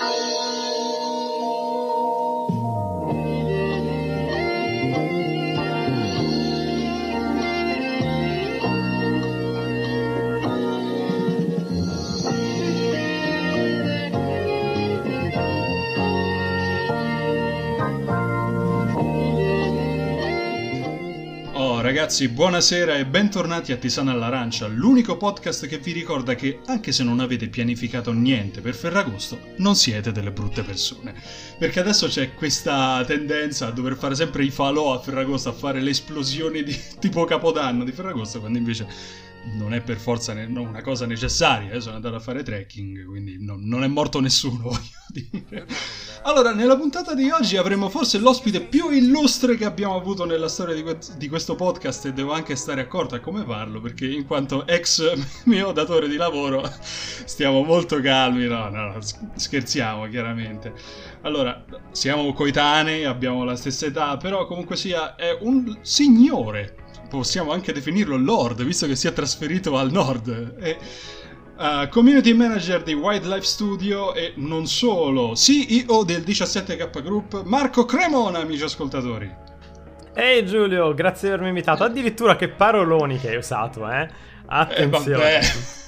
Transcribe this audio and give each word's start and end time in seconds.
Bye. 0.00 0.49
Ragazzi, 22.00 22.28
buonasera 22.28 22.96
e 22.96 23.04
bentornati 23.04 23.72
a 23.72 23.76
Tisana 23.76 24.12
all'Arancia, 24.12 24.66
l'unico 24.66 25.18
podcast 25.18 25.66
che 25.66 25.76
vi 25.76 25.92
ricorda 25.92 26.34
che, 26.34 26.60
anche 26.64 26.92
se 26.92 27.04
non 27.04 27.20
avete 27.20 27.48
pianificato 27.48 28.10
niente 28.12 28.62
per 28.62 28.74
Ferragosto, 28.74 29.38
non 29.56 29.76
siete 29.76 30.10
delle 30.10 30.30
brutte 30.30 30.62
persone. 30.62 31.12
Perché 31.58 31.78
adesso 31.78 32.06
c'è 32.06 32.32
questa 32.32 33.04
tendenza 33.06 33.66
a 33.66 33.70
dover 33.70 33.96
fare 33.96 34.14
sempre 34.14 34.44
i 34.44 34.50
falò 34.50 34.94
a 34.94 34.98
Ferragosto, 34.98 35.50
a 35.50 35.52
fare 35.52 35.82
le 35.82 35.90
esplosioni 35.90 36.62
di 36.62 36.74
tipo 36.98 37.26
Capodanno 37.26 37.84
di 37.84 37.92
Ferragosto, 37.92 38.40
quando 38.40 38.56
invece 38.56 38.86
non 39.44 39.72
è 39.72 39.80
per 39.80 39.96
forza 39.96 40.32
ne- 40.34 40.44
una 40.44 40.82
cosa 40.82 41.06
necessaria. 41.06 41.72
Io 41.72 41.80
sono 41.80 41.96
andato 41.96 42.14
a 42.16 42.20
fare 42.20 42.42
trekking, 42.42 43.04
quindi 43.06 43.36
no- 43.42 43.56
non 43.58 43.82
è 43.84 43.86
morto 43.86 44.20
nessuno, 44.20 44.62
voglio 44.68 45.30
dire. 45.40 45.66
Allora, 46.22 46.52
nella 46.52 46.76
puntata 46.76 47.14
di 47.14 47.30
oggi 47.30 47.56
avremo 47.56 47.88
forse 47.88 48.18
l'ospite 48.18 48.60
più 48.60 48.90
illustre 48.90 49.56
che 49.56 49.64
abbiamo 49.64 49.96
avuto 49.96 50.24
nella 50.24 50.48
storia 50.48 50.74
di, 50.74 50.82
que- 50.82 50.98
di 51.16 51.28
questo 51.28 51.54
podcast 51.54 52.06
e 52.06 52.12
devo 52.12 52.32
anche 52.32 52.54
stare 52.56 52.82
accorto 52.82 53.14
a 53.14 53.20
come 53.20 53.44
farlo, 53.44 53.80
perché 53.80 54.06
in 54.06 54.26
quanto 54.26 54.66
ex 54.66 55.12
mio 55.46 55.72
datore 55.72 56.08
di 56.08 56.16
lavoro 56.16 56.62
stiamo 57.24 57.62
molto 57.62 58.00
calmi, 58.00 58.46
no, 58.46 58.68
no, 58.68 58.98
scherziamo 59.34 60.06
chiaramente. 60.08 60.74
Allora, 61.22 61.64
siamo 61.90 62.32
coetanei, 62.32 63.04
abbiamo 63.04 63.44
la 63.44 63.56
stessa 63.56 63.86
età, 63.86 64.16
però 64.16 64.46
comunque 64.46 64.76
sia, 64.76 65.14
è 65.16 65.36
un 65.40 65.78
signore 65.82 66.76
possiamo 67.10 67.52
anche 67.52 67.72
definirlo 67.72 68.16
Lord, 68.16 68.62
visto 68.62 68.86
che 68.86 68.94
si 68.94 69.08
è 69.08 69.12
trasferito 69.12 69.76
al 69.76 69.90
nord. 69.90 70.54
E, 70.60 70.78
uh, 71.58 71.88
community 71.88 72.32
manager 72.32 72.82
di 72.82 72.94
Wildlife 72.94 73.44
Studio 73.44 74.14
e 74.14 74.32
non 74.36 74.66
solo, 74.66 75.34
CEO 75.34 76.04
del 76.04 76.22
17K 76.22 77.02
Group, 77.02 77.42
Marco 77.44 77.84
Cremona, 77.84 78.38
amici 78.38 78.62
ascoltatori. 78.62 79.48
Ehi 80.14 80.38
hey 80.38 80.44
Giulio, 80.44 80.94
grazie 80.94 81.28
di 81.28 81.34
avermi 81.34 81.48
invitato. 81.48 81.84
Addirittura 81.84 82.36
che 82.36 82.48
paroloni 82.48 83.18
che 83.18 83.30
hai 83.30 83.36
usato, 83.36 83.90
eh? 83.90 84.08
Attenzione. 84.46 85.40
Eh, 85.40 85.78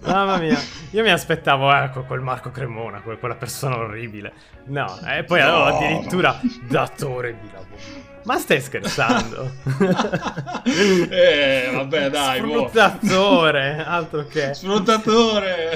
Mamma 0.00 0.38
mia, 0.38 0.58
io 0.90 1.02
mi 1.02 1.10
aspettavo, 1.10 1.72
ecco, 1.72 2.04
quel 2.04 2.20
Marco 2.20 2.50
Cremona, 2.50 3.00
quella 3.00 3.34
persona 3.34 3.76
orribile. 3.76 4.32
No, 4.66 4.98
e 5.06 5.24
poi 5.24 5.40
no. 5.40 5.64
addirittura 5.64 6.40
datore 6.68 7.36
di 7.40 7.50
lavoro. 7.52 8.13
Ma 8.24 8.38
stai 8.38 8.60
scherzando? 8.60 9.50
eh, 11.10 11.70
vabbè, 11.74 12.08
dai. 12.08 12.38
Sfruttatore, 12.38 13.74
boh. 13.76 13.90
altro 13.90 14.24
che. 14.26 14.54
Sfruttatore. 14.54 15.72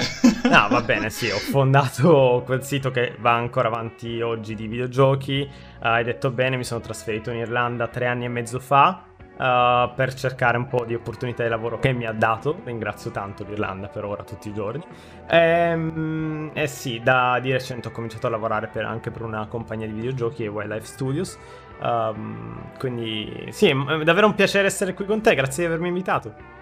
no, 0.49 0.67
va 0.67 0.81
bene, 0.81 1.11
sì, 1.11 1.29
ho 1.29 1.37
fondato 1.37 2.41
quel 2.45 2.63
sito 2.63 2.89
che 2.89 3.15
va 3.19 3.33
ancora 3.33 3.67
avanti 3.67 4.19
oggi 4.21 4.55
di 4.55 4.67
videogiochi. 4.67 5.47
Uh, 5.79 5.85
hai 5.85 6.03
detto 6.03 6.31
bene, 6.31 6.57
mi 6.57 6.63
sono 6.63 6.79
trasferito 6.79 7.29
in 7.29 7.37
Irlanda 7.37 7.87
tre 7.87 8.07
anni 8.07 8.25
e 8.25 8.29
mezzo 8.29 8.59
fa. 8.59 9.03
Uh, 9.39 9.93
per 9.95 10.13
cercare 10.15 10.57
un 10.57 10.67
po' 10.67 10.83
di 10.83 10.95
opportunità 10.95 11.43
di 11.43 11.49
lavoro 11.49 11.77
che 11.77 11.93
mi 11.93 12.05
ha 12.05 12.11
dato. 12.11 12.59
Ringrazio 12.65 13.11
tanto 13.11 13.45
l'Irlanda 13.47 13.87
per 13.87 14.05
ora, 14.05 14.23
tutti 14.23 14.49
i 14.49 14.53
giorni. 14.53 14.83
E, 15.29 15.37
ehm, 15.37 16.49
eh 16.53 16.67
sì, 16.67 16.99
da 17.01 17.39
di 17.39 17.51
recente 17.51 17.87
ho 17.87 17.91
cominciato 17.91 18.25
a 18.27 18.31
lavorare 18.31 18.67
per, 18.67 18.85
anche 18.85 19.11
per 19.11 19.21
una 19.21 19.45
compagnia 19.45 19.85
di 19.85 19.93
videogiochi, 19.93 20.47
Wildlife 20.47 20.85
Studios. 20.85 21.37
Um, 21.81 22.77
quindi 22.77 23.47
sì, 23.51 23.67
è 23.69 24.03
davvero 24.03 24.27
un 24.27 24.35
piacere 24.35 24.67
essere 24.67 24.93
qui 24.93 25.05
con 25.05 25.21
te, 25.21 25.35
grazie 25.35 25.63
di 25.63 25.69
avermi 25.69 25.87
invitato. 25.87 26.57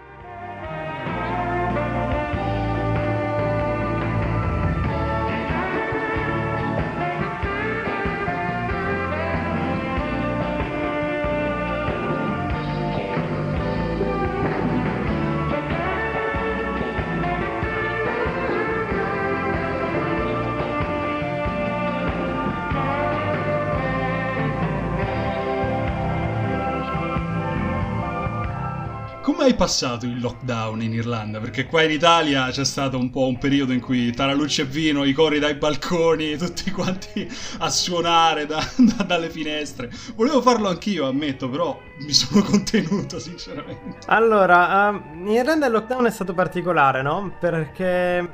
Hai 29.47 29.56
passato 29.56 30.06
il 30.06 30.19
lockdown 30.19 30.81
in 30.81 30.94
Irlanda? 30.94 31.40
Perché 31.40 31.66
qua 31.66 31.81
in 31.81 31.91
Italia 31.91 32.50
c'è 32.50 32.66
stato 32.66 32.97
un 32.97 33.09
po' 33.09 33.28
un 33.28 33.38
periodo 33.38 33.72
in 33.72 33.80
cui 33.80 34.12
tra 34.12 34.25
la 34.25 34.34
luce 34.34 34.63
e 34.63 34.66
vino, 34.66 35.06
i 35.06 35.13
cori 35.13 35.40
dai 35.40 35.56
balconi, 35.56 36.35
tutti 36.38 36.69
quanti 36.69 37.25
a 37.59 37.69
suonare 37.69 38.46
da, 38.46 38.59
da, 38.75 39.03
dalle 39.03 39.30
finestre. 39.30 39.90
Volevo 40.16 40.41
farlo 40.41 40.68
anch'io, 40.68 41.07
ammetto, 41.07 41.50
però 41.50 41.80
mi 42.00 42.12
sono 42.12 42.44
contenuto, 42.44 43.19
sinceramente. 43.19 44.00
Allora, 44.07 44.90
uh, 44.90 45.18
in 45.18 45.30
Irlanda 45.30 45.68
il 45.68 45.72
lockdown 45.72 46.06
è 46.06 46.12
stato 46.12 46.34
particolare, 46.34 47.02
no? 47.02 47.34
Perché 47.40 48.30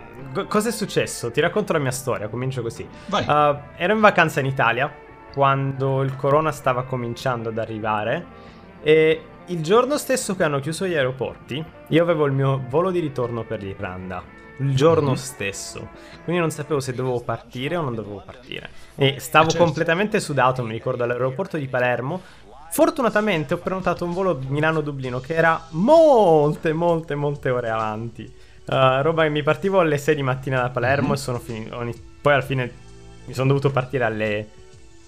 cosa 0.47 0.69
è 0.69 0.71
successo? 0.71 1.29
Ti 1.29 1.41
racconto 1.41 1.73
la 1.73 1.79
mia 1.79 1.91
storia, 1.91 2.27
comincio 2.27 2.63
così. 2.63 2.87
Vai. 3.05 3.23
Uh, 3.27 3.59
ero 3.77 3.93
in 3.93 3.99
vacanza 3.99 4.39
in 4.39 4.47
Italia 4.47 4.91
quando 5.31 6.01
il 6.01 6.15
corona 6.15 6.51
stava 6.51 6.83
cominciando 6.83 7.49
ad 7.49 7.57
arrivare 7.59 8.25
e 8.81 9.21
il 9.47 9.61
giorno 9.61 9.97
stesso 9.97 10.35
che 10.35 10.43
hanno 10.43 10.59
chiuso 10.59 10.87
gli 10.87 10.95
aeroporti, 10.95 11.63
io 11.87 12.01
avevo 12.01 12.25
il 12.25 12.31
mio 12.31 12.63
volo 12.69 12.91
di 12.91 12.99
ritorno 12.99 13.43
per 13.43 13.61
l'Irlanda. 13.61 14.23
Il 14.57 14.75
giorno 14.75 15.07
mm-hmm. 15.07 15.15
stesso. 15.15 15.89
Quindi 16.23 16.39
non 16.39 16.51
sapevo 16.51 16.79
se 16.79 16.93
dovevo 16.93 17.19
partire 17.21 17.75
o 17.75 17.81
non 17.81 17.95
dovevo 17.95 18.21
partire. 18.23 18.69
E 18.95 19.19
stavo 19.19 19.49
certo. 19.49 19.63
completamente 19.63 20.19
sudato, 20.19 20.63
mi 20.63 20.71
ricordo, 20.71 21.03
all'aeroporto 21.03 21.57
di 21.57 21.67
Palermo. 21.67 22.21
Fortunatamente 22.71 23.55
ho 23.55 23.57
prenotato 23.57 24.05
un 24.05 24.13
volo 24.13 24.39
Milano-Dublino 24.47 25.19
che 25.19 25.33
era 25.33 25.67
molte, 25.71 26.71
molte, 26.73 27.15
molte 27.15 27.49
ore 27.49 27.69
avanti. 27.69 28.31
Uh, 28.65 29.01
roba 29.01 29.23
che 29.23 29.29
mi 29.29 29.43
partivo 29.43 29.79
alle 29.79 29.97
6 29.97 30.15
di 30.15 30.23
mattina 30.23 30.61
da 30.61 30.69
Palermo 30.69 31.07
mm-hmm. 31.07 31.15
e 31.15 31.17
sono 31.17 31.39
finito. 31.39 31.91
Poi 32.21 32.33
alla 32.33 32.41
fine 32.41 32.71
mi 33.25 33.33
sono 33.33 33.47
dovuto 33.47 33.71
partire 33.71 34.05
alle 34.05 34.47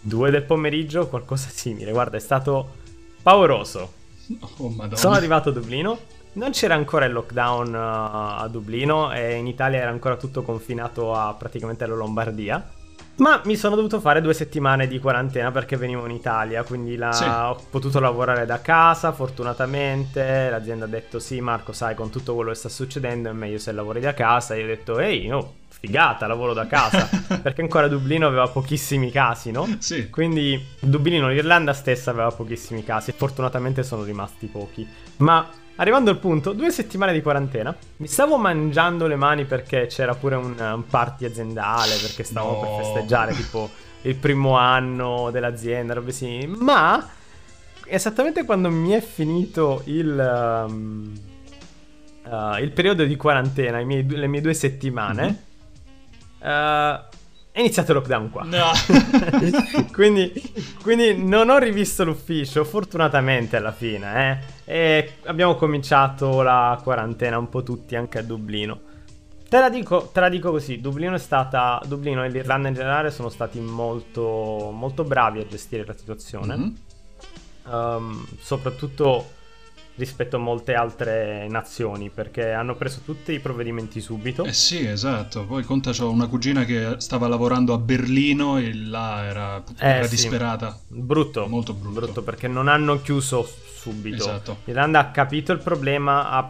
2 0.01 0.31
del 0.31 0.43
pomeriggio, 0.43 1.07
qualcosa 1.07 1.47
simile. 1.49 1.91
Guarda, 1.91 2.17
è 2.17 2.19
stato 2.19 2.83
pauroso. 3.21 4.03
Oh, 4.57 4.73
Sono 4.93 5.15
arrivato 5.15 5.49
a 5.49 5.51
Dublino. 5.51 5.99
Non 6.33 6.51
c'era 6.51 6.75
ancora 6.75 7.05
il 7.05 7.13
lockdown 7.13 7.73
uh, 7.73 8.41
a 8.41 8.47
Dublino 8.49 9.13
e 9.13 9.35
in 9.35 9.47
Italia 9.47 9.79
era 9.79 9.89
ancora 9.89 10.17
tutto 10.17 10.41
confinato 10.41 11.13
a 11.13 11.33
praticamente 11.33 11.85
alla 11.85 11.95
Lombardia. 11.95 12.71
Ma 13.17 13.39
mi 13.45 13.55
sono 13.55 13.77
dovuto 13.77 14.01
fare 14.01 14.19
due 14.19 14.33
settimane 14.33 14.87
di 14.87 14.99
quarantena 14.99 15.49
perché 15.49 15.77
venivo 15.77 16.05
in 16.05 16.11
Italia, 16.11 16.63
quindi 16.63 16.97
la... 16.97 17.13
sì. 17.13 17.23
ho 17.23 17.57
potuto 17.69 18.01
lavorare 18.01 18.45
da 18.45 18.59
casa, 18.59 19.13
fortunatamente. 19.13 20.49
L'azienda 20.49 20.83
ha 20.83 20.89
detto 20.89 21.19
sì 21.19 21.39
Marco, 21.39 21.71
sai, 21.71 21.95
con 21.95 22.09
tutto 22.09 22.35
quello 22.35 22.49
che 22.49 22.57
sta 22.57 22.67
succedendo 22.67 23.29
è 23.29 23.31
meglio 23.31 23.57
se 23.57 23.71
lavori 23.71 24.01
da 24.01 24.13
casa. 24.13 24.55
Io 24.55 24.65
ho 24.65 24.67
detto 24.67 24.99
ehi, 24.99 25.31
oh, 25.31 25.53
figata, 25.85 26.25
lavoro 26.27 26.53
da 26.53 26.65
casa. 26.67 27.07
perché 27.41 27.61
ancora 27.61 27.87
Dublino 27.87 28.27
aveva 28.27 28.47
pochissimi 28.47 29.11
casi, 29.11 29.51
no? 29.51 29.67
Sì. 29.79 30.09
Quindi 30.09 30.63
Dublino, 30.79 31.29
l'Irlanda 31.29 31.73
stessa 31.73 32.11
aveva 32.11 32.31
pochissimi 32.31 32.83
casi. 32.83 33.11
Fortunatamente 33.11 33.83
sono 33.83 34.03
rimasti 34.03 34.47
pochi. 34.47 34.87
Ma 35.17 35.47
arrivando 35.75 36.09
al 36.09 36.17
punto, 36.17 36.53
due 36.53 36.71
settimane 36.71 37.13
di 37.13 37.21
quarantena. 37.21 37.75
Mi 37.97 38.07
stavo 38.07 38.37
mangiando 38.37 39.07
le 39.07 39.15
mani 39.15 39.45
perché 39.45 39.85
c'era 39.87 40.15
pure 40.15 40.35
un, 40.35 40.55
un 40.57 40.85
party 40.85 41.25
aziendale, 41.25 41.95
perché 42.01 42.23
stavo 42.23 42.53
no. 42.53 42.59
per 42.59 42.85
festeggiare 42.85 43.33
tipo 43.35 43.69
il 44.01 44.15
primo 44.15 44.57
anno 44.57 45.29
dell'azienda, 45.31 45.93
robe 45.93 46.11
sì. 46.11 46.45
Ma 46.47 47.07
esattamente 47.85 48.43
quando 48.43 48.69
mi 48.69 48.91
è 48.91 49.01
finito 49.01 49.83
il... 49.85 50.65
Um, 50.67 51.13
uh, 52.25 52.57
il 52.59 52.71
periodo 52.71 53.03
di 53.03 53.15
quarantena, 53.15 53.81
miei, 53.83 54.05
le 54.07 54.27
mie 54.27 54.41
due 54.41 54.53
settimane, 54.53 55.23
mm-hmm. 55.23 55.35
Uh, 56.45 57.03
è 57.51 57.59
iniziato 57.59 57.93
il 57.93 57.97
lockdown 57.97 58.29
qua. 58.29 58.43
No. 58.43 58.71
quindi, 59.93 60.31
quindi, 60.83 61.17
non 61.17 61.49
ho 61.49 61.57
rivisto 61.57 62.03
l'ufficio, 62.03 62.63
fortunatamente 62.63 63.55
alla 63.55 63.71
fine. 63.71 64.43
Eh? 64.65 64.73
E 64.73 65.13
abbiamo 65.23 65.55
cominciato 65.55 66.41
la 66.41 66.79
quarantena 66.83 67.37
un 67.37 67.49
po' 67.49 67.63
tutti 67.63 67.95
anche 67.95 68.19
a 68.19 68.23
Dublino. 68.23 68.81
Te 69.47 69.59
la 69.59 69.69
dico, 69.69 70.09
te 70.11 70.19
la 70.19 70.27
dico 70.29 70.51
così, 70.51 70.81
Dublino 70.81 71.15
è 71.15 71.19
stata, 71.19 71.81
Dublino 71.85 72.25
e 72.25 72.29
l'Irlanda 72.29 72.67
in 72.67 72.73
generale 72.73 73.09
sono 73.09 73.29
stati 73.29 73.59
molto, 73.59 74.71
molto 74.73 75.03
bravi 75.03 75.39
a 75.39 75.47
gestire 75.47 75.85
la 75.85 75.95
situazione. 75.95 76.57
Mm-hmm. 76.57 76.73
Um, 77.67 78.25
soprattutto 78.37 79.34
rispetto 79.97 80.35
a 80.35 80.39
molte 80.39 80.73
altre 80.73 81.47
nazioni 81.47 82.09
perché 82.09 82.51
hanno 82.51 82.75
preso 82.75 82.99
tutti 83.05 83.31
i 83.31 83.39
provvedimenti 83.39 84.01
subito. 84.01 84.43
Eh 84.43 84.53
sì, 84.53 84.85
esatto. 84.85 85.45
Poi 85.45 85.63
conta 85.63 85.91
c'ho 85.91 86.09
una 86.09 86.27
cugina 86.27 86.65
che 86.65 86.95
stava 86.97 87.27
lavorando 87.27 87.73
a 87.73 87.77
Berlino 87.77 88.57
e 88.57 88.73
là 88.73 89.23
era, 89.23 89.63
era 89.79 89.99
Eh, 90.01 90.07
sì. 90.07 90.15
disperata. 90.15 90.77
Brutto. 90.87 91.47
Molto 91.47 91.73
brutto. 91.73 92.23
perché 92.23 92.47
non 92.47 92.67
hanno 92.67 93.01
chiuso 93.01 93.47
subito. 93.75 94.15
Esatto. 94.17 94.57
L'Irlanda 94.65 94.99
ha 94.99 95.11
capito 95.11 95.51
il 95.53 95.59
problema, 95.59 96.29
ha 96.29 96.49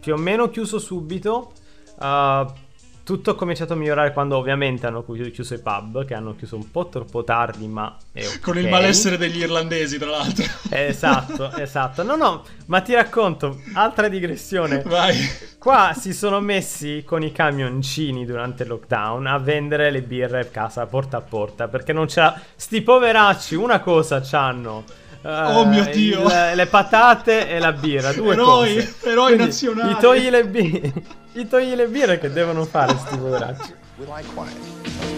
più 0.00 0.14
o 0.14 0.16
meno 0.16 0.48
chiuso 0.50 0.78
subito. 0.78 1.52
uh, 1.98 2.62
tutto 3.04 3.32
ha 3.32 3.34
cominciato 3.36 3.74
a 3.74 3.76
migliorare 3.76 4.12
quando 4.12 4.36
ovviamente 4.38 4.86
hanno 4.86 5.04
chi- 5.04 5.30
chiuso 5.30 5.54
i 5.54 5.60
pub, 5.60 6.04
che 6.06 6.14
hanno 6.14 6.34
chiuso 6.34 6.56
un 6.56 6.70
po' 6.70 6.88
troppo 6.88 7.22
tardi, 7.22 7.68
ma 7.68 7.96
è 8.10 8.26
ok. 8.26 8.40
Con 8.40 8.58
il 8.58 8.68
malessere 8.68 9.18
degli 9.18 9.40
irlandesi, 9.40 9.98
tra 9.98 10.10
l'altro. 10.10 10.44
Esatto, 10.70 11.52
esatto. 11.60 12.02
No, 12.02 12.16
no, 12.16 12.44
ma 12.66 12.80
ti 12.80 12.94
racconto, 12.94 13.60
altra 13.74 14.08
digressione. 14.08 14.82
Vai. 14.82 15.16
Qua 15.58 15.94
si 15.96 16.12
sono 16.14 16.40
messi 16.40 17.04
con 17.06 17.22
i 17.22 17.30
camioncini 17.30 18.24
durante 18.24 18.62
il 18.62 18.70
lockdown 18.70 19.26
a 19.26 19.38
vendere 19.38 19.90
le 19.90 20.02
birre 20.02 20.40
a 20.40 20.44
casa 20.46 20.86
porta 20.86 21.18
a 21.18 21.20
porta 21.20 21.68
perché 21.68 21.92
non 21.92 22.06
c'era. 22.06 22.40
Sti 22.56 22.80
poveracci, 22.82 23.54
una 23.54 23.80
cosa 23.80 24.20
c'hanno. 24.20 24.84
Eh, 25.24 25.56
Oh 25.56 25.64
mio 25.66 25.84
Dio. 25.90 26.22
il- 26.26 26.52
le 26.54 26.66
patate 26.66 27.48
e 27.48 27.58
la 27.58 27.72
birra, 27.72 28.12
due 28.12 28.32
Eroi, 28.34 28.74
cose. 28.74 28.94
eroi 29.04 29.24
Quindi 29.26 29.44
nazionali. 29.44 29.92
Gli 29.92 29.96
togli 29.96 30.28
le 30.30 30.44
birre. 30.46 30.92
Gli 31.32 31.46
togli 31.48 31.74
le 31.74 31.86
birre 31.86 32.18
che 32.18 32.30
devono 32.30 32.64
fare 32.64 32.94
sti 32.96 33.16
poveracci. 33.16 33.74
We 33.96 34.06
like 34.06 34.28
quiet. 34.34 34.52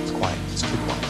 It's 0.02 0.12
quiet. 0.12 0.36
It's 0.50 0.60
too 0.60 0.76
quiet. 0.84 1.05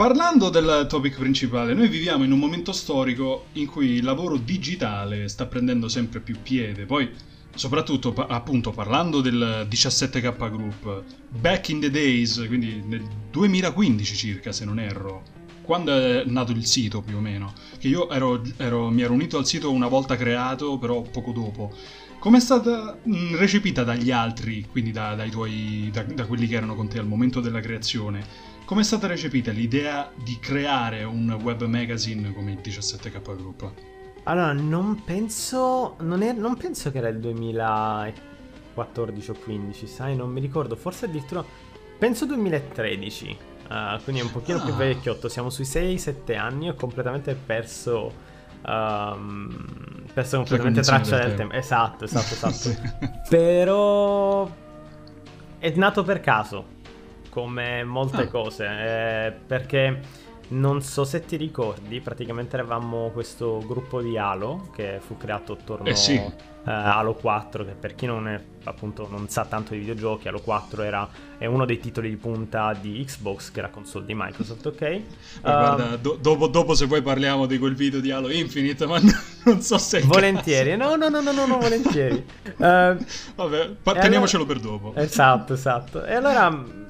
Parlando 0.00 0.48
del 0.48 0.86
topic 0.88 1.18
principale, 1.18 1.74
noi 1.74 1.86
viviamo 1.86 2.24
in 2.24 2.32
un 2.32 2.38
momento 2.38 2.72
storico 2.72 3.48
in 3.52 3.66
cui 3.66 3.96
il 3.96 4.02
lavoro 4.02 4.38
digitale 4.38 5.28
sta 5.28 5.44
prendendo 5.44 5.88
sempre 5.88 6.20
più 6.20 6.38
piede. 6.42 6.86
Poi, 6.86 7.10
soprattutto, 7.54 8.14
appunto, 8.14 8.70
parlando 8.70 9.20
del 9.20 9.66
17K 9.68 10.50
Group, 10.50 11.02
back 11.28 11.68
in 11.68 11.80
the 11.80 11.90
days, 11.90 12.42
quindi 12.46 12.82
nel 12.82 13.06
2015 13.30 14.16
circa, 14.16 14.52
se 14.52 14.64
non 14.64 14.80
erro, 14.80 15.22
quando 15.60 15.92
è 15.92 16.22
nato 16.24 16.52
il 16.52 16.64
sito 16.64 17.02
più 17.02 17.18
o 17.18 17.20
meno, 17.20 17.52
che 17.76 17.88
io 17.88 18.08
ero, 18.08 18.40
ero- 18.56 18.88
mi 18.88 19.02
ero 19.02 19.12
unito 19.12 19.36
al 19.36 19.46
sito 19.46 19.70
una 19.70 19.88
volta 19.88 20.16
creato, 20.16 20.78
però 20.78 21.02
poco 21.02 21.32
dopo. 21.32 21.74
Com'è 22.18 22.40
stata 22.40 22.98
mh, 23.02 23.36
recepita 23.36 23.84
dagli 23.84 24.10
altri, 24.10 24.66
quindi 24.66 24.92
da, 24.92 25.14
tuoi, 25.30 25.90
da, 25.92 26.04
da 26.04 26.24
quelli 26.24 26.46
che 26.46 26.54
erano 26.54 26.74
con 26.74 26.88
te 26.88 26.98
al 26.98 27.06
momento 27.06 27.40
della 27.40 27.60
creazione? 27.60 28.49
Com'è 28.70 28.84
stata 28.84 29.08
recepita 29.08 29.50
l'idea 29.50 30.12
di 30.14 30.38
creare 30.38 31.02
un 31.02 31.28
web 31.42 31.64
magazine 31.64 32.32
come 32.32 32.52
il 32.52 32.58
17K 32.62 33.20
Group? 33.34 33.68
Allora, 34.24 34.52
non 34.52 35.02
penso. 35.04 35.96
Non, 36.02 36.22
è- 36.22 36.32
non 36.32 36.56
penso 36.56 36.92
che 36.92 36.98
era 36.98 37.08
il 37.08 37.18
2014 37.18 39.30
o 39.30 39.34
15, 39.34 39.86
sai? 39.88 40.14
Non 40.14 40.30
mi 40.30 40.38
ricordo. 40.40 40.76
Forse 40.76 41.06
addirittura. 41.06 41.44
Penso 41.98 42.26
2013. 42.26 43.36
eh, 43.72 43.98
quindi 44.04 44.20
è 44.20 44.24
un 44.24 44.30
pochino 44.32 44.60
più 44.62 44.72
Ah. 44.72 44.76
vecchiotto. 44.76 45.28
Siamo 45.28 45.48
sui 45.50 45.64
6-7 45.64 46.36
anni. 46.36 46.68
Ho 46.68 46.74
completamente 46.74 47.34
perso. 47.34 48.28
ehm, 48.62 50.04
perso 50.12 50.36
completamente 50.36 50.82
traccia 50.82 51.16
del 51.16 51.28
del 51.28 51.36
tempo. 51.36 51.52
tempo. 51.54 51.66
Esatto, 51.66 52.04
esatto, 52.04 52.34
esatto. 52.34 52.52
Sì. 52.52 52.76
Però. 53.30 54.50
È 55.58 55.70
nato 55.76 56.02
per 56.04 56.20
caso. 56.20 56.78
Come 57.30 57.84
molte 57.84 58.22
Ah. 58.22 58.28
cose. 58.28 58.66
eh, 58.66 59.32
perché. 59.46 60.28
Non 60.52 60.82
so 60.82 61.04
se 61.04 61.24
ti 61.24 61.36
ricordi, 61.36 62.00
praticamente 62.00 62.56
eravamo 62.56 63.10
questo 63.12 63.62
gruppo 63.64 64.02
di 64.02 64.18
Halo 64.18 64.68
che 64.74 64.98
fu 65.00 65.16
creato 65.16 65.52
attorno 65.52 65.86
Eh 65.86 65.94
sì. 65.94 66.14
eh, 66.16 66.32
Halo 66.64 67.14
4, 67.14 67.64
che 67.64 67.70
per 67.78 67.94
chi 67.94 68.06
non, 68.06 68.26
è, 68.26 68.40
appunto, 68.64 69.06
non 69.08 69.28
sa 69.28 69.44
tanto 69.44 69.74
di 69.74 69.78
videogiochi, 69.78 70.26
Halo 70.26 70.40
4 70.40 70.82
era, 70.82 71.08
è 71.38 71.46
uno 71.46 71.64
dei 71.64 71.78
titoli 71.78 72.08
di 72.08 72.16
punta 72.16 72.72
di 72.72 73.00
Xbox, 73.06 73.52
che 73.52 73.60
era 73.60 73.68
console 73.68 74.06
di 74.06 74.14
Microsoft, 74.16 74.66
ok? 74.66 75.00
Ma 75.42 75.50
guarda, 75.56 75.84
Um, 75.84 75.96
do- 75.98 76.18
dopo, 76.20 76.48
dopo 76.48 76.74
se 76.74 76.88
poi 76.88 77.00
parliamo 77.00 77.46
di 77.46 77.56
quel 77.56 77.76
video 77.76 78.00
di 78.00 78.10
Halo 78.10 78.28
Infinite, 78.28 78.86
ma 78.86 78.98
non 79.46 79.60
so 79.60 79.78
se... 79.78 80.00
volentieri, 80.00 80.76
no, 80.76 80.96
no, 80.96 81.08
no, 81.08 81.20
no, 81.20 81.30
no, 81.30 81.46
no, 81.46 81.58
volentieri. 81.58 82.16
Eh, 82.42 82.56
caso. 82.56 83.04
Vabbè, 83.36 83.68
pa- 83.84 83.92
teniamocelo 83.94 84.42
allora- 84.42 84.58
per 84.58 84.68
dopo. 84.68 84.92
Esatto, 84.96 85.52
esatto. 85.52 86.04
E 86.04 86.12
allora 86.12 86.88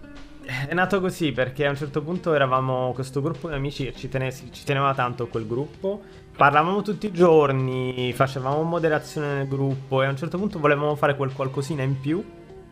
è 0.66 0.74
nato 0.74 1.00
così 1.00 1.32
perché 1.32 1.66
a 1.66 1.70
un 1.70 1.76
certo 1.76 2.02
punto 2.02 2.34
eravamo 2.34 2.92
questo 2.92 3.20
gruppo 3.20 3.48
di 3.48 3.54
amici 3.54 3.92
ci, 3.94 4.08
tene- 4.08 4.32
ci 4.32 4.64
teneva 4.64 4.94
tanto 4.94 5.28
quel 5.28 5.46
gruppo. 5.46 6.00
Parlavamo 6.36 6.82
tutti 6.82 7.06
i 7.06 7.12
giorni, 7.12 8.12
facevamo 8.14 8.62
moderazione 8.62 9.34
nel 9.34 9.48
gruppo 9.48 10.02
e 10.02 10.06
a 10.06 10.10
un 10.10 10.16
certo 10.16 10.38
punto 10.38 10.58
volevamo 10.58 10.94
fare 10.96 11.14
quel 11.14 11.32
qualcosina 11.32 11.82
in 11.82 12.00
più. 12.00 12.24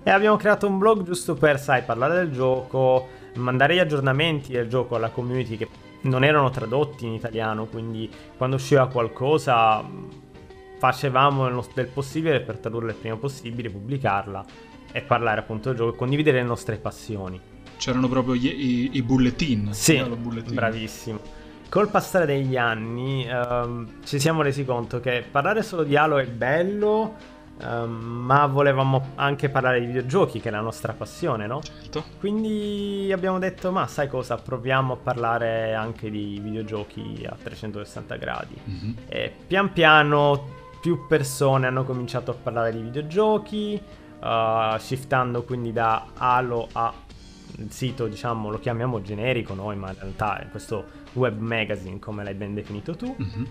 E 0.02 0.10
abbiamo 0.10 0.36
creato 0.36 0.66
un 0.66 0.78
blog 0.78 1.02
giusto 1.02 1.34
per, 1.34 1.60
sai, 1.60 1.82
parlare 1.82 2.14
del 2.14 2.32
gioco, 2.32 3.08
mandare 3.34 3.74
gli 3.74 3.78
aggiornamenti 3.78 4.52
del 4.52 4.68
gioco 4.68 4.96
alla 4.96 5.10
community 5.10 5.56
che 5.56 5.68
non 6.02 6.24
erano 6.24 6.50
tradotti 6.50 7.04
in 7.04 7.12
italiano, 7.12 7.66
quindi 7.66 8.10
quando 8.36 8.56
usciva 8.56 8.88
qualcosa 8.88 9.84
facevamo 10.78 11.48
del 11.74 11.86
possibile 11.88 12.40
per 12.40 12.58
tradurla 12.58 12.90
il 12.90 12.96
prima 12.96 13.16
possibile, 13.16 13.68
pubblicarla 13.68 14.44
e 14.92 15.02
parlare 15.02 15.40
appunto 15.40 15.68
del 15.68 15.78
gioco 15.78 15.94
e 15.94 15.96
condividere 15.96 16.38
le 16.38 16.46
nostre 16.46 16.76
passioni. 16.76 17.38
C'erano 17.78 18.08
proprio 18.08 18.34
gli- 18.34 18.46
i, 18.46 18.90
i 18.94 19.02
bulletin. 19.02 19.72
Sì, 19.72 20.02
bulletin. 20.02 20.54
bravissimo. 20.54 21.20
Col 21.68 21.88
passare 21.90 22.26
degli 22.26 22.56
anni 22.56 23.26
ehm, 23.28 24.02
ci 24.04 24.18
siamo 24.18 24.42
resi 24.42 24.64
conto 24.64 25.00
che 25.00 25.22
parlare 25.30 25.62
solo 25.62 25.82
di 25.84 25.96
Halo 25.96 26.16
è 26.18 26.26
bello, 26.26 27.14
ehm, 27.60 27.90
ma 27.90 28.46
volevamo 28.46 29.10
anche 29.16 29.50
parlare 29.50 29.78
di 29.80 29.86
videogiochi, 29.86 30.40
che 30.40 30.48
è 30.48 30.50
la 30.50 30.60
nostra 30.60 30.94
passione, 30.94 31.46
no? 31.46 31.60
Certo. 31.62 32.04
Quindi 32.18 33.10
abbiamo 33.12 33.38
detto, 33.38 33.70
ma 33.70 33.86
sai 33.86 34.08
cosa, 34.08 34.36
proviamo 34.36 34.94
a 34.94 34.96
parlare 34.96 35.74
anche 35.74 36.10
di 36.10 36.40
videogiochi 36.42 37.26
a 37.28 37.36
360 37.40 38.16
gradi. 38.16 38.56
Mhm. 38.64 38.94
E 39.06 39.32
pian 39.46 39.70
piano 39.72 40.56
più 40.80 41.06
persone 41.06 41.66
hanno 41.66 41.84
cominciato 41.84 42.30
a 42.30 42.34
parlare 42.34 42.72
di 42.72 42.80
videogiochi, 42.80 43.80
uh, 44.20 44.78
shiftando 44.78 45.42
quindi 45.42 45.72
da 45.72 46.06
Halo 46.16 46.66
a 46.72 46.92
il 47.56 47.70
sito, 47.70 48.06
diciamo, 48.06 48.50
lo 48.50 48.58
chiamiamo 48.58 49.00
generico 49.02 49.54
noi, 49.54 49.76
ma 49.76 49.90
in 49.90 49.96
realtà 49.98 50.40
è 50.40 50.48
questo 50.50 50.84
web 51.14 51.38
magazine, 51.38 51.98
come 51.98 52.24
l'hai 52.24 52.34
ben 52.34 52.54
definito 52.54 52.94
tu. 52.94 53.14
Mhm. 53.16 53.46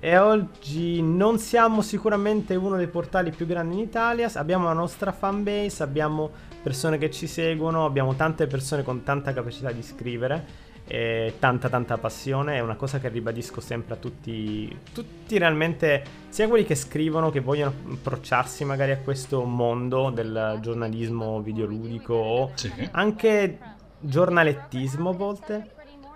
E 0.00 0.16
oggi 0.16 1.02
non 1.02 1.38
siamo 1.38 1.82
sicuramente 1.82 2.54
uno 2.54 2.76
dei 2.76 2.86
portali 2.86 3.32
più 3.32 3.46
grandi 3.46 3.74
in 3.74 3.80
Italia, 3.80 4.30
abbiamo 4.34 4.64
la 4.64 4.72
nostra 4.72 5.10
fanbase, 5.10 5.82
abbiamo 5.82 6.30
persone 6.62 6.98
che 6.98 7.10
ci 7.10 7.26
seguono, 7.26 7.84
abbiamo 7.84 8.14
tante 8.14 8.46
persone 8.46 8.84
con 8.84 9.02
tanta 9.02 9.32
capacità 9.32 9.72
di 9.72 9.82
scrivere 9.82 10.66
e 10.88 11.34
tanta 11.38 11.68
tanta 11.68 11.98
passione, 11.98 12.56
è 12.56 12.60
una 12.60 12.74
cosa 12.74 12.98
che 12.98 13.08
ribadisco 13.08 13.60
sempre 13.60 13.94
a 13.94 13.96
tutti, 13.98 14.74
tutti 14.92 15.36
realmente, 15.36 16.02
sia 16.30 16.48
quelli 16.48 16.64
che 16.64 16.74
scrivono, 16.74 17.30
che 17.30 17.40
vogliono 17.40 17.74
approcciarsi 17.92 18.64
magari 18.64 18.92
a 18.92 18.98
questo 18.98 19.44
mondo 19.44 20.08
del 20.10 20.58
giornalismo 20.62 21.40
videoludico 21.42 22.14
o 22.14 22.50
Sì. 22.54 22.72
anche 22.92 23.58
giornalettismo 24.00 25.10
a 25.10 25.12
volte 25.12 25.70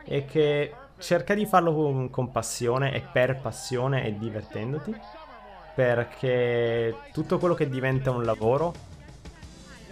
e 0.05 0.25
che 0.25 0.73
cerca 0.99 1.35
di 1.35 1.45
farlo 1.47 1.75
con, 1.75 2.11
con 2.11 2.31
passione 2.31 2.95
e 2.95 3.03
per 3.13 3.41
passione 3.41 4.07
e 4.07 4.17
divertendoti 4.17 4.95
perché 5.75 6.95
tutto 7.13 7.39
quello 7.39 7.55
che 7.55 7.69
diventa 7.69 8.11
un 8.11 8.25
lavoro 8.25 8.73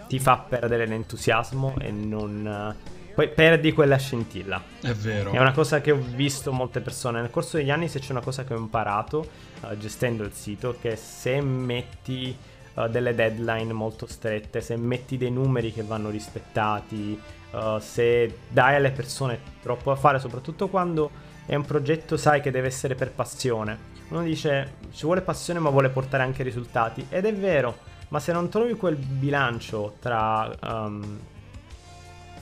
ti 0.07 0.19
fa 0.19 0.37
perdere 0.47 0.85
l'entusiasmo 0.85 1.75
e 1.79 1.91
non 1.91 2.75
poi 3.21 3.29
perdi 3.29 3.71
quella 3.71 3.97
scintilla 3.97 4.59
È 4.81 4.93
vero. 4.93 5.31
è 5.31 5.39
una 5.39 5.51
cosa 5.51 5.79
che 5.79 5.91
ho 5.91 5.97
visto 5.97 6.51
molte 6.51 6.79
persone 6.81 7.21
nel 7.21 7.29
corso 7.29 7.57
degli 7.57 7.69
anni. 7.69 7.87
Se 7.87 7.99
c'è 7.99 8.11
una 8.11 8.21
cosa 8.21 8.43
che 8.43 8.55
ho 8.55 8.57
imparato 8.57 9.27
eh, 9.63 9.77
gestendo 9.77 10.23
il 10.23 10.33
sito, 10.33 10.75
che 10.81 10.95
se 10.95 11.39
metti 11.39 12.35
eh, 12.73 12.89
delle 12.89 13.13
deadline 13.13 13.73
molto 13.73 14.07
strette, 14.07 14.59
se 14.61 14.75
metti 14.75 15.17
dei 15.17 15.29
numeri 15.29 15.71
che 15.71 15.83
vanno 15.83 16.09
rispettati, 16.09 17.19
eh, 17.51 17.77
se 17.79 18.37
dai 18.47 18.75
alle 18.75 18.91
persone 18.91 19.39
troppo 19.61 19.91
da 19.91 19.97
fare, 19.97 20.17
soprattutto 20.17 20.67
quando 20.67 21.11
è 21.45 21.53
un 21.53 21.65
progetto, 21.65 22.17
sai 22.17 22.41
che 22.41 22.49
deve 22.49 22.67
essere 22.67 22.95
per 22.95 23.11
passione. 23.11 23.89
Uno 24.09 24.23
dice 24.23 24.77
ci 24.91 25.05
vuole 25.05 25.21
passione 25.21 25.59
ma 25.59 25.69
vuole 25.69 25.89
portare 25.89 26.23
anche 26.23 26.41
risultati. 26.41 27.05
Ed 27.07 27.25
è 27.25 27.33
vero, 27.35 27.77
ma 28.07 28.19
se 28.19 28.31
non 28.33 28.49
trovi 28.49 28.73
quel 28.73 28.95
bilancio 28.95 29.97
tra 29.99 30.51
um, 30.63 31.19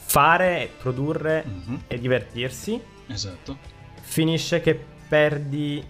fare, 0.10 0.72
produrre 0.80 1.44
Mhm. 1.46 1.82
e 1.88 2.00
divertirsi, 2.00 2.82
Esatto. 3.08 3.58
finisce 4.02 4.60
che 4.60 4.78
perdi, 5.08 5.84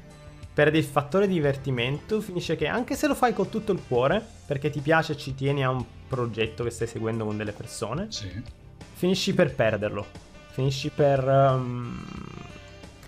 perdi 0.53 0.77
il 0.77 0.83
fattore 0.83 1.25
divertimento, 1.25 2.19
finisce 2.19 2.57
che 2.57 2.67
anche 2.67 2.95
se 2.95 3.07
lo 3.07 3.15
fai 3.15 3.33
con 3.33 3.47
tutto 3.49 3.71
il 3.71 3.81
cuore, 3.87 4.21
perché 4.45 4.69
ti 4.69 4.81
piace 4.81 5.13
e 5.13 5.17
ci 5.17 5.35
tieni 5.35 5.63
a 5.63 5.69
un 5.69 5.83
progetto 6.07 6.65
che 6.65 6.69
stai 6.69 6.87
seguendo 6.87 7.23
con 7.23 7.37
delle 7.37 7.53
persone, 7.53 8.07
Sì. 8.09 8.29
finisci 8.93 9.33
per 9.33 9.55
perderlo. 9.55 10.05
Finisci 10.51 10.89
per. 10.89 11.25
um, 11.25 12.03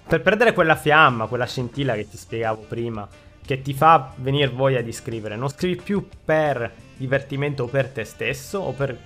per 0.07 0.21
perdere 0.21 0.53
quella 0.53 0.75
fiamma, 0.75 1.25
quella 1.27 1.45
scintilla 1.45 1.95
che 1.95 2.07
ti 2.09 2.15
spiegavo 2.17 2.63
prima, 2.67 3.07
che 3.45 3.61
ti 3.61 3.73
fa 3.73 4.13
venire 4.17 4.47
voglia 4.49 4.81
di 4.81 4.91
scrivere. 4.93 5.35
Non 5.35 5.49
scrivi 5.49 5.75
più 5.81 6.07
per 6.23 6.71
divertimento 6.95 7.63
o 7.63 7.67
per 7.67 7.89
te 7.89 8.03
stesso, 8.05 8.59
o 8.59 8.71
per, 8.71 8.97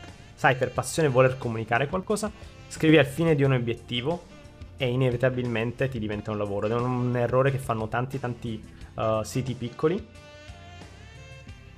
sai, 0.45 0.55
per 0.55 0.71
passione 0.71 1.09
voler 1.09 1.39
comunicare 1.39 1.87
qualcosa. 1.87 2.31
Scrivi 2.67 2.99
al 2.99 3.07
fine 3.07 3.33
di 3.33 3.41
un 3.41 3.53
obiettivo 3.53 4.25
e 4.77 4.87
inevitabilmente 4.87 5.89
ti 5.89 5.97
diventa 5.97 6.29
un 6.29 6.37
lavoro. 6.37 6.67
Ed 6.67 6.73
è 6.73 6.75
un 6.75 7.15
errore 7.15 7.49
che 7.49 7.57
fanno 7.57 7.87
tanti, 7.87 8.19
tanti 8.19 8.63
uh, 8.93 9.23
siti 9.23 9.55
piccoli. 9.55 10.07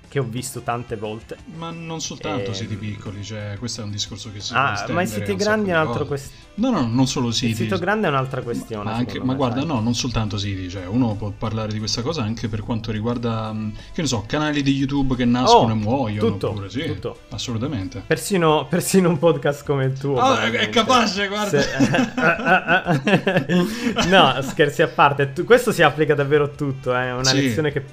Che 0.09 0.19
ho 0.19 0.23
visto 0.23 0.61
tante 0.61 0.95
volte. 0.95 1.35
Ma 1.57 1.69
non 1.69 1.99
soltanto 1.99 2.51
Ehm. 2.51 2.53
siti 2.53 2.75
piccoli, 2.75 3.21
cioè 3.23 3.55
questo 3.59 3.81
è 3.81 3.83
un 3.83 3.91
discorso 3.91 4.31
che 4.31 4.39
si 4.39 4.53
può 4.53 4.61
Ah, 4.61 4.71
estendere 4.71 4.93
ma 4.93 5.01
i 5.01 5.07
siti 5.07 5.35
grandi 5.35 5.69
è 5.69 5.73
un'altra 5.73 6.05
questione. 6.05 6.45
No, 6.55 6.71
no, 6.71 6.87
non 6.87 7.05
solo 7.07 7.29
siti. 7.31 7.51
Il 7.51 7.55
sito 7.57 7.77
grande 7.77 8.07
è 8.07 8.09
un'altra 8.09 8.41
questione. 8.41 8.85
Ma, 8.89 8.95
anche- 8.95 9.19
ma 9.19 9.25
me, 9.33 9.35
guarda, 9.35 9.57
sai. 9.59 9.67
no, 9.67 9.79
non 9.81 9.93
soltanto 9.93 10.37
siti, 10.37 10.69
cioè 10.69 10.85
uno 10.87 11.13
può 11.15 11.31
parlare 11.37 11.71
di 11.73 11.77
questa 11.77 12.01
cosa 12.01 12.23
anche 12.23 12.47
per 12.47 12.61
quanto 12.61 12.91
riguarda, 12.91 13.51
mh, 13.51 13.73
che 13.93 14.01
ne 14.01 14.07
so, 14.07 14.23
canali 14.25 14.63
di 14.63 14.73
YouTube 14.73 15.15
che 15.15 15.25
nascono 15.25 15.67
Oh, 15.67 15.71
e 15.71 15.75
muoiono. 15.75 16.29
tutto, 16.31 16.53
pure, 16.53 16.69
sì, 16.69 16.85
tutto. 16.85 17.19
assolutamente. 17.29 18.01
Persino, 18.07 18.65
persino 18.67 19.09
un 19.09 19.19
podcast 19.19 19.63
come 19.65 19.85
il 19.85 19.99
tuo. 19.99 20.17
Ah, 20.19 20.49
è- 20.49 20.69
capace, 20.69 21.27
guarda. 21.27 21.61
Se- 21.61 21.67
no, 24.07 24.41
scherzi 24.41 24.81
a 24.81 24.87
parte. 24.87 25.31
Questo 25.45 25.71
si 25.71 25.83
applica 25.83 26.15
davvero 26.15 26.45
a 26.45 26.49
tutto. 26.49 26.95
È 26.95 27.11
una 27.11 27.23
Sì. 27.25 27.35
lezione 27.41 27.71
che 27.71 27.83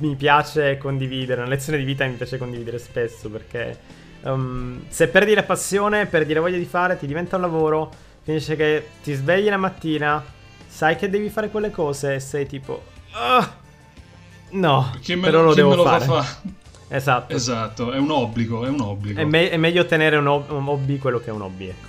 mi 0.00 0.16
piace 0.16 0.76
condividere. 0.78 1.40
Una 1.40 1.50
lezione 1.50 1.78
di 1.78 1.84
vita 1.84 2.04
mi 2.06 2.14
piace 2.14 2.36
condividere 2.38 2.78
spesso. 2.78 3.30
Perché 3.30 3.78
um, 4.22 4.82
se 4.88 5.08
perdi 5.08 5.34
la 5.34 5.42
passione, 5.44 6.06
perdi 6.06 6.32
la 6.32 6.40
voglia 6.40 6.58
di 6.58 6.64
fare, 6.64 6.98
ti 6.98 7.06
diventa 7.06 7.36
un 7.36 7.42
lavoro. 7.42 7.90
Finisce 8.22 8.54
che 8.56 8.86
ti 9.02 9.14
svegli 9.14 9.48
la 9.48 9.56
mattina, 9.56 10.22
sai 10.66 10.96
che 10.96 11.08
devi 11.08 11.30
fare 11.30 11.48
quelle 11.48 11.70
cose 11.70 12.14
e 12.16 12.20
sei 12.20 12.46
tipo. 12.46 12.82
"Ah, 13.12 13.56
no, 14.50 14.90
me, 15.08 15.16
però 15.20 15.42
lo 15.42 15.54
devo 15.54 15.70
me 15.70 15.76
lo 15.76 15.84
fare. 15.84 16.04
fa 16.04 16.22
fa? 16.22 16.40
Esatto. 16.92 17.32
Esatto, 17.34 17.92
è 17.92 17.98
un 17.98 18.10
obbligo, 18.10 18.64
è 18.64 18.68
un 18.68 18.80
obbligo. 18.80 19.20
È, 19.20 19.24
me- 19.24 19.48
è 19.50 19.56
meglio 19.56 19.86
tenere 19.86 20.16
un, 20.16 20.26
hob- 20.26 20.50
un 20.50 20.66
hobby 20.68 20.98
quello 20.98 21.20
che 21.20 21.30
è 21.30 21.32
un 21.32 21.42
hobby, 21.42 21.68
ecco. 21.68 21.88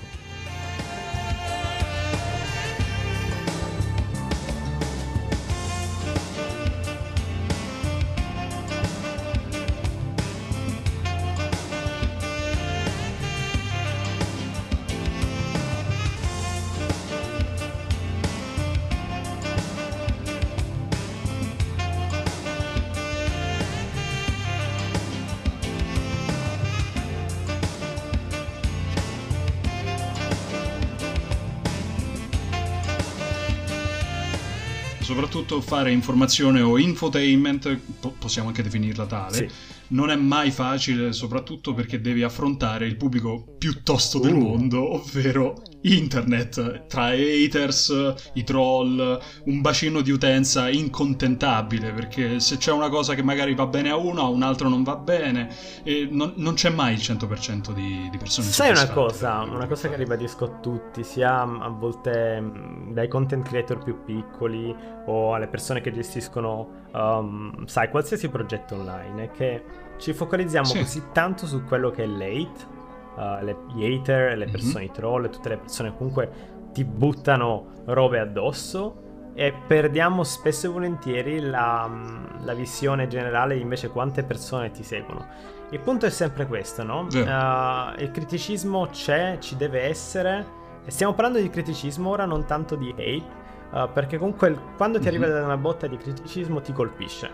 Soprattutto 35.16 35.60
fare 35.60 35.92
informazione 35.92 36.62
o 36.62 36.78
infotainment, 36.80 37.78
po- 38.00 38.16
possiamo 38.18 38.48
anche 38.48 38.64
definirla 38.64 39.06
tale, 39.06 39.36
Sì. 39.36 39.48
non 39.90 40.10
è 40.10 40.16
mai 40.16 40.52
facile, 40.52 41.12
soprattutto 41.12 41.74
perché 41.74 42.00
devi 42.00 42.24
affrontare 42.24 42.86
il 42.86 42.96
pubblico 42.96 43.44
più 43.58 43.84
tosto 43.84 44.20
del 44.20 44.34
Uh. 44.36 44.40
mondo, 44.40 44.94
ovvero 44.94 45.62
internet, 45.82 46.86
tra 46.88 47.10
haters, 47.10 48.16
i 48.34 48.44
troll, 48.44 49.20
un 49.46 49.62
bacino 49.62 50.02
di 50.02 50.12
utenza 50.12 50.70
incontentabile, 50.70 51.92
perché 51.92 52.40
se 52.40 52.58
c'è 52.58 52.72
una 52.72 52.90
cosa 52.90 53.14
che 53.16 53.24
magari 53.24 53.56
va 53.56 53.66
bene 53.66 53.90
a 53.90 53.96
uno, 53.96 54.22
a 54.22 54.28
un 54.28 54.44
altro 54.44 54.70
non 54.70 54.84
va 54.84 54.96
bene, 54.96 55.50
e 55.84 56.08
non, 56.10 56.34
non 56.38 56.54
c'è 56.54 56.70
mai 56.70 56.94
il 56.94 57.00
100% 57.00 57.74
di, 57.74 58.08
di 58.10 58.18
persone 58.18 58.48
Sai 58.48 58.72
una 58.72 58.90
cosa, 58.90 59.40
una 59.42 59.68
cosa 59.68 59.90
che 59.90 59.96
ribadisco 59.96 60.46
a 60.46 60.50
tutti, 60.60 61.04
sia 61.04 61.46
mm, 61.46 61.62
a 61.62 61.68
volte 61.70 62.40
mm, 62.42 62.94
dai 62.94 63.08
content 63.08 63.48
creator 63.48 63.84
più 63.84 64.04
piccoli 64.04 64.76
o 65.06 65.34
alle 65.34 65.48
persone 65.48 65.82
che 65.82 65.92
gestiscono, 65.92 66.88
um, 66.94 67.66
sai, 67.66 67.90
qualsiasi 67.90 68.30
progetto 68.30 68.76
online, 68.76 69.24
è 69.24 69.32
che 69.32 69.64
ci 69.98 70.14
focalizziamo 70.14 70.66
Sì. 70.66 70.80
così 70.80 71.04
tanto 71.12 71.46
su 71.46 71.64
quello 71.64 71.92
che 71.92 72.04
è 72.04 72.08
l'hate, 72.08 72.80
uh, 73.22 73.44
le, 73.44 73.56
gli 73.74 73.86
hater, 73.86 74.38
le 74.38 74.46
Mhm. 74.46 74.52
persone, 74.52 74.84
i 74.86 74.92
troll, 74.92 75.30
tutte 75.30 75.50
le 75.50 75.58
persone 75.58 75.92
che 75.92 75.98
comunque 75.98 76.32
ti 76.74 76.84
buttano 76.84 77.66
robe 77.86 78.20
addosso 78.20 79.10
e 79.34 79.54
perdiamo 79.68 80.24
spesso 80.24 80.68
e 80.68 80.70
volentieri 80.70 81.40
la, 81.40 81.88
mm, 81.88 82.44
la 82.46 82.54
visione 82.54 83.08
generale 83.08 83.56
di 83.56 83.62
invece 83.62 83.90
quante 83.90 84.24
persone 84.24 84.72
ti 84.72 84.84
seguono. 84.84 85.26
Il 85.70 85.80
punto 85.80 86.06
è 86.06 86.10
sempre 86.10 86.48
questo, 86.48 86.84
no? 86.84 87.08
Vero. 87.10 87.30
Uh, 87.32 88.02
il 88.02 88.12
criticismo 88.12 88.88
c'è, 88.88 89.38
ci 89.40 89.56
deve 89.56 89.82
essere. 89.84 90.60
E 90.84 90.92
stiamo 90.92 91.14
parlando 91.14 91.40
di 91.40 91.50
criticismo 91.50 92.10
ora, 92.10 92.26
non 92.26 92.46
tanto 92.46 92.76
di 92.76 92.90
hate. 92.92 93.40
uh, 93.74 93.88
perché 93.94 94.18
comunque 94.18 94.54
quando 94.76 95.00
ti 95.00 95.08
arriva 95.08 95.28
Mhm. 95.28 95.46
una 95.46 95.56
botta 95.56 95.88
di 95.88 95.96
criticismo 95.96 96.60
ti 96.60 96.74
colpisce. 96.74 97.30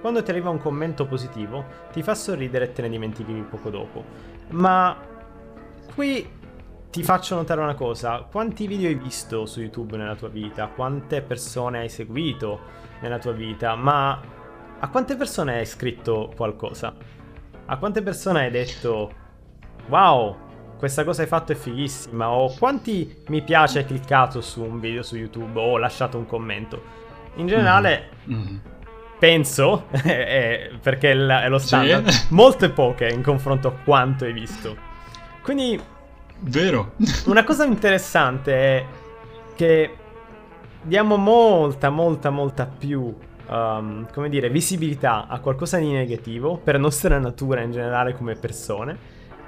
Quando 0.00 0.22
ti 0.22 0.30
arriva 0.30 0.48
un 0.48 0.56
commento 0.58 1.04
positivo 1.06 1.64
ti 1.92 2.02
fa 2.02 2.14
sorridere 2.14 2.64
e 2.64 2.72
te 2.72 2.80
ne 2.80 2.88
dimentichi 2.88 3.44
poco 3.50 3.68
dopo. 3.68 4.02
Ma 4.52 4.96
qui 5.94 6.28
ti 6.90 7.02
faccio 7.02 7.34
notare 7.34 7.60
una 7.60 7.74
cosa. 7.74 8.26
Quanti 8.30 8.66
video 8.66 8.88
hai 8.88 8.94
visto 8.94 9.46
su 9.46 9.60
YouTube 9.60 9.96
nella 9.96 10.14
tua 10.14 10.28
vita? 10.28 10.66
Quante 10.66 11.22
persone 11.22 11.78
hai 11.80 11.88
seguito 11.88 12.60
nella 13.00 13.18
tua 13.18 13.32
vita? 13.32 13.74
Ma 13.74 14.20
a 14.78 14.88
quante 14.88 15.16
persone 15.16 15.58
hai 15.58 15.66
scritto 15.66 16.32
qualcosa? 16.36 16.94
A 17.66 17.76
quante 17.78 18.02
persone 18.02 18.40
hai 18.40 18.50
detto 18.50 19.20
Wow, 19.88 20.36
questa 20.78 21.02
cosa 21.04 21.22
hai 21.22 21.28
fatto 21.28 21.52
è 21.52 21.54
fighissima 21.54 22.28
o 22.30 22.54
quanti 22.58 23.22
mi 23.28 23.42
piace 23.42 23.78
hai 23.80 23.84
cliccato 23.86 24.40
su 24.40 24.62
un 24.62 24.78
video 24.80 25.02
su 25.02 25.16
YouTube 25.16 25.58
o 25.58 25.78
lasciato 25.78 26.18
un 26.18 26.26
commento? 26.26 26.82
In 27.36 27.46
generale 27.46 28.10
Mhm. 28.24 28.60
penso, 29.18 29.86
eh, 30.04 30.72
perché 30.82 31.12
è 31.12 31.48
lo 31.48 31.58
Sì. 31.58 31.66
standard, 31.68 32.08
molte 32.30 32.68
poche 32.70 33.08
in 33.08 33.22
confronto 33.22 33.68
a 33.68 33.72
quanto 33.84 34.24
hai 34.24 34.32
visto. 34.32 34.90
Quindi 35.42 35.80
Vero. 36.40 36.92
una 37.26 37.44
cosa 37.44 37.64
interessante 37.64 38.52
è 38.54 38.84
che 39.54 39.96
diamo 40.82 41.16
molta, 41.16 41.90
molta, 41.90 42.30
molta 42.30 42.66
più, 42.66 43.14
um, 43.48 44.06
come 44.12 44.28
dire, 44.28 44.48
visibilità 44.50 45.26
a 45.28 45.38
qualcosa 45.40 45.78
di 45.78 45.90
negativo 45.90 46.56
per 46.58 46.78
nostra 46.78 47.18
natura 47.18 47.60
in 47.62 47.70
generale 47.72 48.14
come 48.14 48.34
persone, 48.34 48.96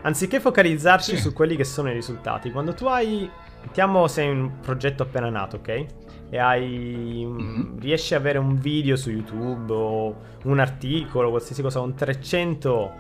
anziché 0.03 0.41
focalizzarci 0.41 1.17
Sì. 1.17 1.23
su 1.23 1.33
quelli 1.33 1.57
che 1.57 1.65
sono 1.65 1.91
i 1.91 1.95
risultati. 1.95 2.51
Quando 2.51 2.75
tu 2.75 2.87
hai, 2.87 3.29
mettiamo 3.63 4.07
sei 4.07 4.31
un 4.31 4.61
progetto 4.61 5.03
appena 5.05 5.29
nato, 5.31 5.57
ok? 5.57 5.87
E 6.31 6.39
hai, 6.39 7.25
Mhm. 7.27 7.81
riesci 7.81 8.15
ad 8.15 8.21
avere 8.21 8.39
un 8.39 8.57
video 8.59 8.97
su 8.97 9.11
YouTube 9.11 9.73
o 9.73 10.17
un 10.45 10.59
articolo, 10.61 11.31
qualsiasi 11.31 11.63
cosa, 11.63 11.81
con 11.81 11.95
300 11.95 12.93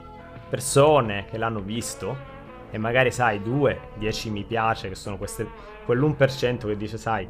persone 0.48 1.24
che 1.30 1.38
l'hanno 1.38 1.60
visto 1.60 2.32
e 2.74 2.78
magari 2.78 3.12
sai 3.12 3.40
2, 3.40 3.78
10 3.98 4.30
mi 4.30 4.42
piace 4.42 4.88
che 4.88 4.96
sono 4.96 5.16
queste 5.16 5.46
quell'1% 5.86 6.66
che 6.66 6.76
dice 6.76 6.98
sai 6.98 7.24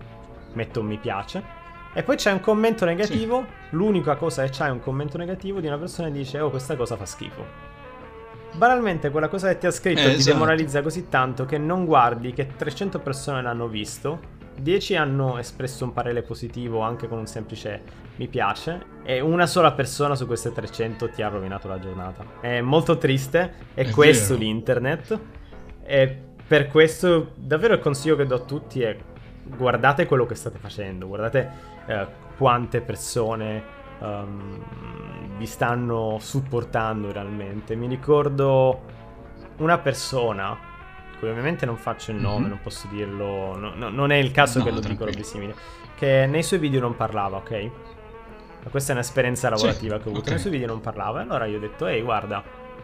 metto 0.55 0.81
un 0.81 0.87
mi 0.87 0.97
piace 0.97 1.43
e 1.93 2.03
poi 2.03 2.17
c'è 2.17 2.33
un 2.33 2.41
commento 2.41 2.87
negativo. 2.87 3.45
L'unica 3.71 4.17
cosa 4.17 4.43
che 4.43 4.49
c'è 4.49 4.67
è 4.67 4.71
un 4.71 4.81
commento 4.81 5.19
negativo 5.19 5.61
di 5.61 5.67
una 5.67 5.77
persona 5.77 6.09
che 6.09 6.15
dice 6.15 6.41
oh 6.41 6.49
questa 6.49 6.77
cosa 6.77 6.97
fa 6.97 7.05
schifo 7.05 7.45
banalmente 8.55 9.11
quella 9.11 9.29
cosa 9.29 9.49
che 9.49 9.59
ti 9.59 9.67
ha 9.67 9.71
scritto 9.71 10.01
Eh, 10.01 10.11
ti 10.11 10.15
esatto. 10.17 10.33
demoralizza 10.33 10.81
così 10.81 11.09
tanto 11.11 11.45
che 11.45 11.59
non 11.59 11.85
guardi 11.85 12.33
che 12.33 12.47
300 12.57 12.99
persone 13.01 13.43
l'hanno 13.43 13.69
visto 13.69 14.21
10 14.57 14.97
hanno 14.97 15.39
espresso 15.39 15.85
un 15.85 15.93
parere 15.93 16.23
positivo 16.23 16.81
anche 16.81 17.09
con 17.09 17.19
un 17.19 17.27
semplice 17.27 17.83
mi 18.17 18.29
piace 18.29 18.87
e 19.03 19.21
una 19.21 19.47
sola 19.47 19.73
persona 19.73 20.15
su 20.15 20.27
queste 20.27 20.53
300 20.53 21.09
ti 21.11 21.23
ha 21.23 21.29
rovinato 21.29 21.69
la 21.69 21.79
giornata. 21.79 22.25
È 22.41 22.61
molto 22.61 22.97
triste, 22.99 23.53
è, 23.75 23.85
È 23.85 23.91
questo 23.91 24.35
vero. 24.35 24.45
l'internet 24.45 25.21
e 25.83 26.19
per 26.47 26.69
questo 26.69 27.33
davvero 27.35 27.75
il 27.75 27.81
consiglio 27.81 28.17
che 28.17 28.27
do 28.27 28.37
a 28.37 28.41
tutti 28.41 28.83
è 28.83 28.97
guardate 29.45 30.07
quello 30.07 30.27
che 30.27 30.35
state 30.35 30.59
facendo, 30.59 31.07
guardate 31.07 31.51
eh, 31.87 32.07
quante 32.37 32.81
persone 32.81 33.63
um, 34.01 35.37
vi 35.37 35.47
stanno 35.47 36.19
supportando 36.21 37.13
realmente. 37.13 37.75
Mi 37.75 37.87
ricordo 37.89 38.83
una 39.59 39.79
persona, 39.79 40.57
cui 41.19 41.29
ovviamente 41.29 41.67
non 41.67 41.77
faccio 41.77 42.11
il 42.11 42.19
nome, 42.19 42.41
mm-hmm. 42.41 42.49
non 42.49 42.61
posso 42.63 42.87
dirlo, 42.89 43.57
no, 43.57 43.73
no, 43.75 43.89
non 43.89 44.11
è 44.11 44.17
il 44.17 44.31
caso 44.31 44.59
no, 44.59 44.65
che 44.65 44.71
lo 44.71 44.81
dico 44.81 45.05
robe 45.05 45.23
simili, 45.23 45.55
che 45.95 46.27
nei 46.27 46.43
suoi 46.43 46.59
video 46.61 46.81
non 46.81 46.97
parlava, 46.97 47.37
ok? 47.39 47.71
Ma 48.65 48.71
questa 48.71 48.93
è 48.93 48.95
un'esperienza 48.95 49.51
lavorativa 49.51 49.97
sì, 49.97 50.03
che 50.03 50.09
ho 50.09 50.11
avuto. 50.11 50.19
Okay. 50.21 50.31
Nei 50.33 50.39
suoi 50.39 50.53
video 50.53 50.69
non 50.69 50.81
parlava. 50.81 51.21
E 51.21 51.23
allora 51.23 51.45
io 51.45 51.59
ho 51.59 51.61
detto, 51.61 51.87
ehi, 51.87 52.01
guarda, 52.01 52.43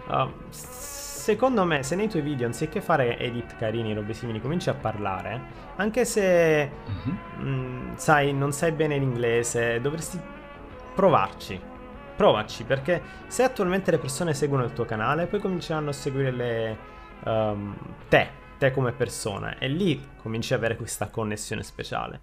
uh, 0.09 0.29
secondo 0.51 1.65
me, 1.65 1.83
se 1.83 1.97
nei 1.97 2.09
tuoi 2.09 2.23
video, 2.23 2.47
anziché 2.47 2.81
fare 2.81 3.19
edit 3.19 3.57
carini 3.57 3.95
robe 3.95 4.13
simili, 4.13 4.41
cominci 4.41 4.69
a 4.69 4.75
parlare, 4.75 5.41
anche 5.77 6.05
se, 6.05 6.71
mm-hmm. 7.39 7.49
mh, 7.49 7.97
sai, 7.97 8.35
non 8.35 8.53
sai 8.53 8.73
bene 8.73 8.99
l'inglese, 8.99 9.81
dovresti 9.81 10.21
provarci. 10.95 11.69
Provaci, 12.15 12.65
perché 12.65 13.01
se 13.29 13.43
attualmente 13.43 13.91
le 13.91 13.97
persone 13.97 14.35
seguono 14.35 14.65
il 14.65 14.75
tuo 14.75 14.85
canale, 14.85 15.25
poi 15.25 15.41
cominceranno 15.41 15.89
a 15.89 15.93
seguire 15.95 16.31
le, 16.31 16.79
um, 17.25 17.77
te, 18.09 18.29
te 18.59 18.71
come 18.71 18.93
persona, 18.93 19.59
e 19.59 19.69
lì 19.69 20.01
cominci 20.17 20.53
ad 20.53 20.61
avere 20.61 20.77
questa 20.77 21.09
connessione 21.09 21.63
speciale. 21.63 22.21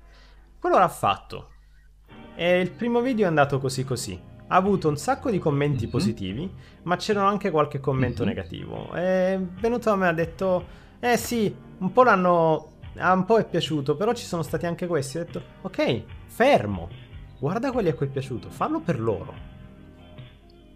Quello 0.59 0.77
l'ha 0.77 0.87
fatto. 0.87 1.49
E 2.35 2.59
il 2.59 2.71
primo 2.71 3.01
video 3.01 3.25
è 3.25 3.27
andato 3.27 3.59
così 3.59 3.83
così. 3.83 4.19
Ha 4.49 4.55
avuto 4.55 4.87
un 4.87 4.97
sacco 4.97 5.29
di 5.29 5.39
commenti 5.39 5.83
mm-hmm. 5.83 5.91
positivi, 5.91 6.51
ma 6.83 6.95
c'era 6.95 7.27
anche 7.27 7.51
qualche 7.51 7.79
commento 7.79 8.23
mm-hmm. 8.23 8.35
negativo. 8.35 8.91
È 8.91 9.39
venuto 9.59 9.89
a 9.89 9.95
me 9.95 10.05
e 10.05 10.09
ha 10.09 10.13
detto: 10.13 10.67
Eh 10.99 11.17
sì, 11.17 11.53
un 11.79 11.91
po' 11.91 12.03
l'hanno. 12.03 12.75
A 12.97 13.13
un 13.13 13.25
po' 13.25 13.37
è 13.37 13.45
piaciuto, 13.45 13.95
però 13.95 14.13
ci 14.13 14.25
sono 14.25 14.41
stati 14.43 14.65
anche 14.65 14.87
questi. 14.87 15.17
Ho 15.17 15.23
detto: 15.25 15.41
Ok, 15.63 16.03
fermo. 16.27 16.89
Guarda 17.39 17.71
quelli 17.71 17.89
a 17.89 17.93
cui 17.93 18.07
è 18.07 18.09
piaciuto, 18.09 18.49
fallo 18.49 18.79
per 18.79 18.99
loro. 18.99 19.33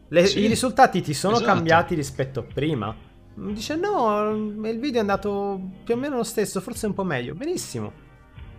Le, 0.10 0.26
sì, 0.26 0.42
I 0.42 0.48
risultati 0.48 1.02
ti 1.02 1.14
sono 1.14 1.36
esatto. 1.36 1.54
cambiati 1.54 1.96
rispetto 1.96 2.42
a 2.42 2.44
prima. 2.44 2.94
Dice: 3.34 3.76
No, 3.76 4.30
il 4.32 4.80
video 4.80 4.98
è 4.98 5.00
andato 5.00 5.60
più 5.84 5.96
o 5.96 5.98
meno 5.98 6.18
lo 6.18 6.24
stesso, 6.24 6.62
forse 6.62 6.86
un 6.86 6.94
po' 6.94 7.04
meglio. 7.04 7.34
Benissimo. 7.34 8.10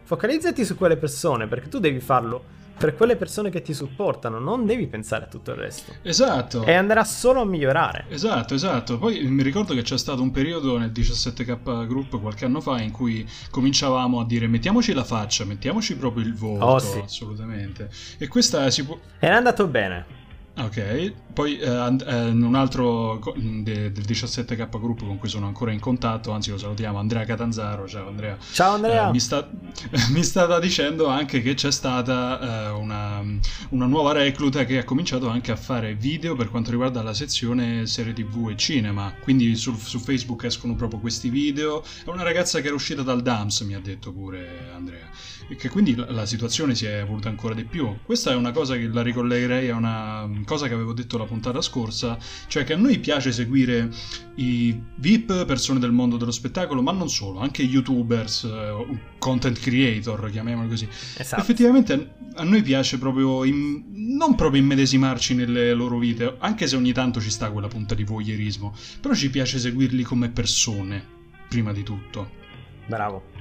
Focalizzati 0.05 0.65
su 0.65 0.77
quelle 0.77 0.97
persone 0.97 1.47
perché 1.47 1.69
tu 1.69 1.79
devi 1.79 2.01
farlo 2.01 2.61
per 2.83 2.97
quelle 2.97 3.15
persone 3.15 3.49
che 3.49 3.63
ti 3.63 3.75
supportano, 3.75 4.41
non 4.41 4.67
devi 4.67 4.89
pensare 4.89 5.27
a 5.27 5.29
tutto 5.29 5.53
il 5.53 5.57
resto. 5.57 5.93
Esatto. 6.03 6.65
E 6.65 6.73
andrà 6.73 7.05
solo 7.05 7.43
a 7.43 7.45
migliorare. 7.45 8.07
Esatto, 8.09 8.55
esatto. 8.55 8.99
Poi 8.99 9.23
mi 9.23 9.45
ricordo 9.45 9.73
che 9.73 9.83
c'è 9.83 9.97
stato 9.97 10.21
un 10.21 10.33
periodo 10.33 10.77
nel 10.79 10.91
17K 10.91 11.87
Group 11.87 12.21
qualche 12.21 12.45
anno 12.45 12.61
fa 12.61 12.81
in 12.81 12.91
cui 12.91 13.25
cominciavamo 13.51 14.19
a 14.19 14.27
dire 14.27 14.49
mettiamoci 14.49 14.93
la 14.95 15.05
faccia, 15.05 15.45
mettiamoci 15.45 15.97
proprio 15.97 16.25
il 16.25 16.35
voto, 16.35 16.65
oh, 16.65 16.79
sì. 16.81 16.99
assolutamente. 16.99 17.89
E 18.19 18.27
questa 18.27 18.69
si 18.71 18.85
può... 18.85 18.99
Era 19.21 19.37
andato 19.37 19.69
bene. 19.69 20.21
Ok, 20.65 21.13
poi 21.33 21.59
eh, 21.59 21.67
eh, 21.67 22.29
un 22.29 22.55
altro 22.55 23.21
de, 23.37 23.91
del 23.91 24.05
17K 24.05 24.69
Group 24.69 25.01
con 25.01 25.19
cui 25.19 25.29
sono 25.29 25.47
ancora 25.47 25.73
in 25.73 25.81
contatto, 25.81 26.31
anzi 26.31 26.51
lo 26.51 26.59
salutiamo, 26.59 26.99
Andrea 26.99 27.25
Catanzaro. 27.25 27.89
Ciao 27.89 28.07
Andrea. 28.07 28.37
Ciao 28.53 28.75
Andrea. 28.75 29.09
Eh, 29.09 29.11
mi, 29.11 29.19
sta, 29.19 29.51
mi, 30.11 30.23
stava 30.23 30.61
dicendo 30.61 31.09
anche 31.09 31.43
che 31.43 31.55
c'è 31.55 31.73
stata 31.73 32.69
eh, 32.69 32.71
una, 32.71 33.21
una, 33.71 33.87
nuova 33.87 34.13
recluta 34.13 34.65
che 34.65 34.79
ha 34.79 34.85
cominciato 34.85 35.29
anche 35.29 35.51
a 35.51 35.57
fare 35.57 35.95
video 35.95 36.37
per 36.37 36.49
quanto 36.49 36.71
riguarda 36.71 37.03
la 37.03 37.15
sezione 37.15 37.87
serie 37.87 38.13
tv 38.13 38.51
e 38.51 38.57
cinema. 38.57 39.13
Quindi 39.21 39.57
su, 39.57 39.75
su 39.77 39.99
Facebook 39.99 40.45
escono 40.45 40.77
proprio 40.77 41.01
questi 41.01 41.29
video. 41.29 41.83
È 42.05 42.09
una 42.09 42.23
ragazza 42.23 42.61
che 42.61 42.67
era 42.67 42.77
uscita 42.77 43.03
dal 43.03 43.21
DAMS, 43.21 43.63
mi 43.63 43.75
ha 43.75 43.81
detto 43.81 44.13
pure 44.13 44.71
Andrea 44.75 45.11
e 45.53 45.57
che 45.57 45.69
quindi 45.69 45.95
la, 45.95 46.11
la, 46.11 46.27
situazione 46.27 46.75
si 46.75 46.87
è 46.87 47.01
evoluta 47.01 47.29
ancora 47.29 47.55
di 47.55 47.65
più. 47.65 47.97
Questa 48.05 48.31
è 48.31 48.35
una 48.35 48.53
cosa 48.53 48.77
che 48.77 48.89
la 48.89 49.03
ricollegherei 49.03 49.69
a 49.71 49.77
una 49.77 50.29
cosa 50.53 50.69
che 50.69 50.75
avevo 50.75 50.93
detto 50.93 51.17
la 51.17 51.25
puntata 51.25 51.63
scorsa, 51.63 52.19
cioè 52.47 52.65
che 52.65 52.75
a 52.75 52.77
noi 52.77 52.99
piace 52.99 53.33
seguire 53.33 53.91
i 54.35 54.79
VIP, 54.97 55.47
persone 55.47 55.79
del 55.79 55.93
mondo 55.93 56.19
dello 56.19 56.31
spettacolo, 56.31 56.83
ma 56.83 56.93
non 56.93 57.09
solo, 57.09 57.41
anche 57.41 57.63
youtubers, 57.63 58.43
uh, 58.43 58.99
content 59.17 59.59
creator, 59.59 60.31
chiamiamoli 60.31 60.69
così. 60.69 60.87
Esatto. 61.17 61.41
Effettivamente 61.41 62.17
a 62.35 62.45
noi 62.45 62.61
piace 62.61 62.99
proprio, 62.99 63.45
in, 63.45 63.83
non 64.17 64.35
proprio 64.35 64.61
immedesimarci 64.61 65.35
nelle 65.35 65.73
loro 65.73 65.99
vite, 65.99 66.37
anche 66.39 66.67
se 66.67 66.77
ogni 66.77 66.93
tanto 66.93 67.19
ci 67.19 67.31
sta 67.31 67.51
quella 67.51 67.69
punta 67.69 67.95
di 67.95 68.05
voyeurismo, 68.05 68.75
però 69.01 69.15
ci 69.15 69.31
piace 69.31 69.59
seguirli 69.59 70.03
come 70.03 70.29
persone, 70.29 71.03
prima 71.49 71.73
di 71.73 71.83
tutto. 71.83 72.41
Bravo. 72.87 73.32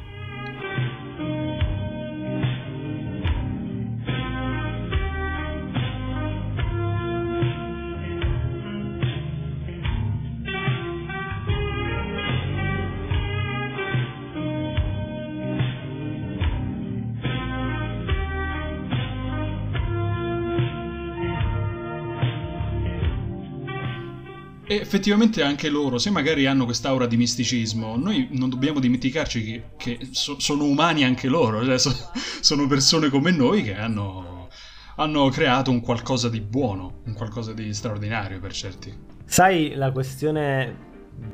E 24.72 24.76
effettivamente 24.76 25.44
anche 25.44 25.68
loro, 25.68 25.98
se 25.98 26.12
magari 26.12 26.46
hanno 26.46 26.64
quest'aura 26.64 27.06
di 27.06 27.18
misticismo, 27.18 27.98
noi 27.98 28.30
non 28.32 28.50
dobbiamo 28.50 28.80
dimenticarci 28.80 29.44
che, 29.44 29.64
che 29.76 30.08
so, 30.12 30.40
sono 30.40 30.64
umani 30.64 31.04
anche 31.04 31.28
loro, 31.28 31.62
cioè 31.66 31.78
so, 31.78 31.92
sono 32.40 32.68
persone 32.68 33.10
come 33.10 33.32
noi 33.32 33.64
che 33.64 33.76
hanno, 33.76 34.48
hanno 34.96 35.28
creato 35.28 35.72
un 35.72 35.82
qualcosa 35.82 36.30
di 36.30 36.40
buono, 36.40 37.02
un 37.04 37.14
qualcosa 37.16 37.52
di 37.52 37.74
straordinario 37.74 38.40
per 38.40 38.54
certi. 38.54 38.98
Sai 39.26 39.74
la 39.76 39.92
questione 39.92 40.74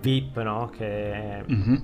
VIP, 0.01 0.41
no? 0.41 0.71
Che 0.75 1.43
mm-hmm. 1.47 1.75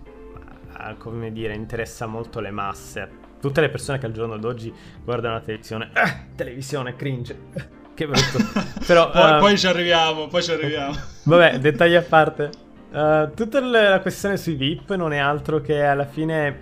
come 0.97 1.31
dire, 1.31 1.53
interessa 1.53 2.07
molto 2.07 2.39
le 2.39 2.49
masse. 2.49 3.11
Tutte 3.39 3.61
le 3.61 3.69
persone 3.69 3.99
che 3.99 4.07
al 4.07 4.11
giorno 4.11 4.39
d'oggi 4.39 4.73
guardano 5.03 5.35
la 5.35 5.41
televisione, 5.41 5.91
eh, 5.93 6.33
televisione 6.35 6.95
cringe 6.95 7.81
che 7.93 8.07
brutto. 8.07 8.39
Però, 8.85 9.09
poi, 9.11 9.35
uh, 9.35 9.39
poi, 9.39 9.57
ci 9.57 9.67
arriviamo, 9.67 10.27
poi 10.27 10.43
ci 10.43 10.51
arriviamo. 10.51 10.95
Vabbè, 11.23 11.59
dettagli 11.59 11.95
a 11.95 12.01
parte. 12.01 12.49
Uh, 12.91 13.31
tutta 13.33 13.59
la 13.59 13.99
questione 14.01 14.37
sui 14.37 14.53
VIP 14.53 14.93
non 14.95 15.13
è 15.13 15.17
altro 15.17 15.61
che 15.61 15.83
alla 15.83 16.05
fine 16.05 16.59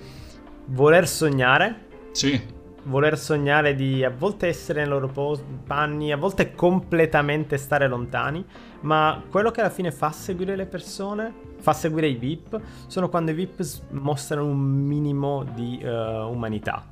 voler 0.65 1.08
sognare. 1.08 1.88
Sì. 2.12 2.60
Voler 2.84 3.17
sognare 3.17 3.76
di 3.76 4.04
a 4.04 4.10
volte 4.10 4.48
essere 4.48 4.82
nei 4.82 4.89
loro 4.89 5.08
post, 5.08 5.44
panni, 5.67 6.12
a 6.12 6.17
volte 6.17 6.56
completamente 6.56 7.58
stare 7.58 7.88
lontani. 7.88 8.44
Ma 8.82 9.22
quello 9.30 9.52
che 9.52 9.60
alla 9.62 9.70
fine 9.70 9.91
fa 9.91 10.12
seguire 10.12 10.56
le 10.56 10.65
persone, 10.65 11.34
fa 11.60 11.74
seguire 11.74 12.08
i 12.08 12.15
VIP, 12.15 12.60
sono 12.88 13.08
quando 13.10 13.32
i 13.32 13.34
VIP 13.36 13.63
mostrano 13.91 14.46
un 14.46 14.58
minimo 14.58 15.44
di 15.54 15.80
uh, 15.84 15.88
umanità. 15.88 16.84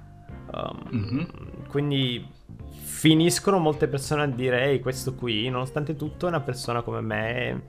Um, 0.51 0.83
mm-hmm. 0.93 1.23
Quindi 1.67 2.37
finiscono 2.99 3.59
molte 3.59 3.87
persone 3.87 4.23
a 4.23 4.25
dire 4.25 4.61
ehi 4.65 4.81
questo 4.81 5.15
qui 5.15 5.47
nonostante 5.47 5.95
tutto 5.95 6.25
è 6.25 6.29
una 6.29 6.41
persona 6.41 6.81
come 6.81 6.99
me 6.99 7.61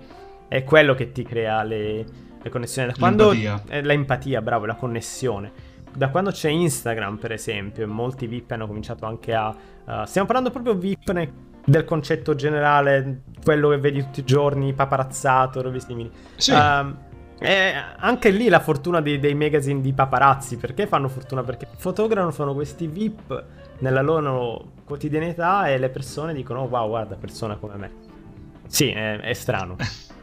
è 0.49 0.64
quello 0.64 0.93
che 0.97 1.12
ti 1.12 1.23
crea 1.23 1.62
le, 1.62 2.05
le 2.43 2.51
connessioni 2.51 2.88
da 2.88 2.95
quando 2.99 3.31
l'empatia. 3.31 3.81
l'empatia 3.81 4.43
bravo 4.43 4.66
la 4.66 4.75
connessione 4.75 5.53
da 5.95 6.09
quando 6.09 6.33
c'è 6.33 6.49
Instagram 6.49 7.19
per 7.19 7.31
esempio 7.31 7.85
e 7.85 7.87
molti 7.87 8.27
VIP 8.27 8.51
hanno 8.51 8.66
cominciato 8.66 9.07
anche 9.07 9.33
a 9.33 9.51
uh, 9.51 10.05
stiamo 10.05 10.27
parlando 10.27 10.51
proprio 10.51 10.75
VIP 10.75 11.11
ne, 11.12 11.33
del 11.64 11.85
concetto 11.85 12.35
generale 12.35 13.23
quello 13.45 13.69
che 13.69 13.79
vedi 13.79 14.01
tutti 14.01 14.21
i 14.21 14.25
giorni 14.25 14.73
paparazzato 14.73 15.62
robe 15.62 15.79
simili 15.79 16.11
sì. 16.35 16.51
Uh, 16.51 16.93
e 17.38 17.73
anche 17.99 18.31
lì 18.31 18.49
la 18.49 18.59
fortuna 18.59 19.01
dei, 19.01 19.21
dei 19.21 19.37
magazine 19.37 19.81
di 19.81 19.93
paparazzi 19.93 20.57
perché 20.57 20.88
fanno 20.88 21.09
fortuna? 21.09 21.45
Perché 21.45 21.69
fotografano 21.77 22.53
questi 22.53 22.88
VIP 22.88 23.60
nella 23.81 24.03
loro 24.03 24.73
quotidianità 24.85 25.69
e 25.69 25.79
le 25.79 25.90
persone 25.90 26.33
dicono 26.33 26.62
oh, 26.62 26.69
wow 26.69 26.88
guarda 26.88 27.16
persona 27.16 27.57
come 27.57 27.77
me 27.77 27.90
sì 28.66 28.88
è, 28.88 29.19
è 29.19 29.33
strano 29.33 29.77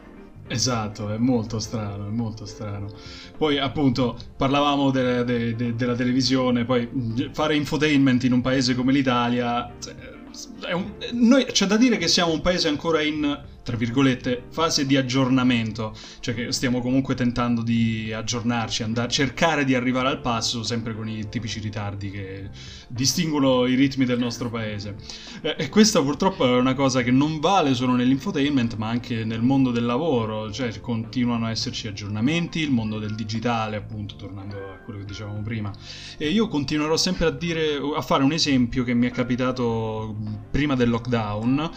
Esatto, 0.50 1.10
è 1.12 1.18
molto 1.18 1.58
strano, 1.58 2.06
è 2.06 2.10
molto 2.10 2.46
strano. 2.46 2.90
Poi 3.36 3.58
appunto 3.58 4.16
parlavamo 4.34 4.90
de- 4.90 5.22
de- 5.22 5.54
de- 5.54 5.74
della 5.74 5.94
televisione, 5.94 6.64
poi 6.64 6.88
fare 7.32 7.54
infotainment 7.54 8.24
in 8.24 8.32
un 8.32 8.40
paese 8.40 8.74
come 8.74 8.92
l'Italia, 8.92 9.70
cioè, 9.78 10.72
un... 10.72 10.92
noi 11.12 11.44
c'è 11.44 11.66
da 11.66 11.76
dire 11.76 11.98
che 11.98 12.08
siamo 12.08 12.32
un 12.32 12.40
paese 12.40 12.68
ancora 12.68 13.02
in 13.02 13.38
tra 13.68 13.76
virgolette, 13.76 14.44
fase 14.48 14.86
di 14.86 14.96
aggiornamento, 14.96 15.94
cioè 16.20 16.34
che 16.34 16.52
stiamo 16.52 16.80
comunque 16.80 17.14
tentando 17.14 17.60
di 17.60 18.10
aggiornarci, 18.10 18.82
andare, 18.82 19.10
cercare 19.10 19.66
di 19.66 19.74
arrivare 19.74 20.08
al 20.08 20.22
passo, 20.22 20.62
sempre 20.62 20.94
con 20.94 21.06
i 21.06 21.28
tipici 21.28 21.60
ritardi 21.60 22.10
che 22.10 22.48
distinguono 22.88 23.66
i 23.66 23.74
ritmi 23.74 24.06
del 24.06 24.18
nostro 24.18 24.48
paese. 24.48 24.96
Eh, 25.42 25.56
e 25.58 25.68
questa 25.68 26.00
purtroppo 26.00 26.46
è 26.46 26.58
una 26.58 26.72
cosa 26.72 27.02
che 27.02 27.10
non 27.10 27.40
vale 27.40 27.74
solo 27.74 27.92
nell'infotainment, 27.92 28.76
ma 28.76 28.88
anche 28.88 29.22
nel 29.26 29.42
mondo 29.42 29.70
del 29.70 29.84
lavoro, 29.84 30.50
cioè 30.50 30.80
continuano 30.80 31.44
a 31.44 31.50
esserci 31.50 31.88
aggiornamenti, 31.88 32.60
il 32.60 32.70
mondo 32.70 32.98
del 32.98 33.14
digitale, 33.14 33.76
appunto, 33.76 34.16
tornando 34.16 34.56
a 34.56 34.78
quello 34.82 35.00
che 35.00 35.04
dicevamo 35.04 35.42
prima. 35.42 35.70
E 36.16 36.30
io 36.30 36.48
continuerò 36.48 36.96
sempre 36.96 37.26
a 37.26 37.30
dire, 37.30 37.78
a 37.94 38.00
fare 38.00 38.24
un 38.24 38.32
esempio 38.32 38.82
che 38.82 38.94
mi 38.94 39.08
è 39.08 39.10
capitato 39.10 40.16
prima 40.50 40.74
del 40.74 40.88
lockdown. 40.88 41.70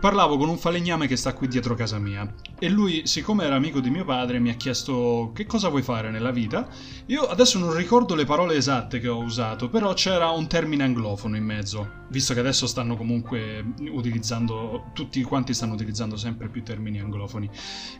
Parlavo 0.00 0.36
con 0.36 0.48
un 0.48 0.58
falegname 0.58 1.06
che 1.06 1.16
sta 1.16 1.32
qui 1.32 1.48
dietro 1.48 1.74
casa 1.74 1.98
mia. 1.98 2.32
E 2.58 2.68
lui, 2.68 3.06
siccome 3.06 3.44
era 3.44 3.54
amico 3.54 3.80
di 3.80 3.90
mio 3.90 4.04
padre, 4.04 4.38
mi 4.38 4.50
ha 4.50 4.54
chiesto 4.54 5.30
che 5.34 5.46
cosa 5.46 5.68
vuoi 5.68 5.82
fare 5.82 6.10
nella 6.10 6.30
vita. 6.30 6.68
Io 7.06 7.22
adesso 7.22 7.58
non 7.58 7.74
ricordo 7.74 8.14
le 8.14 8.24
parole 8.24 8.56
esatte 8.56 9.00
che 9.00 9.08
ho 9.08 9.18
usato, 9.18 9.68
però 9.68 9.94
c'era 9.94 10.28
un 10.30 10.46
termine 10.46 10.84
anglofono 10.84 11.36
in 11.36 11.44
mezzo, 11.44 12.04
visto 12.10 12.34
che 12.34 12.40
adesso 12.40 12.66
stanno 12.66 12.96
comunque 12.96 13.64
utilizzando, 13.90 14.90
tutti 14.92 15.22
quanti 15.22 15.54
stanno 15.54 15.74
utilizzando 15.74 16.16
sempre 16.16 16.48
più 16.48 16.62
termini 16.62 17.00
anglofoni. 17.00 17.48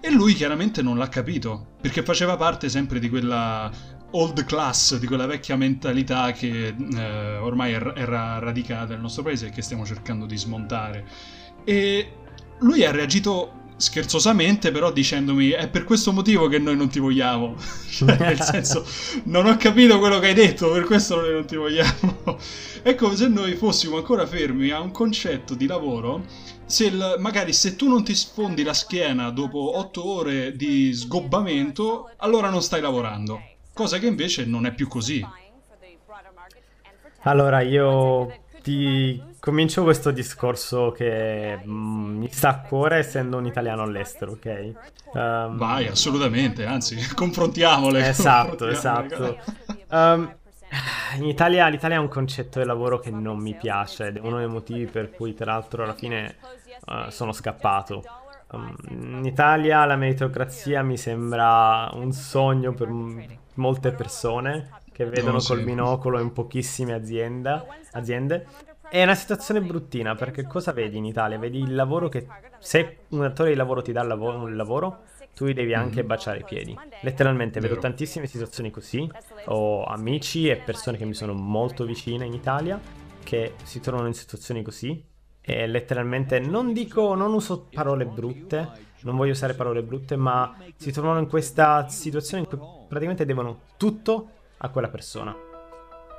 E 0.00 0.10
lui 0.10 0.34
chiaramente 0.34 0.82
non 0.82 0.98
l'ha 0.98 1.08
capito, 1.08 1.74
perché 1.80 2.02
faceva 2.02 2.36
parte 2.36 2.68
sempre 2.68 2.98
di 2.98 3.08
quella 3.08 3.70
old 4.12 4.44
class, 4.44 4.98
di 4.98 5.06
quella 5.06 5.26
vecchia 5.26 5.56
mentalità 5.56 6.32
che 6.32 6.74
eh, 6.76 7.36
ormai 7.38 7.72
era 7.72 8.38
radicata 8.38 8.92
nel 8.92 9.00
nostro 9.00 9.22
paese 9.22 9.48
e 9.48 9.50
che 9.50 9.62
stiamo 9.62 9.84
cercando 9.84 10.26
di 10.26 10.36
smontare. 10.36 11.36
E 11.68 12.12
lui 12.60 12.82
ha 12.82 12.90
reagito 12.90 13.52
scherzosamente, 13.76 14.70
però 14.70 14.90
dicendomi 14.90 15.50
è 15.50 15.68
per 15.68 15.84
questo 15.84 16.12
motivo 16.12 16.48
che 16.48 16.58
noi 16.58 16.74
non 16.78 16.88
ti 16.88 16.98
vogliamo. 16.98 17.56
cioè, 17.92 18.16
nel 18.16 18.40
senso, 18.40 18.86
non 19.24 19.44
ho 19.44 19.54
capito 19.58 19.98
quello 19.98 20.18
che 20.18 20.28
hai 20.28 20.34
detto, 20.34 20.72
per 20.72 20.84
questo 20.84 21.20
noi 21.20 21.30
non 21.30 21.44
ti 21.44 21.56
vogliamo. 21.56 22.38
è 22.80 22.94
come 22.96 23.16
se 23.16 23.28
noi 23.28 23.54
fossimo 23.54 23.98
ancora 23.98 24.26
fermi 24.26 24.70
a 24.70 24.80
un 24.80 24.90
concetto 24.90 25.54
di 25.54 25.66
lavoro. 25.66 26.24
Se 26.64 26.86
il, 26.86 27.16
magari 27.18 27.52
se 27.52 27.76
tu 27.76 27.86
non 27.86 28.02
ti 28.02 28.14
sfondi 28.14 28.62
la 28.62 28.72
schiena 28.72 29.28
dopo 29.28 29.76
otto 29.76 30.08
ore 30.08 30.56
di 30.56 30.94
sgobbamento, 30.94 32.12
allora 32.16 32.48
non 32.48 32.62
stai 32.62 32.80
lavorando. 32.80 33.42
Cosa 33.74 33.98
che 33.98 34.06
invece 34.06 34.46
non 34.46 34.64
è 34.64 34.72
più 34.72 34.88
così. 34.88 35.22
Allora, 37.24 37.60
io 37.60 38.32
ti 38.62 39.27
comincio 39.48 39.82
questo 39.82 40.10
discorso 40.10 40.92
che 40.92 41.58
mm, 41.66 42.18
mi 42.18 42.28
sta 42.30 42.50
a 42.50 42.60
cuore 42.60 42.98
essendo 42.98 43.38
un 43.38 43.46
italiano 43.46 43.80
all'estero, 43.80 44.32
ok? 44.32 44.72
Um, 45.14 45.56
Vai, 45.56 45.86
assolutamente, 45.86 46.66
anzi, 46.66 46.98
confrontiamole. 47.16 48.06
Esatto, 48.06 48.66
confrontiamole. 48.66 49.06
esatto. 49.06 49.86
Um, 49.88 50.36
in 51.16 51.24
Italia, 51.24 51.66
l'Italia 51.68 51.96
è 51.96 51.98
un 51.98 52.08
concetto 52.08 52.58
di 52.58 52.66
lavoro 52.66 52.98
che 52.98 53.10
non 53.10 53.38
mi 53.38 53.54
piace 53.54 54.08
ed 54.08 54.18
è 54.18 54.20
uno 54.20 54.36
dei 54.36 54.48
motivi 54.48 54.84
per 54.84 55.10
cui, 55.12 55.32
tra 55.32 55.52
l'altro, 55.52 55.82
alla 55.82 55.94
fine 55.94 56.36
uh, 56.84 57.08
sono 57.08 57.32
scappato. 57.32 58.04
Um, 58.50 58.74
in 58.90 59.24
Italia 59.24 59.86
la 59.86 59.96
meritocrazia 59.96 60.82
mi 60.82 60.98
sembra 60.98 61.88
un 61.94 62.12
sogno 62.12 62.74
per 62.74 62.88
m- 62.88 63.24
molte 63.54 63.92
persone 63.92 64.68
che 64.92 65.06
vedono 65.06 65.38
no, 65.38 65.42
col 65.42 65.62
binocolo 65.62 66.20
in 66.20 66.32
pochissime 66.32 66.92
azienda, 66.92 67.64
aziende. 67.92 68.46
È 68.90 69.02
una 69.02 69.14
situazione 69.14 69.60
bruttina 69.60 70.14
perché 70.14 70.46
cosa 70.46 70.72
vedi 70.72 70.96
in 70.96 71.04
Italia? 71.04 71.38
Vedi 71.38 71.58
il 71.58 71.74
lavoro 71.74 72.08
che 72.08 72.26
se 72.58 73.00
un 73.08 73.20
datore 73.20 73.50
di 73.50 73.56
lavoro 73.56 73.82
ti 73.82 73.92
dà 73.92 74.00
il 74.00 74.08
lavoro, 74.08 74.38
un 74.38 74.56
lavoro 74.56 75.02
tu 75.34 75.44
gli 75.46 75.52
devi 75.52 75.74
anche 75.74 75.98
mm-hmm. 75.98 76.06
baciare 76.06 76.38
i 76.38 76.44
piedi. 76.44 76.76
Letteralmente 77.02 77.60
vedo 77.60 77.76
tantissime 77.76 78.26
situazioni 78.26 78.70
così. 78.70 79.08
Ho 79.46 79.84
amici 79.84 80.48
e 80.48 80.56
persone 80.56 80.96
che 80.96 81.04
mi 81.04 81.12
sono 81.12 81.34
molto 81.34 81.84
vicine 81.84 82.24
in 82.24 82.32
Italia 82.32 82.80
che 83.22 83.54
si 83.62 83.80
trovano 83.80 84.08
in 84.08 84.14
situazioni 84.14 84.62
così. 84.62 85.04
E 85.40 85.66
letteralmente 85.66 86.40
non 86.40 86.72
dico, 86.72 87.14
non 87.14 87.34
uso 87.34 87.68
parole 87.70 88.06
brutte, 88.06 88.70
non 89.02 89.16
voglio 89.16 89.32
usare 89.32 89.52
parole 89.52 89.82
brutte, 89.82 90.16
ma 90.16 90.56
si 90.76 90.90
trovano 90.92 91.18
in 91.18 91.28
questa 91.28 91.88
situazione 91.88 92.44
in 92.44 92.48
cui 92.48 92.66
praticamente 92.88 93.26
devono 93.26 93.60
tutto 93.76 94.30
a 94.56 94.68
quella 94.70 94.88
persona. 94.88 95.36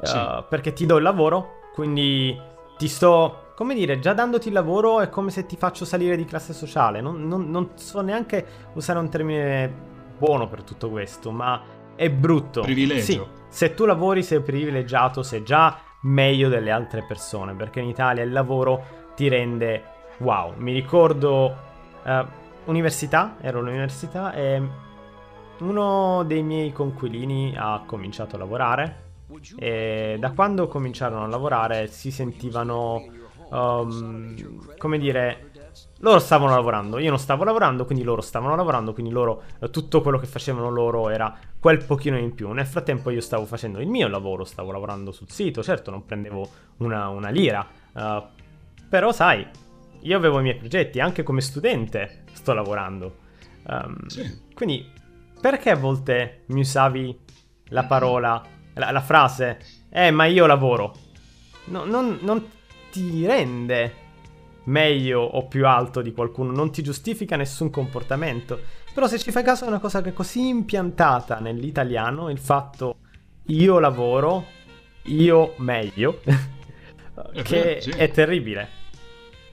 Sì. 0.01 0.15
Uh, 0.15 0.45
perché 0.47 0.71
ti 0.71 0.85
do 0.85 0.97
il 0.97 1.03
lavoro, 1.03 1.57
quindi 1.73 2.57
ti 2.79 2.87
sto, 2.87 3.51
come 3.55 3.75
dire, 3.75 3.99
già 3.99 4.13
dandoti 4.13 4.47
il 4.47 4.53
lavoro 4.53 5.01
è 5.01 5.09
come 5.09 5.31
se 5.31 5.45
ti 5.45 5.57
faccio 5.57 5.83
salire 5.83 6.15
di 6.15 6.23
classe 6.23 6.53
sociale. 6.53 7.01
Non, 7.01 7.27
non, 7.27 7.51
non 7.51 7.71
so 7.75 7.99
neanche 7.99 8.45
usare 8.75 8.99
un 8.99 9.09
termine 9.09 9.69
buono 10.17 10.47
per 10.47 10.63
tutto 10.63 10.89
questo, 10.89 11.29
ma 11.29 11.61
è 11.93 12.09
brutto. 12.09 12.61
Privilegio. 12.61 13.01
Sì, 13.03 13.21
se 13.49 13.73
tu 13.73 13.83
lavori 13.83 14.23
sei 14.23 14.39
privilegiato, 14.39 15.23
sei 15.23 15.43
già 15.43 15.77
meglio 16.03 16.47
delle 16.47 16.71
altre 16.71 17.03
persone, 17.05 17.53
perché 17.53 17.81
in 17.81 17.89
Italia 17.89 18.23
il 18.23 18.31
lavoro 18.31 19.11
ti 19.13 19.27
rende 19.27 19.83
wow. 20.19 20.53
Mi 20.55 20.71
ricordo 20.71 21.53
uh, 22.01 22.25
università, 22.63 23.35
ero 23.41 23.59
all'università 23.59 24.31
e 24.31 24.61
uno 25.59 26.23
dei 26.23 26.43
miei 26.43 26.71
conquilini 26.71 27.55
ha 27.57 27.83
cominciato 27.85 28.37
a 28.37 28.39
lavorare 28.39 29.07
e 29.57 30.17
da 30.19 30.31
quando 30.31 30.67
cominciarono 30.67 31.23
a 31.23 31.27
lavorare 31.27 31.87
si 31.87 32.11
sentivano, 32.11 33.05
um, 33.49 34.75
come 34.77 34.97
dire, 34.97 35.51
loro 35.99 36.19
stavano 36.19 36.55
lavorando, 36.55 36.97
io 36.97 37.09
non 37.09 37.19
stavo 37.19 37.43
lavorando, 37.43 37.85
quindi 37.85 38.03
loro 38.03 38.21
stavano 38.21 38.55
lavorando, 38.55 38.93
quindi 38.93 39.11
loro, 39.11 39.43
tutto 39.71 40.01
quello 40.01 40.17
che 40.17 40.27
facevano 40.27 40.69
loro 40.69 41.09
era 41.09 41.37
quel 41.59 41.83
pochino 41.83 42.17
in 42.17 42.33
più. 42.33 42.49
Nel 42.51 42.65
frattempo 42.65 43.09
io 43.09 43.21
stavo 43.21 43.45
facendo 43.45 43.79
il 43.79 43.87
mio 43.87 44.07
lavoro, 44.07 44.45
stavo 44.45 44.71
lavorando 44.71 45.11
sul 45.11 45.29
sito, 45.29 45.61
certo 45.61 45.91
non 45.91 46.05
prendevo 46.05 46.49
una, 46.77 47.09
una 47.09 47.29
lira, 47.29 47.67
uh, 47.93 48.23
però 48.87 49.11
sai, 49.11 49.45
io 50.01 50.17
avevo 50.17 50.39
i 50.39 50.43
miei 50.43 50.55
progetti, 50.55 50.99
anche 50.99 51.23
come 51.23 51.41
studente 51.41 52.23
sto 52.31 52.53
lavorando. 52.53 53.27
Um, 53.67 54.07
sì. 54.07 54.47
Quindi 54.53 54.89
perché 55.39 55.69
a 55.69 55.75
volte 55.75 56.43
mi 56.47 56.61
usavi 56.61 57.19
la 57.69 57.83
parola, 57.83 58.41
la, 58.79 58.91
la 58.91 59.01
frase, 59.01 59.59
eh 59.89 60.11
ma 60.11 60.25
io 60.25 60.45
lavoro? 60.45 60.95
No, 61.65 61.85
non, 61.85 62.17
non 62.21 62.49
ti 62.91 63.25
rende 63.25 64.07
meglio 64.63 65.21
o 65.21 65.47
più 65.47 65.67
alto 65.67 66.01
di 66.01 66.11
qualcuno, 66.13 66.51
non 66.51 66.71
ti 66.71 66.81
giustifica 66.81 67.35
nessun 67.35 67.69
comportamento. 67.69 68.59
Però 68.93 69.07
se 69.07 69.19
ci 69.19 69.31
fai 69.31 69.43
caso 69.43 69.65
è 69.65 69.67
una 69.67 69.79
cosa 69.79 70.01
che 70.01 70.09
è 70.09 70.13
così 70.13 70.47
impiantata 70.47 71.39
nell'italiano, 71.39 72.29
il 72.29 72.39
fatto 72.39 72.95
io 73.47 73.79
lavoro, 73.79 74.45
io 75.03 75.53
meglio, 75.57 76.21
che 77.43 77.77
è 77.77 78.11
terribile. 78.11 78.77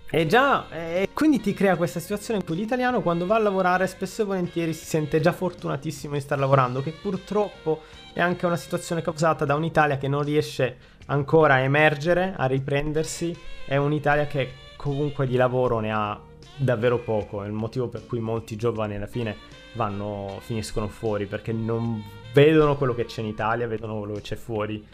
E 0.09 0.27
già, 0.27 0.71
e 0.71 1.09
quindi 1.13 1.41
ti 1.41 1.53
crea 1.53 1.75
questa 1.75 1.99
situazione 1.99 2.39
in 2.39 2.47
cui 2.47 2.55
l'italiano 2.55 3.03
quando 3.03 3.27
va 3.27 3.35
a 3.35 3.41
lavorare 3.41 3.89
spesso 3.89 4.23
e 4.23 4.25
volentieri 4.25 4.73
si 4.73 4.85
sente 4.85 5.21
già 5.21 5.33
fortunatissimo 5.33 6.15
di 6.15 6.21
star 6.21 6.39
lavorando, 6.39 6.81
che 6.81 6.93
purtroppo 6.93 7.83
è 8.13 8.21
anche 8.21 8.47
una 8.47 8.57
situazione 8.57 9.03
causata 9.03 9.45
da 9.45 9.57
un'Italia 9.57 9.99
che 9.99 10.07
non 10.07 10.23
riesce 10.23 10.77
ancora 11.07 11.55
a 11.55 11.59
emergere, 11.59 12.35
a 12.37 12.47
riprendersi, 12.47 13.37
è 13.67 13.77
un'Italia 13.77 14.27
che 14.29 14.53
comunque 14.77 15.27
di 15.27 15.35
lavoro 15.35 15.81
ne 15.81 15.93
ha 15.93 16.19
davvero 16.57 16.99
poco, 17.01 17.43
è 17.43 17.47
il 17.47 17.53
motivo 17.53 17.89
per 17.89 18.07
cui 18.07 18.21
molti 18.21 18.55
giovani 18.55 18.95
alla 18.95 19.09
fine 19.09 19.37
vanno, 19.75 20.39
finiscono 20.41 20.87
fuori, 20.87 21.27
perché 21.27 21.53
non 21.53 22.03
vedono 22.33 22.77
quello 22.77 22.95
che 22.95 23.07
c'è 23.07 23.23
in 23.23 23.27
Italia, 23.27 23.67
vedono 23.67 23.99
quello 23.99 24.15
che 24.15 24.21
c'è 24.21 24.37
fuori 24.37 24.87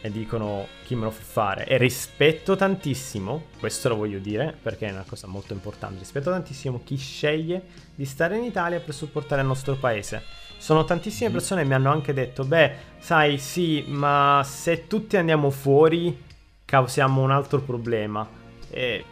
e 0.00 0.10
dicono 0.10 0.66
chi 0.84 0.94
me 0.94 1.04
lo 1.04 1.10
fa 1.10 1.22
fare. 1.22 1.66
E 1.66 1.76
rispetto 1.76 2.56
tantissimo, 2.56 3.46
questo 3.58 3.88
lo 3.88 3.96
voglio 3.96 4.18
dire 4.18 4.56
perché 4.60 4.88
è 4.88 4.92
una 4.92 5.04
cosa 5.06 5.26
molto 5.26 5.52
importante, 5.52 5.98
rispetto 5.98 6.30
tantissimo 6.30 6.80
chi 6.84 6.96
sceglie 6.96 7.62
di 7.94 8.04
stare 8.04 8.36
in 8.36 8.44
Italia 8.44 8.80
per 8.80 8.94
supportare 8.94 9.42
il 9.42 9.46
nostro 9.46 9.76
paese. 9.76 10.22
Sono 10.56 10.84
tantissime 10.84 11.28
mm-hmm. 11.28 11.38
persone 11.38 11.62
che 11.62 11.68
mi 11.68 11.74
hanno 11.74 11.90
anche 11.90 12.12
detto, 12.12 12.44
beh, 12.44 12.72
sai, 12.98 13.38
sì, 13.38 13.84
ma 13.86 14.42
se 14.44 14.86
tutti 14.86 15.16
andiamo 15.16 15.50
fuori 15.50 16.28
causiamo 16.64 17.22
un 17.22 17.30
altro 17.30 17.60
problema. 17.60 18.28
E 18.70 19.04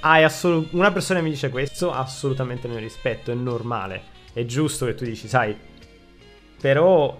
assol- 0.00 0.68
una 0.72 0.92
persona 0.92 1.20
mi 1.20 1.30
dice 1.30 1.48
questo, 1.48 1.92
assolutamente 1.92 2.68
non 2.68 2.78
rispetto, 2.78 3.30
è 3.30 3.34
normale. 3.34 4.12
È 4.32 4.44
giusto 4.44 4.84
che 4.84 4.94
tu 4.94 5.04
dici, 5.04 5.26
sai, 5.26 5.56
però 6.60 7.18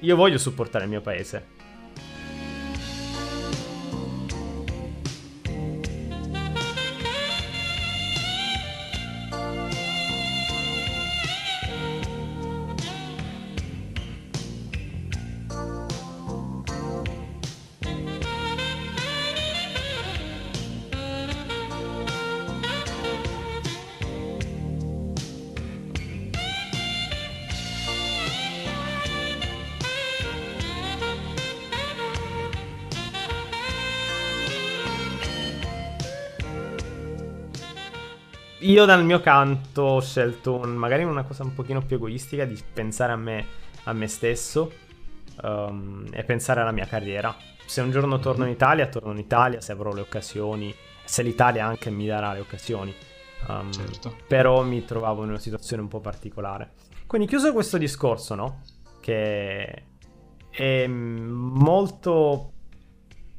io 0.00 0.16
voglio 0.16 0.38
supportare 0.38 0.84
il 0.84 0.90
mio 0.90 1.00
paese 1.00 1.60
io 38.82 38.88
dal 38.88 39.04
mio 39.04 39.20
canto 39.20 39.82
ho 39.82 40.00
scelto 40.00 40.56
un- 40.56 40.74
magari 40.74 41.04
una 41.04 41.22
cosa 41.22 41.44
un 41.44 41.54
pochino 41.54 41.82
più 41.82 41.96
egoistica 41.96 42.44
di 42.44 42.60
pensare 42.72 43.12
a 43.12 43.16
me, 43.16 43.46
a 43.84 43.92
me 43.92 44.08
stesso 44.08 44.72
um, 45.42 46.04
e 46.10 46.24
pensare 46.24 46.60
alla 46.60 46.72
mia 46.72 46.86
carriera. 46.86 47.34
Se 47.64 47.80
un 47.80 47.92
giorno 47.92 48.18
torno 48.18 48.44
in 48.44 48.50
Italia, 48.50 48.88
torno 48.88 49.12
in 49.12 49.18
Italia 49.18 49.60
se 49.60 49.70
avrò 49.70 49.92
le 49.92 50.00
occasioni, 50.00 50.74
se 51.04 51.22
l'Italia 51.22 51.64
anche 51.64 51.90
mi 51.90 52.06
darà 52.06 52.32
le 52.32 52.40
occasioni. 52.40 52.92
Um, 53.46 53.72
Certo. 53.72 54.16
Però 54.26 54.62
mi 54.62 54.84
trovavo 54.84 55.22
in 55.22 55.28
una 55.28 55.38
situazione 55.38 55.82
un 55.82 55.88
po' 55.88 56.00
particolare. 56.00 56.72
Quindi 57.06 57.28
chiuso 57.28 57.52
questo 57.52 57.78
discorso, 57.78 58.34
no? 58.34 58.62
Che 59.00 59.84
è 60.50 60.86
molto 60.88 62.52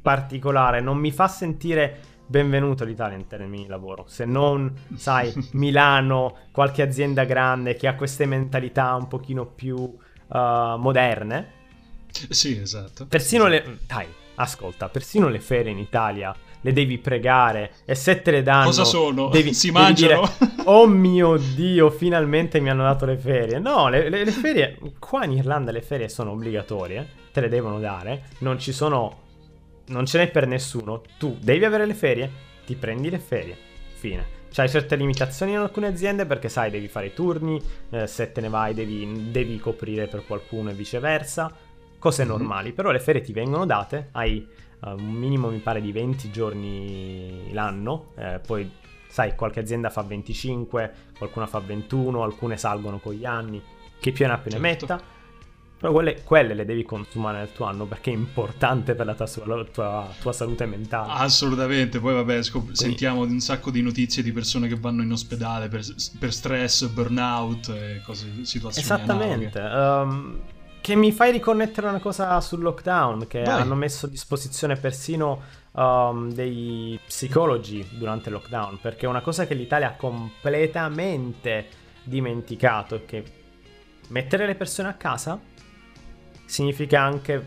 particolare, 0.02 0.80
non 0.80 0.98
mi 0.98 1.12
fa 1.12 1.28
sentire 1.28 2.00
benvenuto 2.34 2.84
l'Italia 2.84 3.15
in 3.15 3.28
termini 3.28 3.62
di 3.62 3.69
lavoro, 3.69 4.06
se 4.08 4.26
non, 4.26 4.74
sai, 4.96 5.32
Milano, 5.54 6.38
qualche 6.52 6.82
azienda 6.82 7.26
grande 7.26 7.76
che 7.76 7.88
ha 7.88 7.93
queste 7.93 8.26
mentalità 8.26 8.96
un 8.96 9.08
pochino 9.08 9.46
più 9.46 9.76
uh, 9.78 9.98
moderne. 10.78 11.52
Sì, 12.30 12.58
esatto. 12.60 13.06
Persino 13.06 13.46
le... 13.46 13.78
Dai, 13.86 14.08
ascolta, 14.36 14.89
persino 14.89 15.28
le 15.28 15.39
ferie 15.39 15.72
in 15.72 15.78
Italia 15.78 16.36
le 16.62 16.74
devi 16.74 16.98
pregare 16.98 17.74
e 17.86 17.93
se 17.93 18.22
te 18.24 18.32
le 18.32 18.41
danno... 18.41 18.65
Cosa 18.65 18.86
sono? 18.86 19.28
Devi, 19.28 19.54
Si 19.54 19.69
devi 19.69 19.84
mangiano? 19.84 20.22
dire, 20.39 20.63
oh 20.65 20.88
mio 20.88 21.38
Dio, 21.38 21.91
finalmente 21.91 22.60
mi 22.60 22.69
hanno 22.69 22.84
dato 22.84 23.06
le 23.06 23.17
ferie. 23.17 23.60
No, 23.60 23.89
le, 23.89 24.10
le- 24.10 24.24
le 24.24 24.32
ferie... 24.32 24.80
Qua 24.98 25.26
in 25.26 25.34
Irlanda 25.34 25.72
le 25.72 25.82
ferie 25.82 26.10
sono 26.10 26.32
obbligatorie, 26.32 27.08
te 27.32 27.41
le 27.41 27.50
devono 27.50 27.80
dare, 27.80 28.24
non 28.39 28.58
ci 28.58 28.72
sono... 28.72 29.22
Non 29.88 30.06
ce 30.06 30.17
n'è 30.17 30.30
per 30.32 30.48
nessuno. 30.48 31.02
Tu 31.17 31.38
devi 31.41 31.65
avere 31.65 31.86
le 31.86 31.93
ferie, 31.93 32.30
ti 32.65 32.76
prendi 32.76 33.10
le 33.10 33.19
ferie. 33.19 33.58
Fine. 33.96 34.41
C'hai 34.52 34.69
certe 34.69 34.96
limitazioni 34.96 35.54
in 35.54 35.58
alcune 35.58 35.88
aziende 35.88 36.26
perché 36.26 36.48
sai, 36.48 36.69
devi 36.69 36.88
fare 36.88 37.08
i 37.08 37.13
turni, 37.13 37.60
eh, 37.89 38.06
se 38.08 38.32
te 38.32 38.39
ne 38.41 38.50
vai 38.50 38.74
devi, 38.74 39.32
devi 39.32 39.58
coprire 39.60 40.08
per 40.08 40.26
qualcuno 40.26 40.69
e 40.69 40.74
viceversa. 40.74 41.52
Cose 41.98 42.24
Mhm. 42.24 42.30
normali, 42.30 42.72
però 42.74 42.91
le 42.91 43.00
ferie 43.00 43.22
ti 43.22 43.34
vengono 43.34 43.65
date, 43.65 44.10
hai 44.12 44.46
eh, 44.86 44.89
un 44.91 45.12
minimo 45.13 45.50
mi 45.50 45.60
pare 45.60 45.80
di 45.82 45.91
20 45.93 46.30
giorni 46.30 47.52
l'anno, 47.54 48.08
eh, 48.17 48.39
poi 48.46 48.69
sai 49.08 49.36
qualche 49.36 49.62
azienda 49.62 49.89
fa 49.89 50.02
25, 50.02 50.91
qualcuna 51.17 51.48
fa 51.48 51.60
21, 51.60 52.24
alcune 52.24 52.58
salgono 52.58 53.00
con 53.00 53.13
gli 53.13 53.24
anni, 53.26 53.62
chi 54.00 54.12
più 54.12 54.26
ne 54.28 54.34
ha 54.34 54.38
più 54.38 54.52
ne 54.52 54.60
Certo. 54.60 54.86
metta. 54.86 55.04
Però 55.84 55.96
quelle, 55.96 56.24
quelle 56.24 56.54
le 56.54 56.63
devi 56.63 56.86
consumare 56.86 57.39
nel 57.39 57.52
tuo 57.52 57.65
anno 57.65 57.84
perché 57.84 58.10
è 58.10 58.13
importante 58.13 58.96
per 58.96 59.06
la 59.06 59.15
tua, 59.15 59.28
la 59.46 59.65
tua- 59.65 60.10
tua 60.17 60.32
salute 60.32 60.65
mentale. 60.65 61.12
Assolutamente, 61.12 62.00
poi 62.00 62.13
vabbè, 62.13 62.41
scop- 62.41 62.72
sentiamo 62.72 63.26
di 63.26 63.34
un 63.34 63.41
sacco 63.41 63.69
di 63.69 63.82
notizie 63.82 64.24
di 64.24 64.32
persone 64.32 64.69
che 64.69 64.78
vanno 64.78 65.02
in 65.02 65.12
ospedale 65.12 65.67
per, 65.67 65.82
per 66.17 66.32
stress, 66.32 66.86
burnout 66.88 67.67
e 67.67 68.02
cose, 68.06 68.46
situazioni 68.46 68.88
Esattamente. 68.88 69.60
ehm, 69.60 70.39
che 70.80 70.96
mi 70.96 71.12
fai 71.12 71.34
riconnettere 71.34 71.88
una 71.88 72.00
cosa 72.00 72.39
sul 72.39 72.62
lockdown, 72.62 73.28
che 73.28 73.41
Vai. 73.41 73.60
hanno 73.60 73.76
messo 73.76 74.06
a 74.06 74.10
disposizione 74.10 74.78
persino 74.78 75.41
ehm, 75.76 76.32
dei 76.32 76.98
psicologi 77.06 77.86
durante 77.91 78.30
il 78.30 78.36
lockdown, 78.36 78.80
perché 78.80 79.06
è 79.06 79.10
una 79.10 79.19
cosa 79.19 79.46
che 79.46 79.54
l'Italia 79.54 79.89
ha 79.89 79.96
completamente 79.98 81.67
dimenticato 82.04 82.96
è 82.96 83.04
che 83.04 83.24
mettere 84.08 84.46
le 84.46 84.56
persone 84.56 84.88
a 84.88 84.93
casa 84.93 85.52
significa 86.46 87.02
anche 87.02 87.46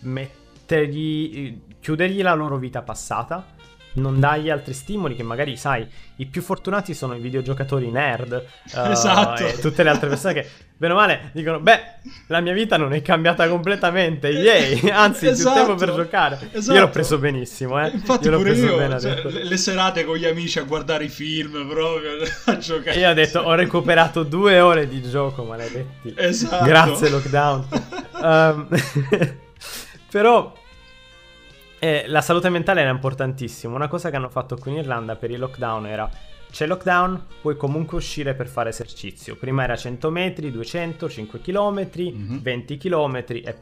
mettergli, 0.00 1.60
chiudergli 1.80 2.22
la 2.22 2.34
loro 2.34 2.56
vita 2.56 2.82
passata, 2.82 3.44
non 3.94 4.20
dargli 4.20 4.50
altri 4.50 4.72
stimoli 4.72 5.16
che 5.16 5.22
magari, 5.22 5.56
sai, 5.56 5.86
i 6.16 6.26
più 6.26 6.42
fortunati 6.42 6.94
sono 6.94 7.14
i 7.14 7.20
videogiocatori 7.20 7.90
nerd 7.90 8.32
eh, 8.74 8.90
Esatto. 8.90 9.46
e 9.46 9.58
tutte 9.58 9.82
le 9.82 9.90
altre 9.90 10.08
persone 10.08 10.34
che, 10.34 10.48
bene 10.76 10.92
o 10.92 10.96
male, 10.96 11.30
dicono, 11.32 11.60
beh, 11.60 11.80
la 12.28 12.40
mia 12.40 12.52
vita 12.52 12.76
non 12.76 12.92
è 12.92 13.02
cambiata 13.02 13.48
completamente, 13.48 14.28
yay, 14.28 14.88
anzi, 14.90 15.26
Esatto. 15.26 15.54
più 15.54 15.66
tempo 15.66 15.84
per 15.84 15.94
giocare. 15.94 16.38
Esatto. 16.52 16.78
Io 16.78 16.84
l'ho 16.84 16.90
preso 16.90 17.18
benissimo, 17.18 17.84
eh. 17.84 17.90
Infatti 17.90 18.24
io 18.26 18.30
l'ho 18.30 18.38
pure 18.38 18.50
preso 18.50 18.66
io, 18.66 19.00
cioè, 19.00 19.42
le, 19.42 19.56
serate 19.56 20.04
con 20.04 20.16
gli 20.16 20.26
amici 20.26 20.58
a 20.58 20.62
guardare 20.62 21.04
i 21.04 21.08
film 21.08 21.66
proprio, 21.68 22.10
a 22.46 22.58
giocare. 22.58 22.98
Io 22.98 23.10
ho 23.10 23.14
detto, 23.14 23.40
ho 23.40 23.54
recuperato 23.54 24.22
due 24.22 24.60
ore 24.60 24.88
di 24.88 25.02
gioco, 25.02 25.42
maledetti. 25.44 26.14
Esatto. 26.16 26.64
Grazie 26.64 27.08
lockdown. 27.08 27.66
Um, 28.22 28.68
però 30.10 30.52
eh, 31.80 32.04
la 32.06 32.20
salute 32.20 32.48
mentale 32.50 32.82
era 32.82 32.90
importantissima. 32.90 33.74
Una 33.74 33.88
cosa 33.88 34.10
che 34.10 34.16
hanno 34.16 34.28
fatto 34.28 34.56
qui 34.56 34.70
in 34.70 34.78
Irlanda 34.78 35.16
per 35.16 35.30
il 35.30 35.38
lockdown 35.40 35.86
era 35.86 36.08
c'è 36.50 36.66
lockdown, 36.66 37.26
puoi 37.40 37.56
comunque 37.56 37.96
uscire 37.96 38.34
per 38.34 38.48
fare 38.48 38.70
esercizio. 38.70 39.36
Prima 39.36 39.62
era 39.62 39.76
100 39.76 40.10
metri, 40.10 40.50
200, 40.50 41.08
5 41.08 41.40
km, 41.40 41.88
Mhm. 41.96 42.40
20 42.42 42.76
km 42.76 43.16
e 43.28 43.54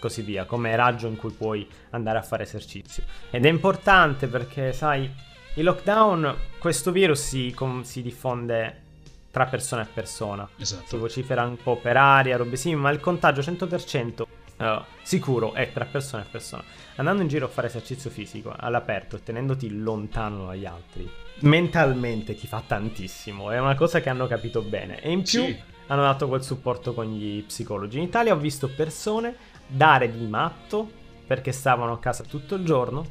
così 0.00 0.22
via, 0.22 0.44
come 0.46 0.74
raggio 0.76 1.06
in 1.06 1.16
cui 1.16 1.30
puoi 1.32 1.68
andare 1.90 2.18
a 2.18 2.22
fare 2.22 2.44
esercizio. 2.44 3.02
Ed 3.30 3.44
è 3.44 3.48
importante 3.50 4.26
perché, 4.26 4.72
sai, 4.72 5.08
il 5.54 5.64
lockdown, 5.64 6.34
questo 6.58 6.90
virus 6.92 7.20
si, 7.22 7.52
com- 7.52 7.82
si 7.82 8.00
diffonde 8.02 8.82
tra 9.30 9.44
persona 9.46 9.82
e 9.82 9.86
persona 9.92 10.48
si 10.56 10.62
Esatto. 10.62 10.98
vocifera 10.98 11.42
un 11.44 11.56
po' 11.62 11.76
per 11.76 11.96
aria, 11.98 12.36
robe 12.38 12.56
simili, 12.56 12.80
ma 12.80 12.90
il 12.90 13.00
contagio 13.00 13.42
100% 13.42 14.26
eh, 14.56 14.80
sicuro 15.02 15.52
è 15.52 15.70
tra 15.72 15.84
persona 15.84 16.22
e 16.22 16.26
persona. 16.30 16.64
Andando 17.00 17.22
in 17.22 17.28
giro 17.28 17.46
a 17.46 17.48
fare 17.48 17.68
esercizio 17.68 18.10
fisico 18.10 18.54
all'aperto 18.54 19.16
e 19.16 19.22
tenendoti 19.22 19.70
lontano 19.78 20.48
dagli 20.48 20.66
altri, 20.66 21.10
mentalmente 21.40 22.34
ti 22.34 22.46
fa 22.46 22.62
tantissimo. 22.66 23.50
È 23.50 23.58
una 23.58 23.74
cosa 23.74 24.00
che 24.00 24.10
hanno 24.10 24.26
capito 24.26 24.60
bene. 24.60 25.00
E 25.00 25.10
in 25.10 25.22
più 25.22 25.42
Sì. 25.44 25.58
hanno 25.86 26.02
dato 26.02 26.28
quel 26.28 26.42
supporto 26.42 26.92
con 26.92 27.06
gli 27.06 27.42
psicologi. 27.42 27.96
In 27.96 28.04
Italia 28.04 28.34
ho 28.34 28.36
visto 28.36 28.68
persone 28.68 29.34
dare 29.66 30.10
di 30.10 30.26
matto 30.26 30.90
perché 31.26 31.52
stavano 31.52 31.94
a 31.94 31.98
casa 31.98 32.22
tutto 32.24 32.54
il 32.56 32.66
giorno 32.66 33.06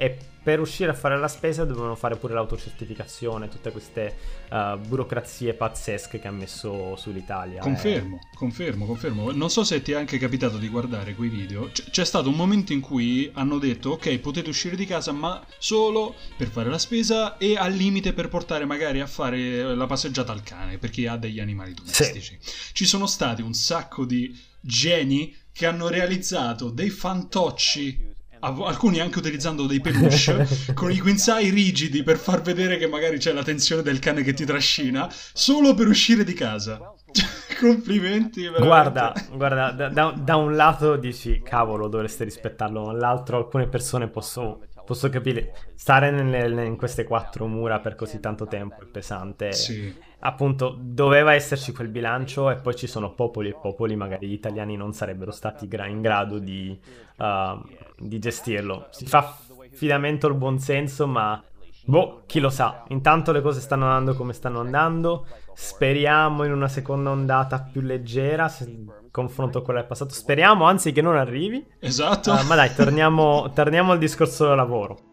e 0.00 0.16
per 0.42 0.60
uscire 0.60 0.90
a 0.90 0.94
fare 0.94 1.18
la 1.18 1.28
spesa 1.28 1.66
dovevano 1.66 1.94
fare 1.94 2.16
pure 2.16 2.32
l'autocertificazione, 2.32 3.50
tutte 3.50 3.70
queste 3.70 4.16
eh, 4.50 4.78
burocrazie 4.82 5.52
pazzesche 5.52 6.18
che 6.18 6.26
ha 6.26 6.30
messo 6.30 6.96
sull'Italia. 6.96 7.58
eh. 7.58 7.62
Confermo, 7.62 8.18
confermo, 8.34 8.86
confermo. 8.86 9.30
Non 9.32 9.50
so 9.50 9.62
se 9.62 9.82
ti 9.82 9.92
è 9.92 9.96
anche 9.96 10.16
capitato 10.16 10.56
di 10.56 10.68
guardare 10.70 11.14
quei 11.14 11.28
video. 11.28 11.68
C- 11.70 11.90
c'è 11.90 12.06
stato 12.06 12.30
un 12.30 12.36
momento 12.36 12.72
in 12.72 12.80
cui 12.80 13.30
hanno 13.34 13.58
detto: 13.58 13.90
Ok, 13.90 14.16
potete 14.20 14.48
uscire 14.48 14.74
di 14.74 14.86
casa, 14.86 15.12
ma 15.12 15.44
solo 15.58 16.14
per 16.34 16.48
fare 16.48 16.70
la 16.70 16.78
spesa 16.78 17.36
e 17.36 17.58
al 17.58 17.74
limite 17.74 18.14
per 18.14 18.28
portare 18.28 18.64
magari 18.64 19.00
a 19.00 19.06
fare 19.06 19.74
la 19.74 19.86
passeggiata 19.86 20.32
al 20.32 20.42
cane, 20.42 20.78
per 20.78 20.88
chi 20.88 21.06
ha 21.06 21.18
degli 21.18 21.40
animali 21.40 21.74
domestici. 21.74 22.38
Ci 22.72 22.86
sono 22.86 23.06
stati 23.06 23.42
un 23.42 23.52
sacco 23.52 24.06
di 24.06 24.34
geni 24.62 25.36
che 25.52 25.66
hanno 25.66 25.88
realizzato 25.88 26.70
dei 26.70 26.88
fantocci. 26.88 28.08
Alcuni 28.40 29.00
anche 29.00 29.18
utilizzando 29.18 29.66
dei 29.66 29.80
peluche 29.80 30.46
con 30.74 30.90
i 30.90 30.98
guinzai 31.00 31.50
rigidi 31.50 32.02
per 32.02 32.16
far 32.16 32.40
vedere 32.40 32.78
che 32.78 32.86
magari 32.86 33.18
c'è 33.18 33.32
la 33.32 33.42
tensione 33.42 33.82
del 33.82 33.98
cane 33.98 34.22
che 34.22 34.32
ti 34.32 34.44
trascina 34.44 35.08
solo 35.10 35.74
per 35.74 35.86
uscire 35.88 36.24
di 36.24 36.32
casa. 36.32 36.94
Complimenti, 37.60 38.42
veramente. 38.42 38.66
Guarda, 38.66 39.12
guarda 39.32 39.70
da, 39.72 39.88
da- 39.88 40.14
da 40.16 40.36
un 40.36 40.56
lato 40.56 40.96
dici 40.96 41.42
cavolo 41.42 41.88
dovreste 41.88 42.24
rispettarlo, 42.24 42.86
dall'altro 42.86 43.36
alcune 43.36 43.68
persone 43.68 44.08
posso, 44.08 44.60
posso 44.86 45.10
capire, 45.10 45.52
stare 45.74 46.10
nelle- 46.10 46.64
in 46.64 46.76
queste 46.76 47.04
quattro 47.04 47.46
mura 47.46 47.80
per 47.80 47.94
così 47.94 48.20
tanto 48.20 48.46
tempo 48.46 48.82
è 48.82 48.86
pesante. 48.86 49.52
Sì, 49.52 49.94
Appunto, 50.22 50.76
doveva 50.78 51.32
esserci 51.32 51.72
quel 51.72 51.88
bilancio 51.88 52.50
e 52.50 52.56
poi 52.56 52.74
ci 52.74 52.86
sono 52.86 53.14
popoli 53.14 53.48
e 53.48 53.54
popoli, 53.54 53.96
magari 53.96 54.28
gli 54.28 54.32
italiani 54.32 54.76
non 54.76 54.92
sarebbero 54.92 55.30
stati 55.30 55.66
gra- 55.66 55.86
in 55.86 56.02
grado 56.02 56.38
di, 56.38 56.78
uh, 57.16 57.62
di 57.96 58.18
gestirlo. 58.18 58.88
Si 58.90 59.06
fa 59.06 59.34
affidamento 59.72 60.26
al 60.26 60.34
buonsenso, 60.34 61.06
ma 61.06 61.42
boh, 61.84 62.22
chi 62.26 62.38
lo 62.38 62.50
sa. 62.50 62.84
Intanto 62.88 63.32
le 63.32 63.40
cose 63.40 63.60
stanno 63.60 63.86
andando 63.86 64.14
come 64.14 64.34
stanno 64.34 64.60
andando. 64.60 65.26
Speriamo 65.54 66.44
in 66.44 66.52
una 66.52 66.68
seconda 66.68 67.10
ondata 67.10 67.68
più 67.72 67.80
leggera, 67.80 68.48
se 68.48 68.84
confronto 69.10 69.58
a 69.58 69.62
quella 69.62 69.80
del 69.80 69.88
passato. 69.88 70.12
Speriamo, 70.12 70.64
anzi, 70.64 70.92
che 70.92 71.00
non 71.00 71.16
arrivi. 71.16 71.66
esatto. 71.78 72.32
Uh, 72.32 72.44
ma 72.46 72.56
dai, 72.56 72.74
torniamo, 72.74 73.50
torniamo 73.54 73.92
al 73.92 73.98
discorso 73.98 74.46
del 74.46 74.56
lavoro. 74.56 75.09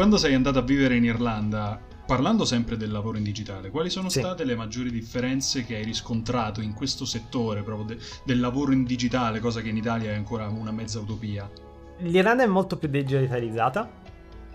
Quando 0.00 0.16
sei 0.16 0.32
andato 0.32 0.58
a 0.60 0.62
vivere 0.62 0.96
in 0.96 1.04
Irlanda, 1.04 1.78
parlando 2.06 2.46
sempre 2.46 2.78
del 2.78 2.90
lavoro 2.90 3.18
in 3.18 3.22
digitale, 3.22 3.68
quali 3.68 3.90
sono 3.90 4.08
Sì. 4.08 4.20
state 4.20 4.44
le 4.44 4.56
maggiori 4.56 4.90
differenze 4.90 5.62
che 5.66 5.76
hai 5.76 5.84
riscontrato 5.84 6.62
in 6.62 6.72
questo 6.72 7.04
settore 7.04 7.60
proprio 7.62 7.84
de- 7.84 8.02
del 8.24 8.40
lavoro 8.40 8.72
in 8.72 8.84
digitale, 8.84 9.40
cosa 9.40 9.60
che 9.60 9.68
in 9.68 9.76
Italia 9.76 10.12
è 10.12 10.14
ancora 10.14 10.48
una 10.48 10.70
mezza 10.70 11.00
utopia? 11.00 11.50
L'Irlanda 11.98 12.44
è 12.44 12.46
molto 12.46 12.78
più 12.78 12.88
digitalizzata, 12.88 13.90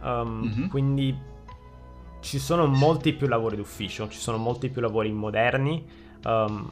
um, 0.01 0.51
Mhm. 0.51 0.67
quindi 0.67 1.15
ci 2.21 2.39
sono 2.39 2.65
molti 2.65 3.13
più 3.13 3.27
lavori 3.27 3.55
d'ufficio, 3.55 4.07
ci 4.09 4.17
sono 4.17 4.37
molti 4.37 4.69
più 4.69 4.81
lavori 4.81 5.11
moderni, 5.11 5.85
um, 6.25 6.67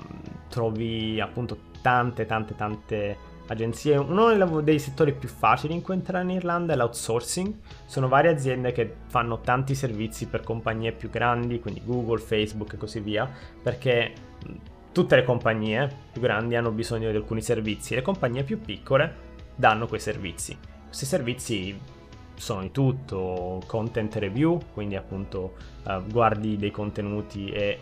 trovi 0.49 1.21
appunto 1.21 1.59
tante, 1.83 2.25
tante, 2.25 2.55
tante 2.55 3.17
agenzie. 3.47 3.97
Uno 3.97 4.62
dei, 4.62 4.79
settori 4.79 5.13
più 5.13 5.29
facili 5.29 5.73
in 5.73 5.82
cui 5.82 5.93
entrare 5.93 6.23
in 6.23 6.32
Irlanda 6.32 6.73
è 6.73 6.75
l'outsourcing. 6.75 7.53
Sono 7.86 8.08
varie 8.08 8.32
aziende 8.32 8.71
che 8.71 8.93
fanno 9.08 9.39
tanti 9.41 9.75
servizi 9.75 10.27
per 10.27 10.41
compagnie 10.41 10.91
più 10.91 11.10
grandi, 11.10 11.60
quindi 11.60 11.82
Google, 11.84 12.19
Facebook 12.19 12.73
e 12.73 12.77
così 12.77 12.99
via, 12.99 13.29
perché 13.62 14.13
tutte 14.91 15.15
le 15.15 15.23
compagnie 15.23 15.89
più 16.12 16.21
grandi 16.21 16.56
hanno 16.56 16.71
bisogno 16.71 17.10
di 17.10 17.15
alcuni 17.17 17.41
servizi 17.41 17.95
le 17.95 18.03
compagnie 18.03 18.43
più 18.43 18.60
piccole 18.60 19.32
danno 19.56 19.88
quei 19.88 19.99
servizi. 19.99 20.58
Questi 20.86 21.06
servizi 21.06 21.79
sono 22.36 22.62
di 22.62 22.71
tutto, 22.71 23.62
content 23.65 24.15
review, 24.15 24.60
quindi 24.73 24.95
appunto 24.95 25.56
eh, 25.88 26.01
guardi 26.10 26.58
dei 26.58 26.71
contenuti 26.71 27.49
e 27.49 27.79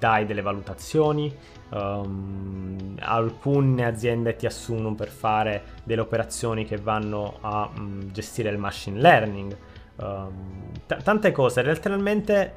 dai 0.00 0.26
delle 0.26 0.42
valutazioni. 0.42 1.32
um, 1.72 2.96
alcune 2.98 3.84
aziende 3.84 4.34
ti 4.34 4.46
assumono 4.46 4.96
per 4.96 5.08
fare 5.08 5.62
delle 5.84 6.00
operazioni 6.00 6.64
che 6.64 6.78
vanno 6.78 7.36
a 7.42 7.70
mm, 7.78 8.08
gestire 8.10 8.48
il 8.50 8.58
machine 8.58 8.98
learning. 8.98 9.56
um, 9.96 10.72
t- 10.86 11.02
tante 11.02 11.30
cose, 11.30 11.62
letteralmente 11.62 12.54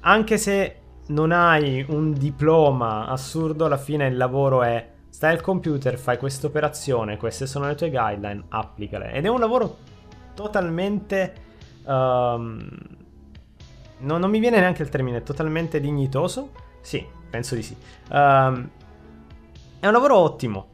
anche 0.00 0.38
se 0.38 0.76
non 1.08 1.32
hai 1.32 1.84
un 1.88 2.12
diploma 2.12 3.06
assurdo, 3.06 3.64
alla 3.64 3.78
fine 3.78 4.06
il 4.06 4.16
lavoro 4.16 4.62
è 4.62 4.90
stai 5.08 5.32
al 5.32 5.40
computer, 5.40 5.98
fai 5.98 6.18
questa 6.18 6.46
operazione, 6.46 7.16
queste 7.16 7.46
sono 7.46 7.66
le 7.66 7.74
tue 7.74 7.90
guideline, 7.90 8.44
applicale. 8.50 9.12
Ed 9.12 9.24
è 9.24 9.28
un 9.28 9.40
lavoro 9.40 9.78
totalmente... 10.34 11.34
ehm, 11.86 12.68
no- 14.00 14.18
non 14.18 14.30
mi 14.30 14.38
viene 14.38 14.60
neanche 14.60 14.82
il 14.82 14.88
termine, 14.88 15.22
totalmente 15.22 15.80
dignitoso? 15.80 16.50
Sì, 16.80 17.04
penso 17.28 17.54
di 17.54 17.62
sì. 17.62 17.76
Ehm, 18.12 18.70
è 19.80 19.86
un 19.86 19.92
lavoro 19.92 20.16
ottimo. 20.16 20.66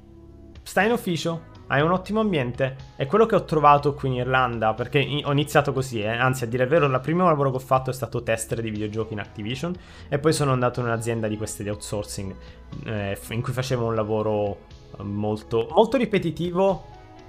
Stai 0.63 0.87
in 0.87 0.93
ufficio, 0.93 1.53
hai 1.69 1.81
un 1.83 1.93
ottimo 1.93 2.21
ambiente. 2.21 2.77
È 2.97 3.07
quello 3.07 3.27
che 3.27 3.35
ho 3.35 3.45
trovato 3.45 3.95
qui 3.95 4.09
in 4.09 4.15
Irlanda, 4.15 4.75
perché 4.75 4.99
ho 5.25 5.33
iniziato 5.33 5.73
così, 5.73 6.01
eh. 6.01 6.09
anzi 6.09 6.45
a 6.45 6.47
dire 6.47 6.65
il 6.65 6.69
vero, 6.69 6.87
il 6.87 7.01
primo 7.01 7.25
lavoro 7.25 7.51
che 7.51 7.57
ho 7.57 7.61
fatto 7.61 7.91
è 7.91 7.93
stato 7.93 8.23
tester 8.23 8.61
di 8.61 8.71
videogiochi 8.71 9.13
in 9.13 9.21
Activision 9.21 9.75
e 10.09 10.19
poi 10.19 10.33
sono 10.33 10.53
andato 10.53 10.81
in 10.81 10.87
un'azienda 10.87 11.29
di 11.29 11.37
queste 11.37 11.63
di 11.63 11.69
outsourcing 11.69 12.35
eh, 12.85 13.19
in 13.31 13.43
cui 13.43 13.53
facevo 13.53 13.87
un 13.87 13.95
lavoro 13.95 14.59
eh, 14.99 15.03
molto, 15.03 15.69
molto 15.71 15.97
ripetitivo, 15.97 16.85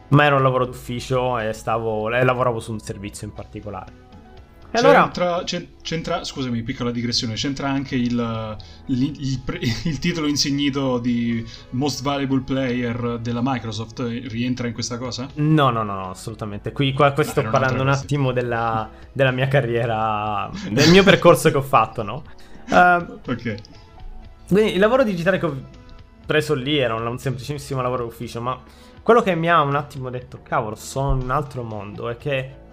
ma 0.10 0.26
era 0.26 0.36
un 0.36 0.44
lavoro 0.44 0.66
d'ufficio 0.66 1.40
e, 1.40 1.54
stavo, 1.54 2.10
e 2.14 2.24
lavoravo 2.24 2.60
su 2.60 2.72
un 2.72 2.80
servizio 2.80 3.28
in 3.28 3.34
particolare. 3.34 4.05
Allora, 4.80 5.04
C'entra, 5.04 5.44
c'en- 5.44 5.68
c'entra- 5.82 6.24
scusami, 6.24 6.62
piccola 6.64 6.92
digressione, 6.92 7.34
c'entra 7.36 7.70
anche 7.70 7.96
il, 7.96 8.58
il- 8.88 9.14
il 9.20 9.42
il 9.86 10.00
titolo 10.00 10.28
insignito 10.28 10.98
di 11.00 11.46
Most 11.72 12.02
Valuable 12.04 12.42
Player 12.42 13.20
della 13.20 13.42
Microsoft, 13.44 14.00
rientra 14.00 14.68
in 14.68 14.74
questa 14.74 14.98
cosa? 14.98 15.28
No, 15.36 15.70
no, 15.70 15.84
no, 15.84 15.94
no, 15.96 16.10
assolutamente. 16.10 16.72
Qui 16.72 16.94
qua, 16.94 17.12
qua 17.12 17.24
Ah, 17.24 17.28
sto 17.28 17.40
era 17.42 17.50
parlando 17.50 17.82
un 17.82 17.90
attimo 17.90 18.32
della, 18.32 18.90
della 19.12 19.32
mia 19.32 19.48
carriera, 19.48 20.50
del 20.70 20.90
mio 20.92 21.04
percorso 21.04 21.50
che 21.52 21.58
ho 21.58 21.62
fatto, 21.62 22.04
no? 22.04 22.24
Ehm, 22.70 23.20
Ok. 23.28 23.56
quindi 24.50 24.74
il 24.74 24.80
lavoro 24.80 25.04
digitale 25.04 25.38
che 25.40 25.46
ho 25.46 25.56
preso 26.26 26.54
lì 26.56 26.78
era 26.78 26.96
un, 26.96 27.06
un 27.06 27.20
semplicissimo 27.20 27.82
lavoro 27.82 28.04
d'ufficio, 28.06 28.42
ma 28.42 28.60
quello 29.04 29.22
che 29.22 29.36
mi 29.36 29.50
ha 29.50 29.62
un 29.62 29.76
attimo 29.76 30.10
detto, 30.10 30.40
cavolo, 30.42 30.76
sono 30.76 31.14
in 31.16 31.22
un 31.22 31.30
altro 31.32 31.62
mondo, 31.62 32.10
è 32.10 32.18
che 32.18 32.64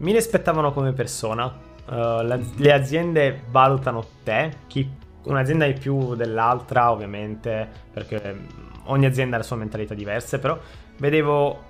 mi 0.00 0.12
rispettavano 0.12 0.72
come 0.72 0.92
persona. 0.92 1.68
eh, 1.92 1.94
la- 1.94 2.38
le 2.56 2.72
aziende 2.72 3.42
valutano 3.50 4.04
te, 4.22 4.58
chi- 4.68 4.88
un'azienda 5.24 5.64
è 5.64 5.72
più 5.72 6.14
dell'altra, 6.14 6.92
ovviamente, 6.92 7.68
perché 7.92 8.32
mm, 8.32 8.46
ogni 8.84 9.06
azienda 9.06 9.34
ha 9.36 9.38
le 9.38 9.44
sue 9.44 9.56
mentalità 9.56 9.94
diverse, 9.94 10.38
però 10.38 10.56
vedevo 10.98 11.64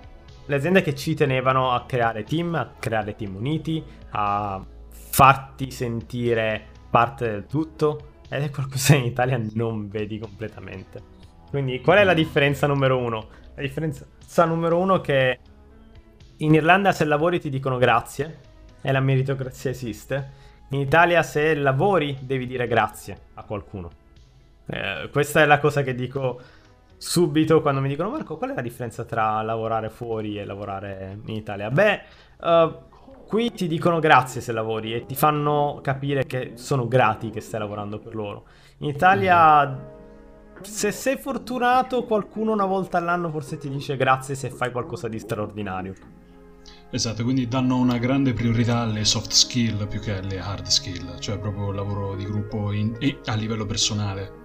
le 0.45 0.55
aziende 0.55 0.83
che 0.83 0.95
ci 0.95 1.15
tenevano 1.15 1.71
a 1.73 1.85
creare 1.87 2.25
team, 2.25 2.55
a 2.55 2.71
creare 2.79 3.15
team 3.17 3.37
uniti, 3.37 3.83
a 4.11 4.63
farti 4.91 5.71
sentire 5.71 6.67
parte 6.91 7.31
del 7.31 7.47
tutto, 7.47 8.09
ed 8.29 8.43
è 8.43 8.51
qualcosa 8.51 8.93
che 8.93 8.99
in 8.99 9.07
Italia 9.07 9.41
non 9.55 9.89
vedi 9.89 10.19
completamente. 10.19 11.01
Quindi, 11.49 11.81
qual 11.81 11.99
è 11.99 12.05
la 12.05 12.15
differenza 12.15 12.67
numero 12.67 12.99
uno? 12.99 13.27
La 13.55 13.63
differenza 13.63 14.05
numero 14.45 14.77
uno 14.79 14.97
è 14.97 15.01
che 15.01 15.39
in 16.41 16.55
Irlanda 16.55 16.93
se 16.93 17.05
lavori 17.05 17.39
ti 17.39 17.51
dicono 17.51 17.77
grazie 17.77 18.39
e 18.81 18.93
la 18.93 19.01
meritocrazia 19.01 19.71
esiste. 19.71 20.49
In 20.71 20.81
Italia 20.81 21.23
se 21.23 21.55
lavori 21.55 22.17
devi 22.23 22.47
dire 22.47 22.67
grazie 22.67 23.19
a 23.35 23.43
qualcuno. 23.43 23.91
Eh, 24.67 25.09
questa 25.13 25.43
è 25.43 25.47
la 25.47 25.59
cosa 25.59 25.83
che 25.83 25.95
dico 25.95 26.41
subito 26.97 27.61
quando 27.61 27.81
mi 27.81 27.89
dicono 27.89 28.11
Marco 28.11 28.37
qual 28.37 28.51
è 28.51 28.55
la 28.55 28.61
differenza 28.61 29.05
tra 29.05 29.41
lavorare 29.43 29.89
fuori 29.89 30.39
e 30.39 30.45
lavorare 30.45 31.19
in 31.25 31.35
Italia? 31.35 31.71
Beh, 31.71 32.01
eh, 32.41 32.75
qui 33.27 33.53
ti 33.53 33.67
dicono 33.67 33.99
grazie 33.99 34.41
se 34.41 34.53
lavori 34.53 34.95
e 34.95 35.05
ti 35.07 35.15
fanno 35.15 35.81
capire 35.83 36.25
che 36.25 36.53
sono 36.55 36.89
grati 36.89 37.31
che 37.31 37.41
stai 37.41 37.61
lavorando 37.61 37.99
per 37.99 38.15
loro. 38.15 38.45
In 38.79 38.89
Italia 38.89 39.99
se 40.63 40.93
sei 40.93 41.17
fortunato 41.17 42.05
qualcuno 42.05 42.53
una 42.53 42.67
volta 42.67 42.99
all'anno 42.99 43.31
forse 43.31 43.59
ti 43.59 43.69
dice 43.69 43.97
grazie 43.97 44.35
se 44.35 44.49
fai 44.51 44.71
qualcosa 44.71 45.09
di 45.09 45.19
straordinario. 45.19 45.95
Esatto, 46.93 47.23
quindi 47.23 47.47
danno 47.47 47.77
una 47.77 47.99
grande 47.99 48.33
priorità 48.33 48.79
alle 48.81 49.05
soft 49.05 49.31
skill 49.31 49.87
più 49.87 50.01
che 50.01 50.19
alle 50.19 50.41
hard 50.41 50.67
skill, 50.67 51.19
cioè 51.21 51.39
proprio 51.39 51.71
il 51.71 51.77
lavoro 51.77 52.17
di 52.17 52.25
gruppo 52.25 52.73
in- 52.73 52.97
e 52.99 53.19
a 53.27 53.35
livello 53.35 53.65
personale. 53.65 54.39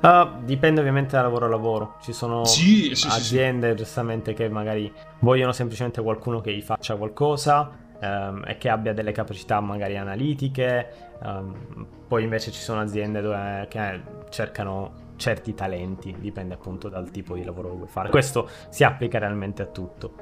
Ah, 0.00 0.38
dipende 0.44 0.80
ovviamente 0.80 1.16
da 1.16 1.22
lavoro 1.22 1.46
a 1.46 1.48
lavoro. 1.48 1.96
Ci 2.02 2.12
sono 2.12 2.44
Sì, 2.44 2.86
sì, 2.94 2.94
sì, 2.96 3.10
sì. 3.10 3.16
aziende 3.16 3.74
giustamente 3.74 4.34
che 4.34 4.48
magari 4.48 4.92
vogliono 5.20 5.52
semplicemente 5.52 6.02
qualcuno 6.02 6.40
che 6.40 6.52
gli 6.52 6.60
faccia 6.60 6.96
qualcosa 6.96 7.70
ehm, 8.00 8.42
e 8.48 8.58
che 8.58 8.68
abbia 8.68 8.92
delle 8.92 9.12
capacità 9.12 9.60
magari 9.60 9.96
analitiche. 9.96 10.88
ehm, 11.22 11.86
poi 12.08 12.24
invece 12.24 12.50
ci 12.50 12.60
sono 12.60 12.80
aziende 12.80 13.20
dove, 13.22 13.66
che 13.70 14.00
cercano 14.28 15.10
certi 15.16 15.54
talenti, 15.54 16.14
dipende 16.18 16.54
appunto 16.54 16.88
dal 16.88 17.10
tipo 17.12 17.34
di 17.36 17.44
lavoro 17.44 17.70
che 17.70 17.76
vuoi 17.76 17.88
fare. 17.88 18.10
Questo 18.10 18.48
si 18.70 18.82
applica 18.84 19.18
realmente 19.20 19.62
a 19.62 19.66
tutto. 19.66 20.14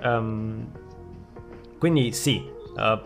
Ehm, 0.00 0.70
quindi 1.78 2.12
sì, 2.12 2.44
eh, 2.76 3.00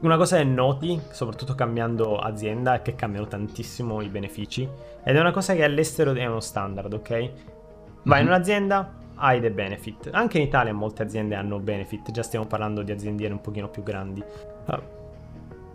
una 0.00 0.16
cosa 0.16 0.36
è 0.38 0.44
noti, 0.44 1.00
soprattutto 1.10 1.54
cambiando 1.54 2.18
azienda, 2.18 2.74
è 2.74 2.82
che 2.82 2.94
cambiano 2.94 3.26
tantissimo 3.26 4.00
i 4.00 4.08
benefici. 4.08 4.68
Ed 5.02 5.16
è 5.16 5.20
una 5.20 5.32
cosa 5.32 5.54
che 5.54 5.64
all'estero 5.64 6.12
è 6.12 6.26
uno 6.26 6.40
standard, 6.40 6.92
ok? 6.92 7.30
Vai 8.04 8.20
in 8.20 8.26
Mhm. 8.26 8.32
un'azienda, 8.32 8.94
hai 9.16 9.40
dei 9.40 9.50
benefit. 9.50 10.10
Anche 10.12 10.38
in 10.38 10.44
Italia 10.44 10.72
molte 10.72 11.02
aziende 11.02 11.34
hanno 11.34 11.58
benefit, 11.58 12.10
già 12.12 12.22
stiamo 12.22 12.46
parlando 12.46 12.82
di 12.82 12.92
aziende 12.92 13.26
un 13.26 13.40
pochino 13.40 13.68
più 13.68 13.82
grandi. 13.82 14.22
Uh, 14.66 14.80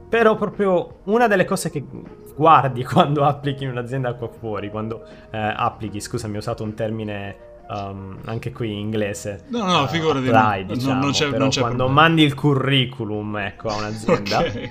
però 0.07 0.35
proprio 0.35 0.99
una 1.05 1.27
delle 1.27 1.43
cose 1.43 1.69
che 1.69 1.83
guardi 2.35 2.83
quando 2.85 3.23
applichi 3.23 3.63
in 3.63 3.71
un'azienda 3.71 4.13
qua 4.13 4.29
fuori, 4.29 4.69
quando 4.69 5.03
eh, 5.31 5.37
applichi, 5.37 5.99
scusami, 5.99 6.35
ho 6.35 6.39
usato 6.39 6.63
un 6.63 6.73
termine 6.75 7.35
um, 7.69 8.17
anche 8.25 8.51
qui 8.51 8.71
in 8.71 8.77
inglese. 8.79 9.43
No, 9.49 9.65
no, 9.65 9.83
uh, 9.83 9.87
figurati, 9.87 10.27
apply, 10.27 10.61
no, 10.61 10.67
no, 10.67 10.73
diciamo, 10.73 11.01
non 11.01 11.11
c'è- 11.11 11.29
non 11.37 11.49
c'è 11.49 11.59
quando 11.61 11.77
problema. 11.85 12.01
mandi 12.01 12.23
il 12.23 12.33
curriculum, 12.33 13.37
ecco, 13.37 13.69
a 13.69 13.75
un'azienda 13.77 14.37
Ok. 14.39 14.69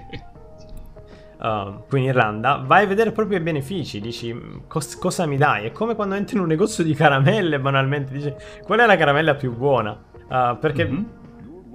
uh, 1.39 1.83
qui 1.89 2.01
in 2.01 2.05
Irlanda, 2.07 2.63
vai 2.65 2.85
a 2.85 2.87
vedere 2.87 3.13
proprio 3.13 3.39
i 3.39 3.41
benefici, 3.41 4.01
dici 4.01 4.33
"Mm, 4.33 4.59
cos- 4.69 4.97
cosa 4.99 5.27
mi 5.27 5.37
dai? 5.37 5.67
È 5.67 5.73
come 5.73 5.95
quando 5.95 6.15
entri 6.15 6.37
in 6.37 6.43
un 6.43 6.49
negozio 6.49 6.85
di 6.85 6.95
caramelle, 6.95 7.59
banalmente, 7.61 8.13
dici 8.13 8.33
qual 8.63 8.81
è 8.81 8.87
la 8.87 8.97
caramella 8.97 9.35
più 9.35 9.55
buona? 9.57 9.91
Uh, 10.29 10.57
perché 10.59 10.85
Mhm. 10.87 11.07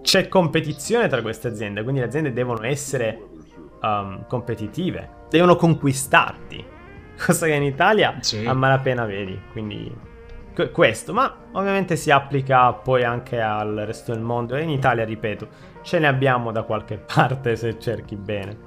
c'è 0.02 0.28
competizione 0.30 1.08
tra 1.08 1.22
queste 1.22 1.48
aziende, 1.48 1.84
quindi 1.84 2.00
le 2.02 2.08
aziende 2.08 2.34
devono 2.34 2.64
essere 2.66 3.20
um, 3.82 4.26
competitive, 4.28 5.10
devono 5.30 5.56
conquistarti, 5.56 6.66
cosa 7.24 7.46
che 7.46 7.54
in 7.54 7.62
Italia 7.64 8.16
Sì. 8.22 8.44
a 8.46 8.54
malapena 8.54 9.06
vedi, 9.06 9.40
quindi 9.52 9.94
questo, 10.72 11.14
ma 11.14 11.34
ovviamente 11.54 11.96
si 11.96 12.12
applica 12.12 12.74
poi 12.74 13.04
anche 13.04 13.40
al 13.40 13.84
resto 13.86 14.12
del 14.12 14.22
mondo 14.22 14.56
e 14.56 14.64
in 14.64 14.70
Italia, 14.70 15.06
ripeto, 15.06 15.48
ce 15.82 16.00
ne 16.00 16.08
abbiamo 16.08 16.52
da 16.52 16.64
qualche 16.64 16.98
parte 17.14 17.56
se 17.56 17.80
cerchi 17.80 18.16
bene. 18.16 18.58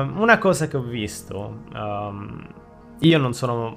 Una 0.00 0.38
cosa 0.38 0.68
che 0.68 0.76
ho 0.76 0.82
visto, 0.82 1.62
um, 1.72 2.46
io 3.00 3.18
non 3.18 3.32
sono, 3.32 3.76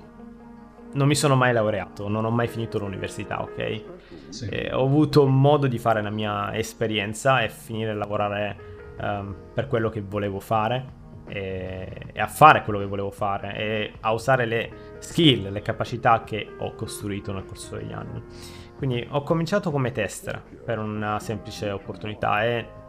non 0.93 1.07
mi 1.07 1.15
sono 1.15 1.35
mai 1.35 1.53
laureato, 1.53 2.07
non 2.07 2.25
ho 2.25 2.29
mai 2.29 2.47
finito 2.47 2.79
l'università, 2.79 3.41
ok? 3.41 3.83
Sì. 4.29 4.47
E 4.47 4.73
ho 4.73 4.83
avuto 4.83 5.25
modo 5.27 5.67
di 5.67 5.77
fare 5.77 6.01
la 6.01 6.09
mia 6.09 6.55
esperienza 6.55 7.41
e 7.41 7.49
finire 7.49 7.91
a 7.91 7.95
lavorare 7.95 8.57
um, 8.99 9.35
per 9.53 9.67
quello 9.67 9.89
che 9.89 10.01
volevo 10.01 10.39
fare 10.39 10.99
e, 11.27 12.07
e 12.11 12.19
a 12.19 12.27
fare 12.27 12.63
quello 12.63 12.79
che 12.79 12.85
volevo 12.85 13.11
fare 13.11 13.55
e 13.55 13.93
a 14.01 14.11
usare 14.11 14.45
le 14.45 14.71
skill, 14.99 15.51
le 15.51 15.61
capacità 15.61 16.23
che 16.23 16.47
ho 16.57 16.73
costruito 16.73 17.31
nel 17.31 17.45
corso 17.45 17.75
degli 17.75 17.93
anni. 17.93 18.21
Quindi 18.77 19.07
ho 19.11 19.21
cominciato 19.21 19.69
come 19.69 19.91
tester 19.91 20.41
per 20.65 20.79
una 20.79 21.19
semplice 21.19 21.69
opportunità 21.69 22.43
e 22.43 22.79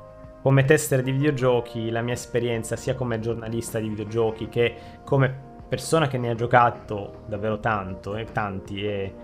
come 0.42 0.64
tester 0.64 1.02
di 1.02 1.12
videogiochi 1.12 1.90
la 1.90 2.02
mia 2.02 2.14
esperienza 2.14 2.76
sia 2.76 2.94
come 2.94 3.20
giornalista 3.20 3.78
di 3.78 3.88
videogiochi 3.88 4.48
che 4.48 4.74
come 5.04 5.50
persona 5.68 6.08
che 6.08 6.18
ne 6.18 6.30
ha 6.30 6.34
giocato 6.34 7.22
davvero 7.26 7.60
tanto 7.60 8.16
e 8.16 8.26
tanti 8.32 8.84
e 8.84 9.14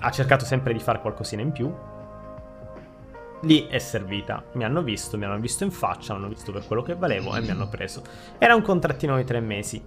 ha 0.00 0.10
cercato 0.10 0.44
sempre 0.44 0.72
di 0.72 0.80
fare 0.80 1.00
qualcosina 1.00 1.42
in 1.42 1.52
più 1.52 1.72
lì 3.42 3.66
è 3.66 3.78
servita. 3.78 4.44
Mi 4.52 4.64
hanno 4.64 4.82
visto 4.82 5.18
mi 5.18 5.24
hanno 5.24 5.38
visto 5.38 5.64
in 5.64 5.70
faccia 5.70 6.14
mi 6.14 6.20
hanno 6.20 6.28
visto 6.28 6.52
per 6.52 6.66
quello 6.66 6.82
che 6.82 6.94
valevo 6.94 7.34
e 7.36 7.40
mi 7.40 7.50
hanno 7.50 7.68
preso. 7.68 8.02
Era 8.38 8.54
un 8.54 8.62
contrattino 8.62 9.16
di 9.16 9.24
tre 9.24 9.40
mesi. 9.40 9.82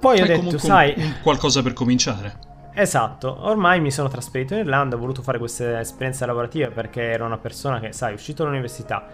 Poi 0.00 0.14
ho 0.14 0.18
Fai 0.18 0.26
detto 0.26 0.36
comunque 0.38 0.58
sai 0.58 0.94
qualcosa 1.22 1.62
per 1.62 1.72
cominciare. 1.72 2.50
Esatto, 2.74 3.36
ormai 3.46 3.80
mi 3.80 3.90
sono 3.90 4.08
trasferito 4.08 4.54
in 4.54 4.60
Irlanda, 4.60 4.96
ho 4.96 4.98
voluto 4.98 5.20
fare 5.20 5.36
questa 5.36 5.80
esperienza 5.80 6.24
lavorativa 6.24 6.68
perché 6.68 7.02
ero 7.02 7.26
una 7.26 7.36
persona 7.36 7.78
che, 7.78 7.92
sai, 7.92 8.14
uscito 8.14 8.42
dall'università, 8.42 9.06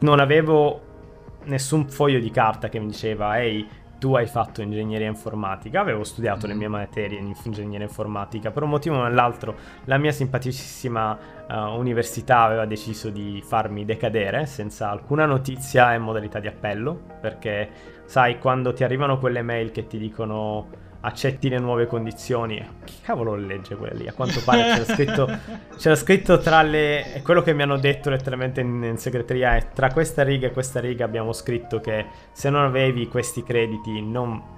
non 0.00 0.18
avevo 0.18 0.80
nessun 1.44 1.88
foglio 1.88 2.18
di 2.18 2.30
carta 2.32 2.68
che 2.68 2.80
mi 2.80 2.86
diceva 2.86 3.38
ehi, 3.38 3.68
tu 4.00 4.16
hai 4.16 4.26
fatto 4.26 4.62
ingegneria 4.62 5.06
informatica, 5.06 5.80
avevo 5.80 6.02
studiato 6.02 6.48
le 6.48 6.54
mie 6.54 6.66
materie 6.66 7.20
in 7.20 7.34
ingegneria 7.44 7.86
informatica, 7.86 8.50
per 8.50 8.64
un 8.64 8.70
motivo 8.70 8.96
o 8.96 9.02
nell'altro 9.04 9.54
la 9.84 9.96
mia 9.96 10.12
simpaticissima 10.12 11.18
eh, 11.48 11.56
università 11.56 12.42
aveva 12.42 12.66
deciso 12.66 13.10
di 13.10 13.40
farmi 13.46 13.84
decadere 13.84 14.46
senza 14.46 14.90
alcuna 14.90 15.24
notizia 15.24 15.94
e 15.94 15.98
modalità 15.98 16.40
di 16.40 16.48
appello, 16.48 17.00
perché 17.20 17.70
sai, 18.06 18.40
quando 18.40 18.72
ti 18.72 18.82
arrivano 18.82 19.18
quelle 19.18 19.42
mail 19.42 19.70
che 19.70 19.86
ti 19.86 19.98
dicono 19.98 20.86
accetti 21.00 21.48
le 21.48 21.58
nuove 21.58 21.86
condizioni. 21.86 22.64
Chi 22.84 22.94
cavolo 23.02 23.34
le 23.34 23.46
legge 23.46 23.76
quelle 23.76 23.94
lì? 23.94 24.08
A 24.08 24.12
quanto 24.12 24.40
pare 24.44 24.62
c'era 24.62 24.84
scritto, 24.94 25.38
c'era 25.76 25.94
scritto 25.96 26.38
tra 26.38 26.62
le... 26.62 27.20
quello 27.22 27.42
che 27.42 27.52
mi 27.52 27.62
hanno 27.62 27.78
detto 27.78 28.10
letteralmente 28.10 28.60
in, 28.60 28.82
in 28.82 28.96
segreteria 28.98 29.56
è 29.56 29.68
tra 29.72 29.92
questa 29.92 30.22
riga 30.22 30.48
e 30.48 30.52
questa 30.52 30.80
riga 30.80 31.04
abbiamo 31.04 31.32
scritto 31.32 31.80
che 31.80 32.06
se 32.32 32.50
non 32.50 32.64
avevi 32.64 33.06
questi 33.08 33.42
crediti 33.42 34.02
non 34.02 34.56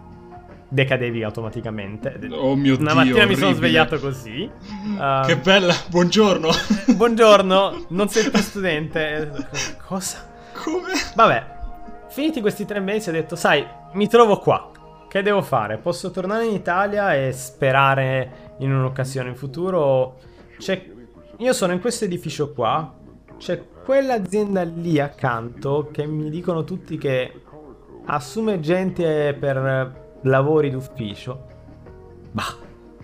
decadevi 0.73 1.23
automaticamente. 1.25 2.19
Oh 2.31 2.55
mio 2.55 2.79
Una 2.79 2.93
Dio, 2.93 3.01
mattina 3.03 3.27
mi 3.27 3.35
sono 3.35 3.47
orribile. 3.49 3.55
svegliato 3.55 3.99
così. 3.99 4.51
Um, 4.85 5.27
Che 5.27 5.37
bella, 5.37 5.75
buongiorno. 5.89 6.49
Buongiorno, 7.01 7.87
non 7.89 8.09
sei 8.09 8.31
più 8.31 8.39
studente. 8.41 9.31
Cosa? 9.85 10.29
Come? 10.55 10.93
Vabbè, 11.15 11.47
finiti 12.09 12.41
questi 12.41 12.65
tre 12.65 12.79
mesi 12.81 13.09
ho 13.09 13.13
detto, 13.13 13.35
sai, 13.37 13.67
mi 13.95 14.07
trovo 14.09 14.39
qua. 14.39 14.71
Che 15.11 15.23
devo 15.23 15.43
fare? 15.43 15.77
Posso 15.79 16.13
tornare 16.13 16.45
in 16.45 16.55
Italia 16.55 17.17
e 17.17 17.33
sperare 17.33 18.55
in 18.59 18.73
un'occasione 18.73 19.31
in 19.31 19.35
futuro? 19.35 20.21
C'è... 20.57 20.89
Io 21.39 21.53
sono 21.53 21.73
in 21.73 21.81
questo 21.81 22.05
edificio 22.05 22.53
qua. 22.53 22.95
C'è 23.37 23.61
quell'azienda 23.85 24.63
lì 24.63 25.01
accanto 25.01 25.89
che 25.91 26.07
mi 26.07 26.31
dicono 26.31 26.63
tutti 26.63 26.97
che 26.97 27.43
assume 28.05 28.61
gente 28.61 29.35
per 29.35 30.19
lavori 30.23 30.71
d'ufficio. 30.71 31.47
Bah, 32.31 32.55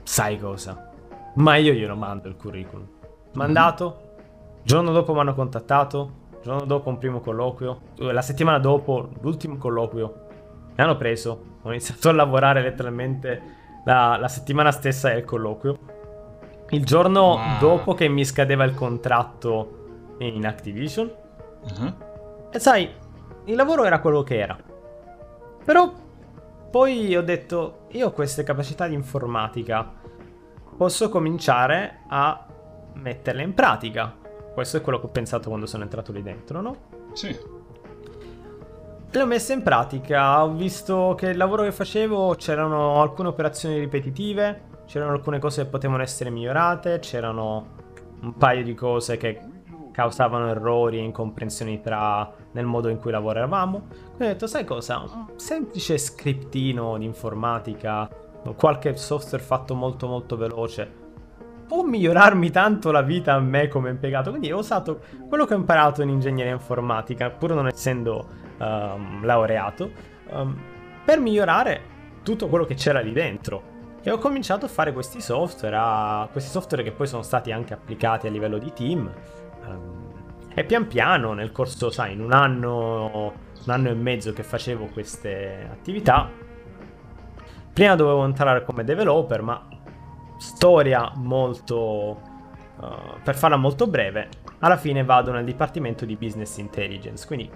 sai 0.04 0.38
cosa? 0.38 0.92
Ma 1.34 1.56
io 1.56 1.72
glielo 1.72 1.96
mando 1.96 2.28
il 2.28 2.36
curriculum. 2.36 2.86
Mandato. 3.32 4.14
Giorno 4.62 4.92
dopo 4.92 5.12
mi 5.12 5.18
hanno 5.18 5.34
contattato. 5.34 6.10
Giorno 6.40 6.66
dopo 6.66 6.88
un 6.88 6.98
primo 6.98 7.18
colloquio. 7.18 7.80
La 7.96 8.22
settimana 8.22 8.60
dopo 8.60 9.08
l'ultimo 9.22 9.56
colloquio. 9.56 10.20
Mi 10.76 10.84
hanno 10.84 10.96
preso. 10.96 11.44
Ho 11.62 11.70
iniziato 11.70 12.08
a 12.08 12.12
lavorare 12.12 12.62
letteralmente 12.62 13.42
la, 13.84 14.16
la 14.18 14.28
settimana 14.28 14.70
stessa 14.72 15.08
del 15.08 15.24
colloquio. 15.24 15.78
Il 16.70 16.84
giorno 16.84 17.34
Wow. 17.34 17.58
dopo 17.60 17.94
che 17.94 18.08
mi 18.08 18.24
scadeva 18.24 18.64
il 18.64 18.74
contratto 18.74 20.14
in 20.18 20.44
Activision. 20.46 21.10
Ah, 21.80 21.94
E 22.50 22.58
sai, 22.58 22.90
il 23.44 23.54
lavoro 23.56 23.84
era 23.84 24.00
quello 24.00 24.22
che 24.22 24.38
era. 24.38 24.56
Però 25.64 25.92
poi 26.70 27.16
ho 27.16 27.22
detto, 27.22 27.86
io 27.92 28.08
ho 28.08 28.12
queste 28.12 28.42
capacità 28.42 28.86
di 28.86 28.94
informatica. 28.94 29.92
Posso 30.76 31.08
cominciare 31.08 32.00
a 32.08 32.46
metterle 32.94 33.42
in 33.42 33.54
pratica. 33.54 34.14
Questo 34.52 34.76
è 34.78 34.80
quello 34.80 34.98
che 35.00 35.06
ho 35.06 35.10
pensato 35.10 35.48
quando 35.48 35.66
sono 35.66 35.84
entrato 35.84 36.12
lì 36.12 36.22
dentro, 36.22 36.60
no? 36.60 36.76
Sì. 37.12 37.34
Le 39.08 39.22
ho 39.22 39.26
messe 39.26 39.54
in 39.54 39.62
pratica, 39.62 40.44
ho 40.44 40.52
visto 40.52 41.14
che 41.16 41.28
il 41.28 41.36
lavoro 41.38 41.62
che 41.62 41.72
facevo 41.72 42.34
c'erano 42.34 43.00
alcune 43.00 43.28
operazioni 43.28 43.78
ripetitive, 43.78 44.62
c'erano 44.86 45.12
alcune 45.12 45.38
cose 45.38 45.62
che 45.62 45.68
potevano 45.68 46.02
essere 46.02 46.28
migliorate, 46.28 46.98
c'erano 46.98 47.66
un 48.20 48.36
paio 48.36 48.62
di 48.62 48.74
cose 48.74 49.16
che 49.16 49.40
causavano 49.92 50.48
errori 50.48 50.98
e 50.98 51.02
incomprensioni 51.02 51.80
tra 51.80 52.30
nel 52.52 52.66
modo 52.66 52.88
in 52.88 52.98
cui 52.98 53.10
lavoravamo. 53.10 53.86
Quindi 53.88 54.24
ho 54.24 54.26
detto, 54.26 54.46
sai 54.46 54.64
cosa? 54.64 54.98
Un 54.98 55.26
semplice 55.36 55.96
scriptino 55.96 56.98
di 56.98 57.06
informatica, 57.06 58.06
qualche 58.54 58.96
software 58.96 59.42
fatto 59.42 59.74
molto 59.74 60.06
molto 60.06 60.36
veloce, 60.36 61.04
può 61.66 61.82
migliorarmi 61.82 62.50
tanto 62.50 62.90
la 62.90 63.02
vita 63.02 63.32
a 63.32 63.40
me 63.40 63.68
come 63.68 63.88
impiegato. 63.88 64.28
Quindi 64.28 64.52
ho 64.52 64.58
usato 64.58 65.00
quello 65.26 65.46
che 65.46 65.54
ho 65.54 65.58
imparato 65.58 66.02
in 66.02 66.10
ingegneria 66.10 66.52
informatica, 66.52 67.30
pur 67.30 67.54
non 67.54 67.66
essendo 67.66 68.44
ehm, 68.58 69.24
laureato, 69.24 69.90
ehm, 70.30 70.60
per 71.04 71.20
migliorare 71.20 71.94
tutto 72.22 72.48
quello 72.48 72.64
che 72.64 72.74
c'era 72.74 73.00
lì 73.00 73.12
dentro. 73.12 73.74
E 74.02 74.10
ho 74.10 74.18
cominciato 74.18 74.66
a 74.66 74.68
fare 74.68 74.92
questi 74.92 75.20
software, 75.20 75.76
a- 75.78 76.28
questi 76.30 76.50
software 76.50 76.82
che 76.82 76.92
poi 76.92 77.06
sono 77.06 77.22
stati 77.22 77.50
anche 77.52 77.74
applicati 77.74 78.26
a 78.26 78.30
livello 78.30 78.58
di 78.58 78.72
team. 78.72 79.10
ehm, 79.66 80.04
e 80.54 80.64
pian 80.64 80.86
piano, 80.86 81.34
nel 81.34 81.52
corso, 81.52 81.90
sai, 81.90 82.14
in 82.14 82.20
un 82.22 82.32
anno, 82.32 83.32
un 83.64 83.70
anno 83.72 83.90
e 83.90 83.94
mezzo 83.94 84.32
che 84.32 84.42
facevo 84.42 84.86
queste 84.86 85.68
attività, 85.70 86.30
prima 87.74 87.94
dovevo 87.94 88.24
entrare 88.24 88.64
come 88.64 88.82
developer, 88.82 89.42
ma 89.42 89.68
storia 90.38 91.12
molto... 91.16 92.20
uh, 92.80 93.20
per 93.22 93.36
farla 93.36 93.56
molto 93.56 93.86
breve, 93.86 94.28
alla 94.60 94.78
fine 94.78 95.04
vado 95.04 95.30
nel 95.30 95.44
dipartimento 95.44 96.06
di 96.06 96.16
business 96.16 96.56
intelligence, 96.56 97.26
quindi 97.26 97.50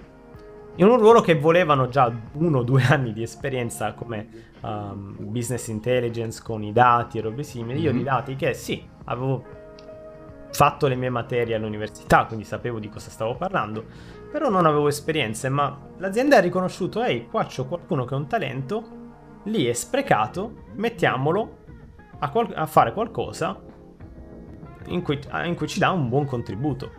in 0.75 0.87
un 0.87 0.97
ruolo 0.97 1.21
che 1.21 1.35
volevano 1.37 1.89
già 1.89 2.11
uno 2.33 2.59
o 2.59 2.63
due 2.63 2.83
anni 2.83 3.13
di 3.13 3.21
esperienza 3.21 3.93
come 3.93 4.27
um, 4.61 5.15
business 5.19 5.67
intelligence 5.67 6.41
con 6.41 6.63
i 6.63 6.71
dati 6.71 7.17
e 7.17 7.21
robe 7.21 7.43
simili. 7.43 7.81
Io 7.81 7.91
Mhm. 7.91 7.97
di 7.97 8.03
dati 8.03 8.35
che 8.35 8.53
sì, 8.53 8.81
avevo 9.05 9.43
fatto 10.51 10.87
le 10.87 10.95
mie 10.95 11.09
materie 11.09 11.55
all'università, 11.55 12.25
quindi 12.25 12.45
sapevo 12.45 12.79
di 12.79 12.89
cosa 12.89 13.09
stavo 13.09 13.35
parlando, 13.35 13.83
però 14.31 14.49
non 14.49 14.65
avevo 14.65 14.87
esperienze, 14.87 15.49
ma 15.49 15.77
l'azienda 15.97 16.37
ha 16.37 16.41
riconosciuto, 16.41 17.03
ehi, 17.03 17.27
qua 17.27 17.45
c'ho 17.45 17.65
qualcuno 17.65 18.05
che 18.05 18.13
ha 18.13 18.17
un 18.17 18.27
talento, 18.27 18.83
lì 19.43 19.65
è 19.65 19.73
sprecato, 19.73 20.63
mettiamolo 20.75 21.57
a, 22.19 22.29
qual- 22.29 22.51
a 22.55 22.65
fare 22.65 22.93
qualcosa 22.93 23.59
in 24.87 25.01
cui, 25.01 25.19
in 25.45 25.55
cui 25.55 25.67
ci 25.67 25.79
dà 25.79 25.91
un 25.91 26.09
buon 26.09 26.25
contributo. 26.25 26.91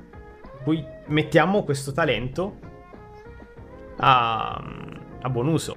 Cui 0.64 0.84
mettiamo 1.08 1.62
questo 1.64 1.92
talento 1.92 2.70
a, 3.98 4.62
a 5.22 5.28
buon 5.28 5.48
uso. 5.48 5.76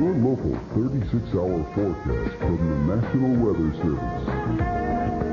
Your 0.00 0.14
local 0.14 0.56
36-hour 0.74 1.64
forecast 1.74 2.36
from 2.38 2.56
the 2.56 2.96
National 2.96 3.34
Weather 3.44 3.70
Service. 3.82 5.30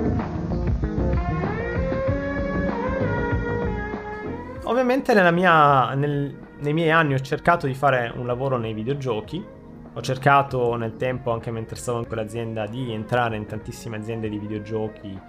Ovviamente 4.63 5.13
nella 5.13 5.31
mia, 5.31 5.93
nel- 5.95 6.33
nei 6.59 6.73
miei 6.73 6.91
anni 6.91 7.13
ho 7.13 7.19
cercato 7.19 7.67
di 7.67 7.73
fare 7.73 8.11
un 8.15 8.25
lavoro 8.25 8.57
nei 8.57 8.73
videogiochi. 8.73 9.43
ho 9.93 10.01
cercato 10.01 10.75
nel 10.75 10.95
tempo, 10.95 11.31
anche 11.31 11.49
mentre 11.49 11.75
stavo 11.75 11.99
in 11.99 12.07
quell'azienda, 12.07 12.67
di 12.67 12.91
entrare 12.91 13.35
in 13.35 13.45
tantissime 13.45 13.97
aziende 13.97 14.29
di 14.29 14.37
videogiochi 14.37 15.19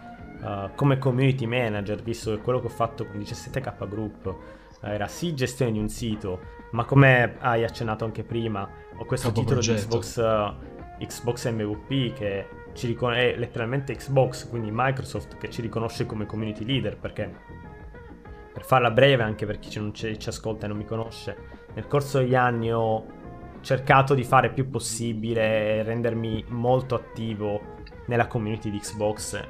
uh, 0.42 0.70
come 0.74 0.98
community 0.98 1.46
manager, 1.46 2.02
visto 2.02 2.34
che 2.34 2.42
quello 2.42 2.60
che 2.60 2.66
ho 2.66 2.70
fatto 2.70 3.06
con 3.06 3.18
17K 3.18 3.88
Group 3.88 4.26
uh, 4.26 4.86
era 4.86 5.06
sì 5.06 5.34
gestione 5.34 5.72
di 5.72 5.78
un 5.78 5.88
sito, 5.88 6.40
ma 6.72 6.84
come 6.84 7.36
hai 7.38 7.64
accennato 7.64 8.04
anche 8.04 8.24
prima, 8.24 8.68
ho 8.96 9.04
questo 9.04 9.28
Capo 9.28 9.40
titolo 9.40 9.60
progetto. 9.60 9.80
di 9.80 9.86
Xbox, 9.86 10.16
uh, 10.16 11.06
Xbox 11.06 11.50
MVP 11.50 12.12
che 12.12 12.46
ci 12.74 12.86
ricon- 12.88 13.14
è 13.14 13.34
letteralmente 13.36 13.94
Xbox, 13.94 14.48
quindi 14.48 14.70
Microsoft 14.70 15.38
che 15.38 15.50
ci 15.50 15.62
riconosce 15.62 16.06
come 16.06 16.26
community 16.26 16.64
leader 16.64 16.96
perché 16.96 17.66
per 18.58 18.66
farla 18.66 18.90
breve 18.90 19.22
anche 19.22 19.46
per 19.46 19.60
chi 19.60 19.78
non 19.78 19.94
ci, 19.94 20.18
ascolta 20.26 20.64
e 20.64 20.68
non 20.68 20.76
mi 20.76 20.84
conosce, 20.84 21.36
nel 21.74 21.86
corso 21.86 22.18
degli 22.18 22.34
anni 22.34 22.72
ho 22.72 23.06
cercato 23.60 24.14
di 24.14 24.24
fare 24.24 24.50
più 24.50 24.68
possibile 24.68 25.76
e 25.76 25.82
rendermi 25.84 26.44
molto 26.48 26.96
attivo 26.96 27.60
nella 28.06 28.26
community 28.26 28.70
di 28.70 28.80
Xbox 28.80 29.40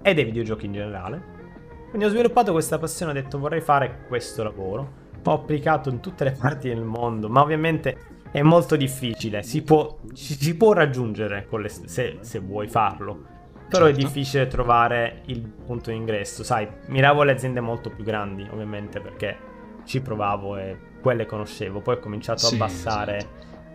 e 0.00 0.14
dei 0.14 0.24
videogiochi 0.24 0.66
in 0.66 0.74
generale. 0.74 1.40
Quindi 1.88 2.06
ho 2.06 2.10
sviluppato 2.10 2.52
questa 2.52 2.78
passione, 2.78 3.10
ho 3.10 3.14
detto 3.14 3.38
vorrei 3.40 3.60
fare 3.60 4.04
questo 4.06 4.44
lavoro. 4.44 5.00
Ho 5.24 5.32
applicato 5.32 5.88
in 5.88 5.98
tutte 5.98 6.22
le 6.22 6.32
parti 6.38 6.68
del 6.68 6.84
mondo, 6.84 7.28
ma 7.28 7.42
ovviamente 7.42 7.96
è 8.30 8.42
molto 8.42 8.76
difficile. 8.76 9.42
Si 9.42 9.62
può, 9.62 9.98
ci 10.12 10.34
si 10.34 10.56
può 10.56 10.72
raggiungere 10.72 11.48
le- 11.50 11.68
se, 11.68 12.18
se 12.20 12.38
vuoi 12.38 12.68
farlo. 12.68 13.31
Però 13.72 13.86
è 13.86 13.88
Certo. 13.92 14.06
difficile 14.06 14.46
trovare 14.46 15.22
il 15.26 15.40
punto 15.40 15.90
di 15.90 15.96
ingresso. 15.96 16.44
Sai, 16.44 16.68
miravo 16.88 17.22
alle 17.22 17.32
aziende 17.32 17.60
molto 17.60 17.90
più 17.90 18.04
grandi, 18.04 18.46
ovviamente, 18.50 19.00
perché 19.00 19.36
ci 19.84 20.00
provavo 20.02 20.56
e 20.58 20.76
quelle 21.00 21.24
conoscevo. 21.26 21.80
Poi 21.80 21.94
ho 21.96 21.98
cominciato 21.98 22.46
Sì, 22.46 22.54
a 22.54 22.56
abbassare 22.56 23.26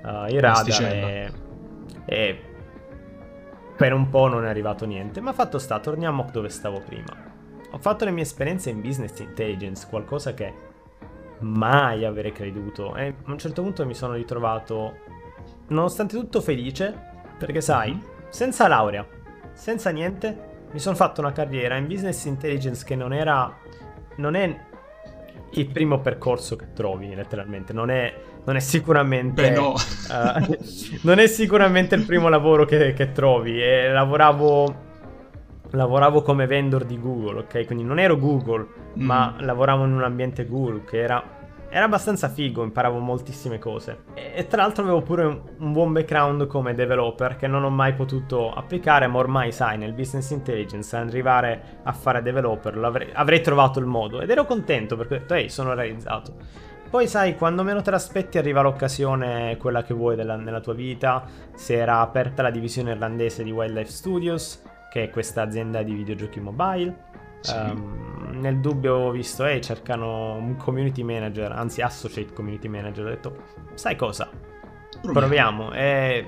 uh, 0.04 0.32
i 0.32 0.40
radar 0.40 0.82
e, 0.84 1.32
e 2.06 2.40
per 3.76 3.94
un 3.94 4.10
po' 4.10 4.28
non 4.28 4.46
è 4.46 4.50
arrivato 4.50 4.86
niente. 4.86 5.20
Ma 5.20 5.34
fatto 5.34 5.58
sta, 5.58 5.80
torniamo 5.80 6.28
dove 6.32 6.50
stavo 6.50 6.80
prima. 6.80 7.26
Ho 7.72 7.78
fatto 7.80 8.06
le 8.06 8.12
mie 8.12 8.24
esperienze 8.24 8.70
in 8.70 8.82
business 8.82 9.18
intelligence, 9.20 9.88
qualcosa 9.90 10.34
che 10.34 10.54
mai 11.40 12.06
avrei 12.06 12.32
creduto. 12.32 12.96
E 12.96 13.16
a 13.24 13.32
un 13.32 13.38
certo 13.38 13.62
punto 13.62 13.86
mi 13.86 13.94
sono 13.94 14.14
ritrovato, 14.14 14.98
nonostante 15.70 16.16
tutto, 16.16 16.40
felice. 16.42 16.96
Perché 17.38 17.62
sai, 17.62 17.92
Mhm. 17.92 18.02
senza 18.30 18.68
laurea, 18.68 19.06
senza 19.58 19.90
niente, 19.90 20.38
mi 20.72 20.80
sono 20.80 20.96
fatto 20.96 21.20
una 21.22 21.32
carriera 21.32 21.76
in 21.76 21.88
business 21.88 22.26
intelligence 22.26 22.86
che 22.86 22.96
non 22.96 23.12
era. 23.14 23.54
Non 24.18 24.36
è 24.36 24.56
il 25.52 25.68
primo 25.68 26.00
percorso 26.00 26.56
che 26.56 26.74
trovi, 26.74 27.14
letteralmente. 27.16 27.74
Non 27.74 27.90
è, 27.90 28.14
non 28.46 28.56
è 28.56 28.60
sicuramente. 28.60 29.50
Beh, 29.50 29.56
no. 29.56 29.74
eh, 29.76 30.60
non 31.02 31.20
è 31.20 31.28
sicuramente 31.28 31.96
il 31.96 32.06
primo 32.06 32.30
lavoro 32.30 32.66
che, 32.66 32.94
che 32.94 33.12
trovi. 33.12 33.62
E 33.62 33.90
lavoravo. 33.90 34.86
Lavoravo 35.72 36.22
come 36.22 36.48
vendor 36.48 36.86
di 36.86 36.98
Google, 36.98 37.40
ok? 37.40 37.66
Quindi 37.66 37.84
non 37.84 38.00
ero 38.00 38.18
Google, 38.18 38.66
ma 38.94 39.36
Mm. 39.38 39.44
lavoravo 39.46 39.84
in 39.84 39.92
un 39.92 40.04
ambiente 40.04 40.46
Google 40.46 40.86
che 40.86 41.02
era, 41.02 41.22
era 41.70 41.86
abbastanza 41.86 42.30
figo, 42.30 42.64
imparavo 42.64 43.00
moltissime 43.00 43.60
cose. 43.60 44.04
E, 44.14 44.32
e 44.36 44.48
tra 44.48 44.62
l'altro 44.62 44.84
avevo 44.84 45.02
pure 45.02 45.26
un, 45.26 45.42
un 45.60 45.72
buon 45.74 45.92
background 45.94 46.48
come 46.48 46.74
developer 46.74 47.36
che 47.36 47.48
non 47.48 47.64
ho 47.64 47.70
mai 47.70 47.94
potuto 47.94 48.52
applicare, 48.52 49.08
ma 49.08 49.18
ormai 49.18 49.52
sai, 49.52 49.78
nel 49.78 49.94
business 49.94 50.30
intelligence, 50.32 50.96
arrivare 50.96 51.80
a 51.84 51.92
fare 51.92 52.22
developer, 52.22 52.78
l'avrei- 52.78 53.10
avrei 53.14 53.42
trovato 53.42 53.80
il 53.80 53.86
modo. 53.86 54.22
Ed 54.22 54.30
ero 54.30 54.46
contento 54.46 54.96
perché 54.96 55.16
ho 55.16 55.18
detto, 55.20 55.34
ehi, 55.34 55.50
sono 55.50 55.74
realizzato. 55.74 56.36
Poi 56.90 57.06
sai, 57.06 57.36
quando 57.36 57.64
meno 57.64 57.82
te 57.82 57.92
l'aspetti 57.92 58.38
arriva 58.38 58.62
l'occasione, 58.62 59.58
quella 59.58 59.84
che 59.84 59.94
vuoi 59.94 60.16
della- 60.16 60.38
nella 60.38 60.62
tua 60.62 60.74
vita, 60.74 61.26
si 61.54 61.74
era 61.74 62.00
aperta 62.00 62.42
la 62.42 62.50
divisione 62.50 62.92
irlandese 62.92 63.44
di 63.44 63.52
Wildlife 63.52 63.92
Studios, 63.92 64.64
che 64.90 65.04
è 65.04 65.10
questa 65.10 65.42
azienda 65.42 65.84
di 65.84 65.94
videogiochi 65.94 66.40
mobile. 66.40 67.07
Sì. 67.40 67.54
Ehm, 67.54 68.40
nel 68.40 68.60
dubbio 68.60 68.96
ho 68.96 69.12
visto, 69.12 69.46
ehi, 69.46 69.62
cercano 69.62 70.36
un 70.36 70.56
community 70.56 71.04
manager, 71.04 71.52
anzi 71.52 71.82
associate 71.82 72.34
community 72.34 72.68
manager, 72.68 73.06
ho 73.06 73.10
detto, 73.10 73.36
sai 73.74 73.96
cosa? 73.96 74.30
Proviamo 75.02 75.74
e 75.74 76.26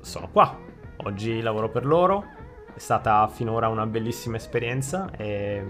sono 0.00 0.28
qua. 0.30 0.58
Oggi 1.04 1.40
lavoro 1.40 1.68
per 1.68 1.86
loro. 1.86 2.24
È 2.74 2.78
stata 2.78 3.26
finora 3.28 3.68
una 3.68 3.86
bellissima 3.86 4.36
esperienza 4.36 5.10
e 5.16 5.64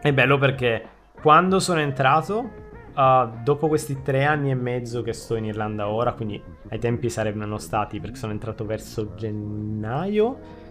è 0.00 0.12
bello 0.12 0.38
perché 0.38 0.82
quando 1.20 1.58
sono 1.58 1.80
entrato, 1.80 2.50
uh, 2.94 3.28
dopo 3.42 3.68
questi 3.68 4.00
tre 4.02 4.24
anni 4.24 4.50
e 4.50 4.54
mezzo 4.54 5.02
che 5.02 5.12
sto 5.12 5.36
in 5.36 5.44
Irlanda 5.44 5.88
ora, 5.88 6.12
quindi 6.14 6.42
ai 6.68 6.78
tempi 6.78 7.10
sarebbero 7.10 7.58
stati 7.58 8.00
perché 8.00 8.16
sono 8.16 8.32
entrato 8.32 8.64
verso 8.64 9.14
gennaio. 9.14 10.68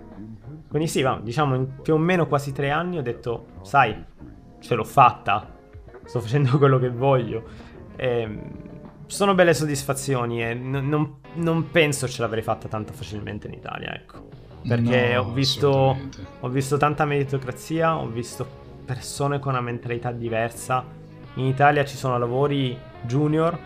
Quindi 0.67 0.87
sì, 0.87 1.01
va, 1.01 1.19
diciamo 1.21 1.55
in 1.55 1.81
più 1.81 1.95
o 1.95 1.97
meno 1.97 2.27
quasi 2.27 2.51
tre 2.51 2.69
anni 2.69 2.97
ho 2.97 3.01
detto, 3.01 3.45
sai, 3.61 4.03
ce 4.59 4.75
l'ho 4.75 4.83
fatta, 4.83 5.55
sto 6.03 6.19
facendo 6.19 6.57
quello 6.57 6.77
che 6.79 6.89
voglio. 6.89 7.43
E, 7.95 8.39
sono 9.07 9.33
belle 9.33 9.55
soddisfazioni 9.55 10.43
e 10.43 10.53
n- 10.53 10.87
non, 10.87 11.15
non 11.35 11.71
penso 11.71 12.07
ce 12.07 12.21
l'avrei 12.21 12.43
fatta 12.43 12.67
tanto 12.67 12.93
facilmente 12.93 13.47
in 13.47 13.53
Italia, 13.53 13.93
ecco. 13.95 14.27
Perché 14.67 15.13
No, 15.15 15.21
ho 15.21 15.31
visto 15.31 15.97
ho 16.41 16.49
visto 16.49 16.77
tanta 16.77 17.05
meritocrazia, 17.05 17.97
ho 17.97 18.07
visto 18.07 18.45
persone 18.85 19.39
con 19.39 19.53
una 19.53 19.61
mentalità 19.61 20.11
diversa. 20.11 20.83
In 21.35 21.45
Italia 21.45 21.85
ci 21.85 21.95
sono 21.95 22.17
lavori 22.19 22.77
junior 23.01 23.57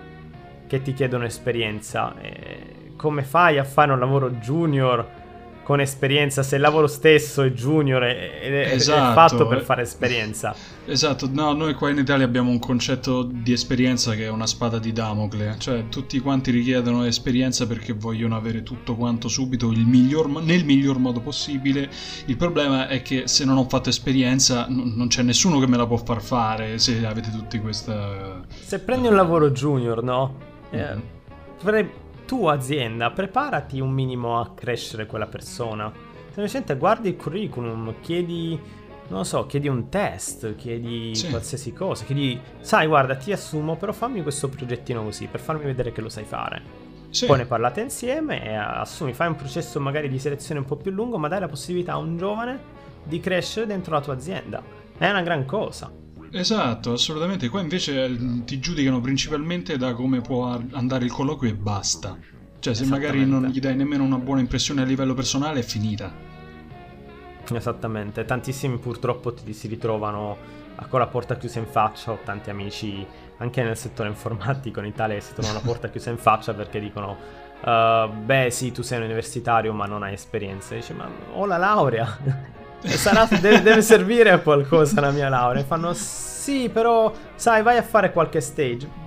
che 0.67 0.81
ti 0.81 0.93
chiedono 0.93 1.25
esperienza. 1.25 2.13
E 2.19 2.93
come 2.95 3.23
fai 3.23 3.57
a 3.57 3.63
fare 3.63 3.91
un 3.91 3.99
lavoro 3.99 4.29
junior 4.31 5.05
con 5.63 5.79
esperienza 5.79 6.43
se 6.43 6.55
il 6.55 6.61
lavoro 6.61 6.87
stesso 6.87 7.41
è 7.41 7.51
junior 7.51 8.03
è, 8.03 8.41
è 8.41 8.73
Esatto, 8.73 9.13
fatto 9.13 9.47
per 9.47 9.59
eh. 9.59 9.61
fare 9.61 9.81
esperienza? 9.83 10.53
Esatto, 10.85 11.29
no, 11.31 11.53
noi 11.53 11.73
qua 11.75 11.89
in 11.89 11.97
Italia 11.99 12.25
abbiamo 12.25 12.49
un 12.49 12.59
concetto 12.59 13.23
di 13.23 13.53
esperienza 13.53 14.13
che 14.15 14.25
è 14.25 14.29
una 14.29 14.45
spada 14.45 14.77
di 14.79 14.91
Damocle, 14.91 15.55
cioè 15.57 15.87
tutti 15.87 16.19
quanti 16.19 16.51
richiedono 16.51 17.05
esperienza 17.05 17.65
perché 17.65 17.93
vogliono 17.93 18.35
avere 18.35 18.63
tutto 18.63 18.95
quanto 18.95 19.29
subito 19.29 19.71
il 19.71 19.85
miglior 19.85 20.27
nel 20.41 20.65
miglior 20.65 20.97
modo 20.99 21.21
possibile. 21.21 21.89
Il 22.25 22.35
problema 22.35 22.89
è 22.89 23.01
che 23.01 23.23
se 23.29 23.45
non 23.45 23.55
ho 23.55 23.65
fatto 23.69 23.87
esperienza 23.87 24.65
n- 24.67 24.93
non 24.97 25.07
c'è 25.07 25.21
nessuno 25.21 25.59
che 25.59 25.67
me 25.67 25.77
la 25.77 25.85
può 25.87 25.95
far 25.97 26.21
fare 26.21 26.77
se 26.79 27.05
avete 27.05 27.31
tutti 27.31 27.59
questa... 27.59 28.41
Se 28.49 28.79
prendi 28.79 29.07
un 29.07 29.15
lavoro 29.15 29.51
junior, 29.51 30.03
no? 30.03 30.35
Eh, 30.71 30.93
Mhm. 30.95 31.01
pre- 31.63 31.91
tu 32.25 32.47
azienda, 32.47 33.11
preparati 33.11 33.79
un 33.79 33.91
minimo 33.91 34.39
a 34.39 34.51
crescere 34.53 35.05
quella 35.05 35.27
persona. 35.27 35.91
Semplicemente 36.31 36.75
guardi 36.77 37.09
il 37.09 37.15
curriculum, 37.15 37.95
chiedi, 38.01 38.59
non 39.09 39.19
lo 39.19 39.23
so, 39.23 39.45
chiedi 39.45 39.67
un 39.67 39.89
test, 39.89 40.55
chiedi 40.55 41.15
Sì. 41.15 41.29
qualsiasi 41.29 41.73
cosa, 41.73 42.05
chiedi, 42.05 42.39
sai, 42.59 42.87
guarda, 42.87 43.15
ti 43.15 43.31
assumo, 43.31 43.75
però 43.75 43.91
fammi 43.91 44.21
questo 44.23 44.49
progettino 44.49 45.03
così, 45.03 45.27
per 45.27 45.39
farmi 45.39 45.65
vedere 45.65 45.91
che 45.91 46.01
lo 46.01 46.09
sai 46.09 46.23
fare. 46.23 46.61
Sì, 47.09 47.27
Poi 47.27 47.37
ne 47.37 47.45
parlate 47.45 47.81
insieme 47.81 48.43
e 48.43 48.55
assumi, 48.55 49.13
fai 49.13 49.27
un 49.27 49.35
processo 49.35 49.79
magari 49.79 50.09
di 50.09 50.17
selezione 50.17 50.59
un 50.61 50.65
po' 50.65 50.77
più 50.77 50.89
lungo, 50.89 51.19
ma 51.19 51.27
dai 51.27 51.41
la 51.41 51.47
possibilità 51.47 51.93
a 51.93 51.97
un 51.97 52.17
giovane 52.17 52.59
di 53.03 53.19
crescere 53.19 53.67
dentro 53.67 53.93
la 53.93 54.01
tua 54.01 54.13
azienda. 54.13 54.63
È 54.97 55.07
una 55.07 55.21
gran 55.21 55.45
cosa. 55.45 55.91
Esatto, 56.33 56.93
assolutamente. 56.93 57.47
Qua 57.49 57.61
invece 57.61 58.03
eh, 58.05 58.43
ti 58.45 58.59
giudicano 58.59 58.99
principalmente 58.99 59.77
da 59.77 59.93
come 59.93 60.21
può 60.21 60.47
ar- 60.51 60.65
andare 60.71 61.05
il 61.05 61.11
colloquio 61.11 61.49
e 61.51 61.55
basta. 61.55 62.17
Cioè 62.59 62.73
se 62.73 62.85
magari 62.85 63.25
non 63.25 63.45
gli 63.47 63.59
dai 63.59 63.75
nemmeno 63.75 64.03
una 64.03 64.17
buona 64.17 64.39
impressione 64.41 64.81
a 64.81 64.85
livello 64.85 65.13
personale 65.13 65.59
è 65.59 65.63
finita. 65.63 66.11
Esattamente, 67.53 68.23
tantissimi 68.25 68.77
purtroppo 68.77 69.33
ti 69.33 69.53
si 69.53 69.67
ritrovano 69.67 70.37
a- 70.75 70.85
con 70.87 70.99
la 70.99 71.07
porta 71.07 71.35
chiusa 71.37 71.59
in 71.59 71.67
faccia. 71.67 72.11
Ho 72.11 72.19
tanti 72.23 72.49
amici 72.49 73.05
anche 73.37 73.61
nel 73.63 73.75
settore 73.77 74.09
informatico 74.09 74.79
in 74.79 74.85
Italia 74.85 75.15
che 75.15 75.21
si 75.21 75.33
trovano 75.33 75.55
la 75.55 75.59
porta 75.63 75.89
chiusa 75.89 76.09
in 76.09 76.17
faccia 76.17 76.53
perché 76.53 76.79
dicono: 76.79 77.17
"Uh, 77.63 78.09
Beh, 78.23 78.47
sì, 78.49 78.71
tu 78.71 78.81
sei 78.81 78.97
un 78.99 79.03
universitario, 79.05 79.73
ma 79.73 79.85
non 79.85 80.03
hai 80.03 80.13
esperienza. 80.13 80.73
Dice: 80.73 80.93
Ma 80.93 81.07
ho 81.33 81.45
la 81.45 81.57
laurea. 81.57 82.61
Sarà, 82.85 83.25
deve, 83.39 83.61
deve 83.61 83.81
servire 83.81 84.31
a 84.31 84.39
qualcosa 84.39 85.01
la 85.01 85.11
mia 85.11 85.29
laurea. 85.29 85.61
E 85.61 85.65
fanno: 85.65 85.93
Sì, 85.93 86.69
però, 86.71 87.11
sai, 87.35 87.63
vai 87.63 87.77
a 87.77 87.83
fare 87.83 88.11
qualche 88.11 88.41
stage. 88.41 89.01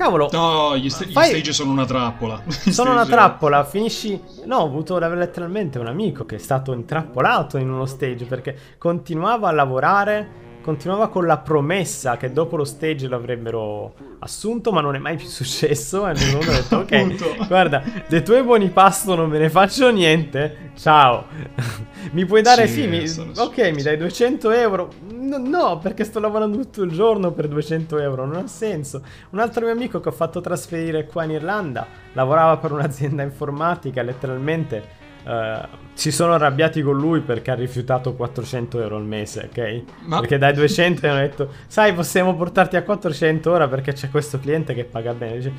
Cavolo, 0.00 0.30
No, 0.32 0.78
gli, 0.78 0.86
gli 0.86 1.12
Fai- 1.12 1.28
stage 1.28 1.52
sono 1.52 1.72
una 1.72 1.84
trappola. 1.84 2.40
Gli 2.64 2.72
sono 2.72 2.92
una 2.92 3.04
trappola, 3.04 3.64
finisci... 3.64 4.18
No, 4.46 4.56
ho 4.60 4.64
avuto 4.64 4.98
letteralmente 4.98 5.78
un 5.78 5.88
amico 5.88 6.24
che 6.24 6.36
è 6.36 6.38
stato 6.38 6.72
intrappolato 6.72 7.58
in 7.58 7.70
uno 7.70 7.84
stage 7.84 8.24
perché 8.24 8.56
continuava 8.78 9.48
a 9.48 9.52
lavorare, 9.52 10.28
continuava 10.60 11.08
con 11.08 11.26
la 11.26 11.38
promessa 11.38 12.16
che 12.16 12.32
dopo 12.32 12.56
lo 12.56 12.64
stage 12.64 13.06
lo 13.08 13.16
avrebbero 13.16 13.94
assunto, 14.20 14.72
ma 14.72 14.80
non 14.80 14.94
è 14.94 14.98
mai 14.98 15.16
più 15.16 15.26
successo. 15.26 16.06
E 16.06 16.10
ho 16.10 16.38
detto, 16.44 16.76
ok, 16.78 17.46
guarda, 17.46 17.82
dei 18.08 18.22
tuoi 18.22 18.42
buoni 18.42 18.68
pasto 18.68 19.14
non 19.14 19.28
me 19.28 19.38
ne 19.38 19.50
faccio 19.50 19.90
niente, 19.90 20.72
ciao. 20.76 21.26
mi 22.12 22.24
puoi 22.24 22.42
dare, 22.42 22.66
Sì, 22.66 22.82
sì, 22.82 22.86
mi- 22.86 23.06
sono- 23.08 23.32
ok, 23.36 23.72
mi 23.74 23.82
dai 23.82 23.96
200 23.96 24.50
euro, 24.50 24.90
No, 25.30 25.38
no, 25.38 25.78
perché 25.78 26.02
sto 26.02 26.18
lavorando 26.18 26.56
tutto 26.58 26.82
il 26.82 26.90
giorno 26.90 27.30
per 27.30 27.46
200 27.46 27.98
euro, 27.98 28.24
non 28.26 28.36
ha 28.36 28.46
senso. 28.48 29.02
Un 29.30 29.38
altro 29.38 29.64
mio 29.64 29.72
amico 29.74 30.00
che 30.00 30.08
ho 30.08 30.12
fatto 30.12 30.40
trasferire 30.40 31.06
qua 31.06 31.22
in 31.22 31.30
Irlanda 31.30 31.86
lavorava 32.14 32.56
per 32.56 32.72
un'azienda 32.72 33.22
informatica, 33.22 34.02
letteralmente. 34.02 34.98
Uh, 35.22 35.60
si 36.00 36.10
sono 36.10 36.32
arrabbiati 36.32 36.80
con 36.80 36.96
lui 36.96 37.20
perché 37.20 37.50
ha 37.50 37.54
rifiutato 37.54 38.14
400 38.14 38.80
euro 38.80 38.96
al 38.96 39.04
mese, 39.04 39.50
ok? 39.50 39.82
Ma... 40.06 40.20
Perché 40.20 40.38
dai 40.38 40.54
200 40.54 41.06
hanno 41.06 41.18
detto, 41.18 41.50
sai, 41.66 41.92
possiamo 41.92 42.34
portarti 42.34 42.76
a 42.76 42.82
400 42.82 43.50
ora 43.50 43.68
perché 43.68 43.92
c'è 43.92 44.08
questo 44.08 44.40
cliente 44.40 44.72
che 44.72 44.84
paga 44.84 45.12
bene. 45.12 45.36
Dice, 45.36 45.52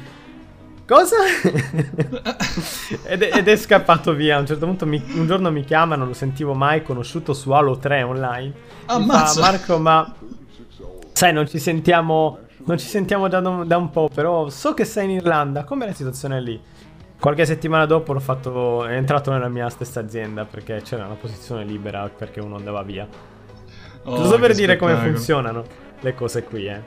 Cosa? 0.87 1.17
ed, 3.05 3.21
è, 3.21 3.37
ed, 3.37 3.47
è, 3.47 3.55
scappato 3.55 4.15
via. 4.15 4.37
A 4.37 4.39
un 4.39 4.47
certo 4.47 4.65
punto 4.65 4.87
mi, 4.87 4.99
un 5.13 5.27
giorno 5.27 5.51
mi 5.51 5.63
chiama, 5.63 5.95
non 5.95 6.07
lo 6.07 6.13
sentivo 6.13 6.55
mai, 6.55 6.81
conosciuto 6.81 7.33
su 7.33 7.51
Halo 7.51 7.77
3 7.77 8.01
online. 8.01 8.51
Ammazza. 8.87 9.41
Fa, 9.41 9.51
Marco, 9.51 9.77
ma 9.77 10.11
sai, 11.13 11.33
non 11.33 11.47
ci 11.47 11.59
sentiamo, 11.59 12.39
non 12.65 12.79
ci 12.79 12.87
sentiamo 12.87 13.27
da, 13.27 13.39
da, 13.39 13.77
un 13.77 13.91
po', 13.91 14.09
però 14.11 14.49
so 14.49 14.73
che 14.73 14.85
sei 14.85 15.03
in 15.03 15.11
Irlanda. 15.11 15.65
Com'è 15.65 15.85
la 15.85 15.93
situazione 15.93 16.41
lì? 16.41 16.59
Qualche 17.21 17.45
settimana 17.45 17.85
dopo 17.85 18.13
l'ho 18.13 18.19
fatto, 18.19 18.83
è 18.83 18.95
entrato 18.95 19.31
nella 19.31 19.47
mia 19.47 19.69
stessa 19.69 19.99
azienda 19.99 20.43
perché 20.45 20.81
c'era 20.81 21.05
una 21.05 21.13
posizione 21.13 21.63
libera 21.63 22.09
perché 22.09 22.39
uno 22.39 22.55
andava 22.55 22.81
via. 22.81 23.07
Oh, 24.05 24.15
Giusto 24.15 24.39
per 24.39 24.55
dire 24.55 24.73
spettacolo. 24.73 24.95
come 24.97 25.11
funzionano 25.11 25.63
le 25.99 26.15
cose 26.15 26.43
qui, 26.43 26.65
eh. 26.65 26.81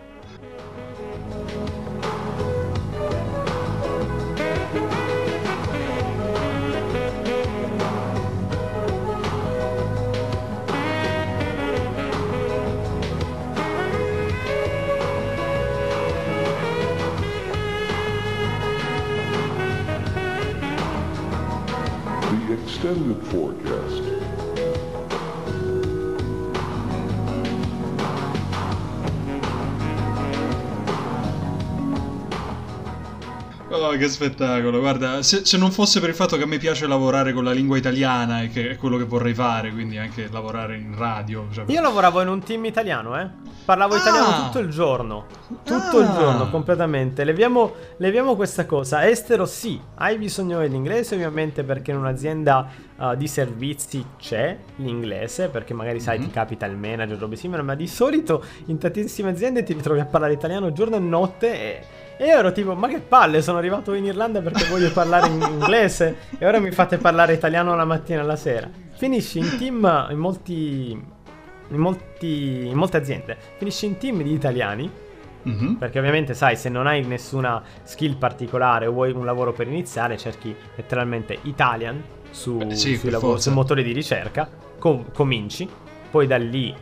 Che 33.96 34.08
spettacolo! 34.08 34.80
Guarda, 34.80 35.22
se, 35.22 35.44
se, 35.44 35.56
non 35.56 35.70
fosse 35.70 36.00
per 36.00 36.08
il 36.08 36.14
fatto 36.14 36.36
che 36.36 36.42
a 36.42 36.46
me 36.46 36.58
piace 36.58 36.86
lavorare 36.86 37.32
con 37.32 37.44
la 37.44 37.52
lingua 37.52 37.76
italiana 37.76 38.42
e 38.42 38.48
che 38.48 38.70
è 38.70 38.76
quello 38.76 38.96
che 38.96 39.04
vorrei 39.04 39.34
fare, 39.34 39.70
quindi 39.70 39.98
anche 39.98 40.28
lavorare 40.30 40.76
in 40.76 40.96
radio. 40.96 41.46
Cioè... 41.52 41.64
Io 41.68 41.80
lavoravo 41.80 42.20
in 42.20 42.28
un 42.28 42.42
team 42.42 42.64
italiano, 42.64 43.18
eh. 43.20 43.28
Parlavo 43.64 43.94
ah. 43.94 43.98
italiano 43.98 44.44
tutto 44.44 44.58
il 44.58 44.68
giorno. 44.68 45.26
Tutto 45.62 45.98
ah. 45.98 46.00
il 46.00 46.10
giorno, 46.18 46.50
completamente. 46.50 47.22
Leviamo, 47.24 47.72
leviamo, 47.98 48.34
questa 48.34 48.66
cosa. 48.66 49.08
Estero, 49.08 49.46
sì, 49.46 49.80
hai 49.94 50.18
bisogno 50.18 50.58
dell'inglese, 50.58 51.14
ovviamente, 51.14 51.62
perché 51.62 51.92
in 51.92 51.98
un'azienda 51.98 52.68
uh, 52.96 53.14
di 53.14 53.28
servizi 53.28 54.04
c'è 54.18 54.58
l'inglese, 54.76 55.48
perché 55.48 55.72
magari 55.72 56.00
sai, 56.00 56.18
mm-hmm. 56.18 56.26
ti 56.26 56.32
capita 56.32 56.66
il 56.66 56.76
manager, 56.76 57.16
robe 57.16 57.36
simili, 57.36 57.62
ma 57.62 57.74
di 57.74 57.86
solito 57.86 58.42
in 58.66 58.78
tantissime 58.78 59.30
aziende 59.30 59.62
ti 59.62 59.72
ritrovi 59.72 60.00
a 60.00 60.04
parlare 60.04 60.32
italiano 60.32 60.72
giorno 60.72 60.96
e 60.96 61.00
notte 61.00 61.60
e 61.60 61.84
e 62.16 62.26
io 62.26 62.38
ero 62.38 62.52
tipo, 62.52 62.74
ma 62.74 62.88
che 62.88 63.00
palle, 63.00 63.42
sono 63.42 63.58
arrivato 63.58 63.92
in 63.92 64.04
Irlanda 64.04 64.40
perché 64.40 64.66
voglio 64.66 64.90
parlare 64.92 65.28
in 65.28 65.40
inglese 65.42 66.16
e 66.38 66.46
ora 66.46 66.58
mi 66.58 66.70
fate 66.70 66.98
parlare 66.98 67.32
italiano 67.32 67.74
la 67.74 67.84
mattina 67.84 68.20
e 68.20 68.24
la 68.24 68.36
sera. 68.36 68.70
Finisci 68.92 69.38
in 69.38 69.56
team 69.58 70.08
in 70.10 70.18
molti, 70.18 70.90
in 70.90 71.76
molti, 71.76 72.66
in 72.66 72.76
molte 72.76 72.96
aziende, 72.96 73.36
finisci 73.58 73.86
in 73.86 73.98
team 73.98 74.22
di 74.22 74.32
italiani 74.32 75.02
Mm-hmm. 75.48 75.74
Perché 75.74 75.98
ovviamente 75.98 76.34
sai, 76.34 76.56
se 76.56 76.68
non 76.68 76.86
hai 76.86 77.04
nessuna 77.04 77.62
skill 77.82 78.16
particolare 78.16 78.86
o 78.86 78.92
vuoi 78.92 79.12
un 79.12 79.24
lavoro 79.24 79.52
per 79.52 79.68
iniziare, 79.68 80.16
cerchi 80.16 80.54
letteralmente 80.74 81.38
Italian 81.42 82.02
su, 82.30 82.58
eh, 82.60 82.74
sì, 82.74 82.96
sui 82.96 83.10
lavori, 83.10 83.40
sul 83.40 83.52
motore 83.52 83.82
di 83.82 83.92
ricerca, 83.92 84.48
com- 84.78 85.04
cominci, 85.12 85.68
poi 86.10 86.26
da 86.26 86.36
lì 86.36 86.74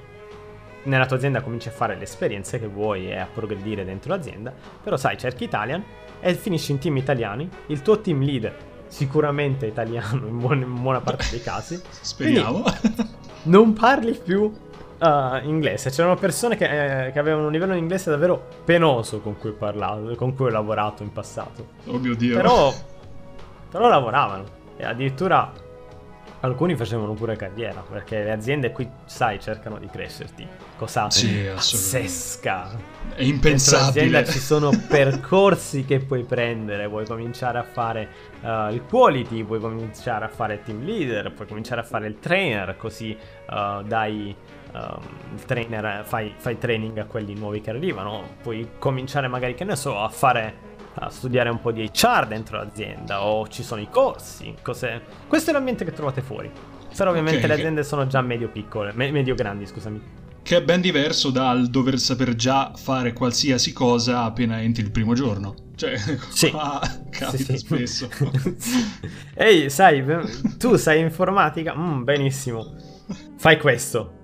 nella 0.84 1.06
tua 1.06 1.16
azienda 1.16 1.42
cominci 1.42 1.68
a 1.68 1.72
fare 1.72 1.96
le 1.96 2.04
esperienze 2.04 2.58
che 2.58 2.66
vuoi 2.66 3.08
e 3.08 3.18
a 3.18 3.28
progredire 3.32 3.84
dentro 3.84 4.14
l'azienda, 4.14 4.52
però 4.82 4.96
sai, 4.96 5.16
cerchi 5.16 5.44
Italian 5.44 5.82
e 6.20 6.34
finisci 6.34 6.72
in 6.72 6.78
team 6.78 6.96
italiani, 6.96 7.48
il 7.66 7.82
tuo 7.82 8.00
team 8.00 8.20
leader 8.20 8.70
sicuramente 8.88 9.66
italiano 9.66 10.26
in, 10.26 10.38
buona, 10.38 10.64
in 10.64 10.82
buona 10.82 11.00
parte 11.00 11.26
dei 11.30 11.40
casi. 11.40 11.80
Speriamo. 11.88 12.62
non 13.44 13.72
parli 13.72 14.12
più 14.12 14.42
uh, 14.42 15.46
inglese. 15.46 15.90
C'erano 15.90 16.16
persone 16.16 16.56
che, 16.56 17.06
eh, 17.06 17.12
che, 17.12 17.18
avevano 17.18 17.46
un 17.46 17.52
livello 17.52 17.72
di 17.72 17.78
inglese 17.78 18.10
davvero 18.10 18.48
penoso 18.64 19.20
con 19.20 19.38
cui 19.38 19.50
ho 19.50 19.54
parlato, 19.54 20.14
con 20.14 20.34
cui 20.34 20.46
ho 20.46 20.50
lavorato 20.50 21.02
in 21.02 21.10
passato. 21.10 21.68
Oh 21.86 21.98
mio 21.98 22.14
Dio. 22.14 22.36
Però, 22.36 22.72
però 23.70 23.88
lavoravano. 23.88 24.60
E 24.76 24.84
addirittura 24.84 25.52
Alcuni 26.44 26.74
facevano 26.74 27.12
pure 27.14 27.36
carriera, 27.36 27.84
perché 27.88 28.24
le 28.24 28.32
aziende 28.32 28.72
qui, 28.72 28.90
sai, 29.04 29.38
cercano 29.38 29.78
di 29.78 29.86
crescerti. 29.86 30.44
Cosa 30.76 31.08
sì, 31.08 31.48
pazzesca. 31.54 32.76
È 33.14 33.22
impensabile. 33.22 34.18
In 34.18 34.26
ci 34.26 34.40
sono 34.40 34.70
percorsi 34.88 35.84
che 35.84 36.00
puoi 36.00 36.24
prendere, 36.24 36.88
puoi 36.88 37.06
cominciare 37.06 37.58
a 37.58 37.62
fare 37.62 38.08
uh, 38.40 38.72
il 38.72 38.82
quality, 38.88 39.44
puoi 39.44 39.60
cominciare 39.60 40.24
a 40.24 40.28
fare 40.28 40.60
team 40.64 40.84
leader, 40.84 41.32
puoi 41.32 41.46
cominciare 41.46 41.80
a 41.80 41.84
fare 41.84 42.08
il 42.08 42.18
trainer, 42.18 42.76
così 42.76 43.16
uh, 43.48 43.82
dai... 43.84 44.34
Um, 44.74 45.06
il 45.34 45.44
trainer, 45.44 46.02
fai, 46.02 46.32
fai 46.34 46.56
training 46.56 46.96
a 46.96 47.04
quelli 47.04 47.34
nuovi 47.34 47.60
che 47.60 47.68
arrivano, 47.68 48.36
puoi 48.42 48.70
cominciare 48.78 49.28
magari, 49.28 49.52
che 49.52 49.64
ne 49.64 49.76
so, 49.76 50.00
a 50.00 50.08
fare 50.08 50.71
a 50.94 51.08
studiare 51.08 51.48
un 51.48 51.60
po' 51.60 51.72
di 51.72 51.88
HR 51.92 52.26
dentro 52.26 52.58
l'azienda 52.58 53.24
o 53.24 53.48
ci 53.48 53.62
sono 53.62 53.80
i 53.80 53.88
corsi, 53.90 54.54
cose... 54.62 55.02
Questo 55.26 55.50
è 55.50 55.52
l'ambiente 55.52 55.84
che 55.84 55.92
trovate 55.92 56.20
fuori. 56.22 56.50
Però 56.96 57.10
ovviamente 57.10 57.38
okay, 57.38 57.48
le 57.48 57.54
aziende 57.54 57.80
okay. 57.80 57.90
sono 57.90 58.06
già 58.06 58.20
medio 58.20 58.48
piccole, 58.48 58.92
me- 58.94 59.10
medio 59.10 59.34
grandi, 59.34 59.66
scusami. 59.66 60.00
Che 60.42 60.56
è 60.56 60.62
ben 60.62 60.80
diverso 60.80 61.30
dal 61.30 61.68
dover 61.68 61.98
saper 61.98 62.34
già 62.34 62.72
fare 62.74 63.12
qualsiasi 63.12 63.72
cosa 63.72 64.24
appena 64.24 64.60
entri 64.60 64.82
il 64.82 64.90
primo 64.90 65.14
giorno. 65.14 65.54
Cioè, 65.76 65.96
sì. 66.30 66.50
qua 66.50 66.80
capita 67.10 67.36
sì, 67.36 67.44
sì. 67.44 67.58
spesso. 67.58 68.08
Ehi, 69.34 69.70
sai, 69.70 70.04
tu 70.58 70.76
sai 70.76 71.00
informatica? 71.00 71.74
Mm, 71.76 72.02
benissimo. 72.02 72.74
Fai 73.36 73.58
questo. 73.58 74.20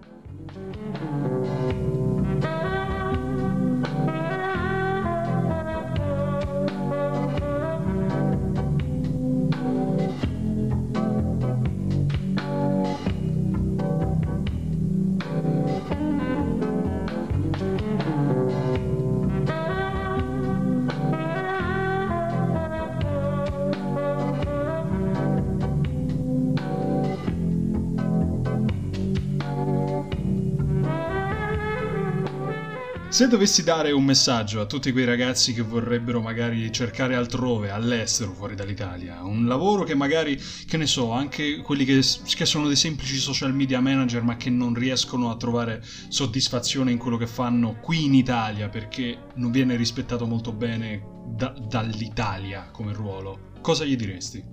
Se 33.09 33.27
dovessi 33.27 33.65
dare 33.65 33.91
un 33.91 34.05
messaggio 34.05 34.61
a 34.61 34.67
tutti 34.67 34.93
quei 34.93 35.07
ragazzi 35.07 35.55
che 35.55 35.63
vorrebbero 35.63 36.21
magari 36.21 36.71
cercare 36.71 37.15
altrove, 37.15 37.71
all'estero, 37.71 38.33
fuori 38.33 38.55
dall'Italia, 38.55 39.25
un 39.25 39.47
lavoro 39.47 39.83
che 39.83 39.95
magari, 39.95 40.39
che 40.67 40.77
ne 40.77 40.85
so, 40.85 41.13
anche 41.13 41.63
quelli 41.63 41.87
che, 41.87 41.95
che, 41.95 42.45
sono 42.45 42.67
dei 42.67 42.77
semplici 42.77 43.17
social 43.17 43.55
media 43.55 43.81
manager 43.81 44.23
ma 44.23 44.37
che 44.37 44.51
non 44.51 44.75
riescono 44.75 45.31
a 45.31 45.37
trovare 45.37 45.83
soddisfazione 45.83 46.93
in 46.93 46.99
quello 46.99 47.17
che 47.17 47.27
fanno 47.27 47.79
qui 47.81 48.05
in 48.05 48.13
Italia 48.13 48.69
perché 48.69 49.17
non 49.37 49.51
viene 49.53 49.75
rispettato 49.75 50.27
molto 50.27 50.53
bene 50.53 51.03
da, 51.29 51.55
dall'Italia 51.67 52.69
come 52.71 52.93
ruolo, 52.93 53.53
cosa 53.63 53.87
gli 53.87 53.97
diresti? 53.97 54.45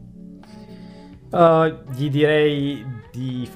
Uh, 1.29 1.91
gli 1.93 2.09
direi 2.09 2.85
di 3.11 3.47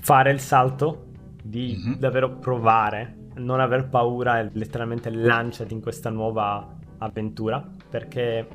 fare 0.00 0.30
il 0.30 0.40
salto, 0.40 1.08
di 1.42 1.76
mm-hmm. 1.76 1.98
davvero 1.98 2.38
provare 2.38 3.24
non 3.36 3.60
aver 3.60 3.88
paura 3.88 4.40
e 4.40 4.50
letteralmente 4.52 5.10
lanciati 5.10 5.72
in 5.72 5.80
questa 5.80 6.10
nuova 6.10 6.74
avventura 6.98 7.64
perché 7.88 8.46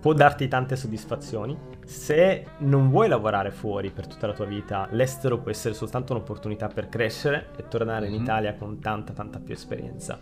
può 0.00 0.12
darti 0.12 0.48
tante 0.48 0.76
soddisfazioni. 0.76 1.56
Se 1.84 2.44
non 2.58 2.90
vuoi 2.90 3.08
lavorare 3.08 3.50
fuori 3.50 3.90
per 3.90 4.06
tutta 4.06 4.26
la 4.26 4.32
tua 4.32 4.44
vita, 4.44 4.86
l'estero 4.90 5.38
può 5.38 5.50
essere 5.50 5.74
soltanto 5.74 6.12
un'opportunità 6.12 6.68
per 6.68 6.88
crescere 6.88 7.50
e 7.56 7.68
tornare 7.68 8.06
mm-hmm. 8.06 8.14
in 8.14 8.20
mhm. 8.20 8.24
Italia 8.24 8.54
con 8.54 8.78
tanta 8.80 9.12
tanta 9.12 9.38
più 9.38 9.54
esperienza. 9.54 10.18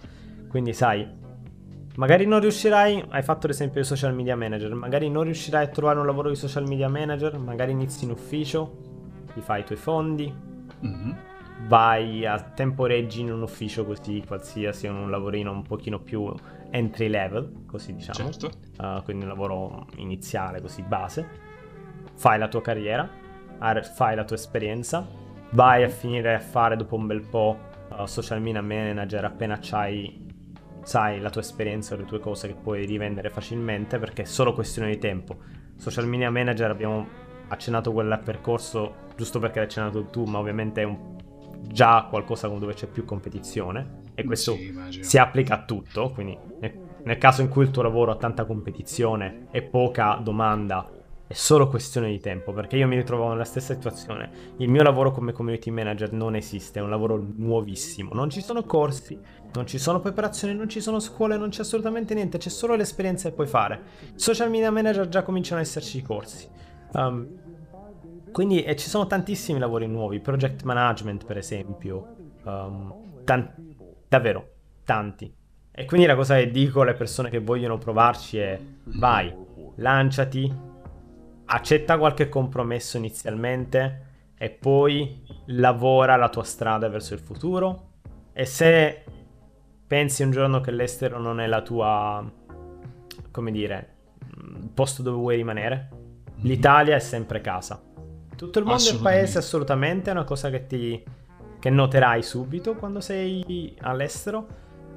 Quindi 0.48 0.72
sai, 0.72 1.08
magari 1.96 2.26
non 2.26 2.40
riuscirai, 2.40 3.06
hai 3.08 3.22
fatto 3.22 3.46
l'esempio 3.46 3.80
di 3.80 3.86
social 3.86 4.14
media 4.14 4.36
manager, 4.36 4.72
magari 4.74 5.10
non 5.10 5.24
riuscirai 5.24 5.64
a 5.64 5.68
trovare 5.68 5.98
un 5.98 6.06
lavoro 6.06 6.28
di 6.28 6.36
social 6.36 6.66
media 6.66 6.88
manager, 6.88 7.36
magari 7.38 7.72
inizi 7.72 8.04
in 8.04 8.10
ufficio, 8.10 8.78
ti 9.34 9.40
fai 9.40 9.60
i 9.60 9.64
tuoi 9.64 9.78
fondi, 9.78 10.32
mm-hmm 10.84 11.30
vai 11.72 12.26
a 12.26 12.38
temporeggi 12.38 13.22
in 13.22 13.32
un 13.32 13.40
ufficio 13.40 13.86
così 13.86 14.22
qualsiasi, 14.26 14.88
un 14.88 15.10
lavorino 15.10 15.50
un 15.50 15.62
pochino 15.62 16.00
più 16.00 16.30
entry 16.70 17.08
level, 17.08 17.62
così 17.66 17.94
diciamo, 17.94 18.30
Certo. 18.30 18.50
uh, 18.78 19.02
quindi 19.04 19.22
un 19.24 19.30
lavoro 19.30 19.86
iniziale 19.96 20.60
così 20.60 20.82
base, 20.82 21.26
fai 22.14 22.38
la 22.38 22.48
tua 22.48 22.60
carriera, 22.60 23.08
ar- 23.56 23.86
fai 23.90 24.14
la 24.14 24.24
tua 24.24 24.36
esperienza, 24.36 25.06
vai 25.52 25.82
a 25.82 25.88
finire 25.88 26.34
a 26.34 26.40
fare 26.40 26.76
dopo 26.76 26.94
un 26.96 27.06
bel 27.06 27.22
po' 27.22 27.58
uh, 27.88 28.04
social 28.04 28.42
media 28.42 28.60
manager 28.60 29.24
appena 29.24 29.56
c'hai 29.58 30.20
sai 30.82 31.20
la 31.20 31.30
tua 31.30 31.40
esperienza, 31.40 31.96
le 31.96 32.04
tue 32.04 32.18
cose 32.18 32.48
che 32.48 32.54
puoi 32.54 32.84
rivendere 32.84 33.30
facilmente 33.30 33.98
perché 33.98 34.22
è 34.22 34.26
solo 34.26 34.52
questione 34.52 34.90
di 34.90 34.98
tempo. 34.98 35.36
Social 35.76 36.06
media 36.06 36.30
manager 36.30 36.68
abbiamo 36.70 37.06
accennato 37.48 37.92
quel 37.92 38.20
percorso 38.22 38.94
giusto 39.16 39.38
perché 39.38 39.60
l'hai 39.60 39.68
accennato 39.68 40.04
tu, 40.08 40.24
ma 40.24 40.38
ovviamente 40.38 40.82
è 40.82 40.84
un- 40.84 41.20
già 41.68 42.06
qualcosa 42.08 42.48
dove 42.48 42.74
c'è 42.74 42.86
più 42.86 43.04
competizione 43.04 44.00
e 44.14 44.24
questo 44.24 44.54
Sì, 44.54 45.02
si 45.02 45.18
applica 45.18 45.54
a 45.54 45.64
tutto, 45.64 46.10
quindi 46.10 46.36
nel, 46.60 46.72
nel 47.04 47.18
caso 47.18 47.42
in 47.42 47.48
cui 47.48 47.64
il 47.64 47.70
tuo 47.70 47.82
lavoro 47.82 48.12
ha 48.12 48.16
tanta 48.16 48.44
competizione 48.44 49.46
e 49.50 49.62
poca 49.62 50.20
domanda, 50.22 50.88
è 51.26 51.32
solo 51.32 51.68
questione 51.68 52.10
di 52.10 52.20
tempo, 52.20 52.52
perché 52.52 52.76
io 52.76 52.86
mi 52.86 52.96
ritrovo 52.96 53.28
nella 53.28 53.44
stessa 53.44 53.72
situazione. 53.72 54.30
Il 54.58 54.68
mio 54.68 54.82
lavoro 54.82 55.12
come 55.12 55.32
community 55.32 55.70
manager 55.70 56.12
non 56.12 56.36
esiste, 56.36 56.78
è 56.78 56.82
un 56.82 56.90
lavoro 56.90 57.24
nuovissimo, 57.36 58.12
non 58.12 58.28
ci 58.28 58.42
sono 58.42 58.64
corsi, 58.64 59.18
non 59.54 59.66
ci 59.66 59.78
sono 59.78 60.00
preparazioni, 60.00 60.54
non 60.54 60.68
ci 60.68 60.80
sono 60.80 61.00
scuole, 61.00 61.38
non 61.38 61.48
c'è 61.48 61.62
assolutamente 61.62 62.12
niente, 62.12 62.36
c'è 62.38 62.50
solo 62.50 62.74
l'esperienza 62.74 63.28
che 63.28 63.34
puoi 63.34 63.46
fare. 63.46 63.80
Social 64.14 64.50
media 64.50 64.70
manager 64.70 65.08
già 65.08 65.22
cominciano 65.22 65.60
ad 65.60 65.66
esserci 65.66 65.98
i 65.98 66.02
corsi. 66.02 66.46
Um, 66.92 67.28
quindi 68.32 68.62
e 68.62 68.74
ci 68.76 68.88
sono 68.88 69.06
tantissimi 69.06 69.58
lavori 69.58 69.86
nuovi, 69.86 70.18
project 70.18 70.62
management 70.62 71.24
per 71.24 71.36
esempio, 71.36 72.16
um, 72.44 73.22
tan- 73.24 73.54
davvero 74.08 74.48
tanti. 74.84 75.32
E 75.70 75.84
quindi 75.84 76.06
la 76.06 76.16
cosa 76.16 76.36
che 76.36 76.50
dico 76.50 76.82
alle 76.82 76.94
persone 76.94 77.30
che 77.30 77.38
vogliono 77.38 77.78
provarci 77.78 78.38
è 78.38 78.60
vai, 78.84 79.34
lanciati, 79.76 80.52
accetta 81.46 81.98
qualche 81.98 82.28
compromesso 82.28 82.96
inizialmente 82.96 84.10
e 84.36 84.50
poi 84.50 85.24
lavora 85.46 86.16
la 86.16 86.28
tua 86.28 86.44
strada 86.44 86.88
verso 86.88 87.14
il 87.14 87.20
futuro. 87.20 87.90
E 88.32 88.44
se 88.44 89.04
pensi 89.86 90.22
un 90.22 90.30
giorno 90.30 90.60
che 90.60 90.70
l'estero 90.70 91.18
non 91.18 91.40
è 91.40 91.46
la 91.46 91.62
tua, 91.62 92.30
come 93.30 93.50
dire, 93.50 93.88
il 94.36 94.70
posto 94.74 95.02
dove 95.02 95.18
vuoi 95.18 95.36
rimanere, 95.36 95.88
l'Italia 96.40 96.96
è 96.96 97.00
sempre 97.00 97.40
casa. 97.40 97.91
Tutto 98.42 98.58
il 98.58 98.64
mondo 98.64 98.88
è 98.88 98.92
il 98.92 98.98
paese 98.98 99.38
assolutamente, 99.38 100.10
è 100.10 100.12
una 100.12 100.24
cosa 100.24 100.50
che 100.50 100.66
ti 100.66 101.04
che 101.60 101.70
noterai 101.70 102.24
subito 102.24 102.74
quando 102.74 103.00
sei 103.00 103.76
all'estero, 103.82 104.48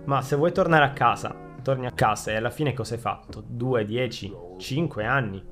ma 0.05 0.23
se 0.23 0.35
vuoi 0.35 0.51
tornare 0.51 0.83
a 0.83 0.93
casa, 0.93 1.35
torni 1.61 1.85
a 1.85 1.91
casa 1.91 2.31
e 2.31 2.37
alla 2.37 2.49
fine 2.49 2.73
cosa 2.73 2.95
hai 2.95 2.99
fatto? 2.99 3.43
2, 3.45 3.85
10, 3.85 4.35
5 4.57 5.05
anni. 5.05 5.45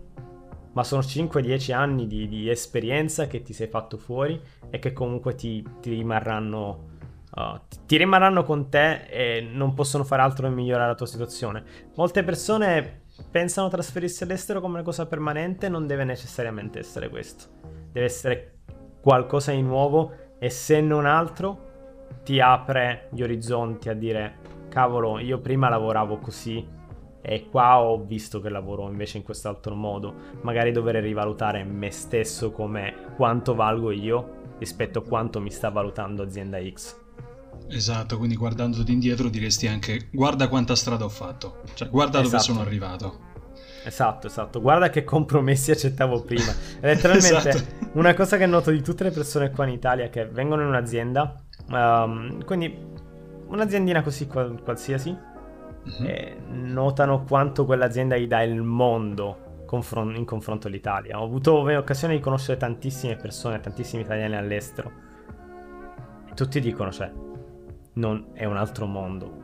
Ma 0.71 0.83
sono 0.83 1.03
5-10 1.03 1.71
anni 1.71 2.07
di, 2.07 2.27
di 2.27 2.49
esperienza 2.49 3.27
che 3.27 3.43
ti 3.43 3.53
sei 3.53 3.67
fatto 3.67 3.97
fuori 3.97 4.41
e 4.71 4.79
che 4.79 4.91
comunque 4.91 5.35
ti, 5.35 5.63
ti 5.79 5.91
rimarranno 5.91 6.89
Uh, 7.35 7.59
ti- 7.67 7.79
ti 7.87 7.97
rimarranno 7.97 8.43
con 8.43 8.69
te 8.69 9.05
e 9.05 9.41
non 9.41 9.73
possono 9.73 10.03
fare 10.03 10.21
altro 10.21 10.47
che 10.47 10.53
migliorare 10.53 10.89
la 10.89 10.95
tua 10.95 11.07
situazione. 11.07 11.63
Molte 11.95 12.23
persone 12.23 13.05
pensano 13.31 13.69
trasferirsi 13.69 14.21
all'estero 14.21 14.61
come 14.61 14.75
una 14.75 14.83
cosa 14.83 15.07
permanente, 15.07 15.67
non 15.67 15.87
deve 15.87 16.03
necessariamente 16.03 16.77
essere 16.77 17.09
questo. 17.09 17.82
Deve 17.93 18.05
essere 18.07 18.53
qualcosa 19.01 19.51
di 19.51 19.61
nuovo 19.61 20.11
e 20.39 20.49
se 20.49 20.81
non 20.81 21.05
altro 21.05 21.71
ti 22.23 22.39
apre 22.39 23.09
gli 23.11 23.21
orizzonti 23.21 23.87
a 23.87 23.93
dire 23.93 24.39
cavolo, 24.67 25.19
io 25.19 25.39
prima 25.39 25.69
lavoravo 25.69 26.17
così 26.17 26.67
e 27.21 27.47
qua 27.49 27.81
ho 27.81 28.03
visto 28.03 28.41
che 28.41 28.49
lavoro 28.49 28.89
invece 28.89 29.17
in 29.17 29.23
quest'altro 29.23 29.75
modo. 29.75 30.13
Magari 30.41 30.71
dovrei 30.71 31.01
rivalutare 31.01 31.63
me 31.63 31.91
stesso 31.91 32.51
come 32.51 33.13
quanto 33.15 33.53
valgo 33.53 33.91
io 33.91 34.41
rispetto 34.57 34.99
a 34.99 35.03
quanto 35.03 35.39
mi 35.39 35.51
sta 35.51 35.69
valutando 35.69 36.23
azienda 36.23 36.57
X. 36.61 36.99
Esatto, 37.69 38.17
quindi 38.17 38.35
guardandoti 38.35 38.91
indietro 38.91 39.29
diresti 39.29 39.67
anche 39.67 40.09
guarda 40.11 40.47
quanta 40.47 40.75
strada 40.75 41.05
ho 41.05 41.09
fatto, 41.09 41.61
cioè 41.75 41.89
guarda 41.89 42.21
dove 42.21 42.35
Esatto. 42.35 42.43
sono 42.43 42.61
arrivato. 42.61 43.31
Esatto, 43.85 44.27
esatto. 44.27 44.61
Guarda 44.61 44.89
che 44.89 45.03
compromessi 45.03 45.71
accettavo 45.71 46.21
prima. 46.23 46.51
Letteralmente, 46.81 47.49
Esatto. 47.49 47.89
una 47.93 48.13
cosa 48.13 48.37
che 48.37 48.45
noto 48.45 48.71
di 48.71 48.81
tutte 48.81 49.03
le 49.03 49.11
persone 49.11 49.51
qua 49.51 49.65
in 49.65 49.73
Italia 49.73 50.09
che 50.09 50.25
vengono 50.25 50.61
in 50.61 50.67
un'azienda, 50.69 51.35
ehm, 51.69 52.45
quindi 52.45 52.75
un'aziendina 53.47 54.01
così 54.01 54.27
qual- 54.27 54.61
qualsiasi, 54.63 55.15
Mhm. 55.85 56.05
e 56.05 56.37
notano 56.49 57.23
quanto 57.23 57.65
quell'azienda 57.65 58.15
gli 58.17 58.27
dà 58.27 58.41
il 58.41 58.61
mondo 58.61 59.65
in 60.15 60.23
confronto 60.25 60.67
all'Italia. 60.67 61.19
Ho 61.19 61.25
avuto 61.25 61.55
occasione 61.57 62.13
di 62.13 62.19
conoscere 62.19 62.57
tantissime 62.59 63.15
persone, 63.15 63.59
tantissimi 63.59 64.03
italiani 64.03 64.35
all'estero. 64.37 64.91
E 66.29 66.33
tutti 66.35 66.59
dicono, 66.59 66.91
cioè, 66.91 67.11
non 67.93 68.27
è 68.33 68.45
un 68.45 68.55
altro 68.55 68.85
mondo. 68.85 69.41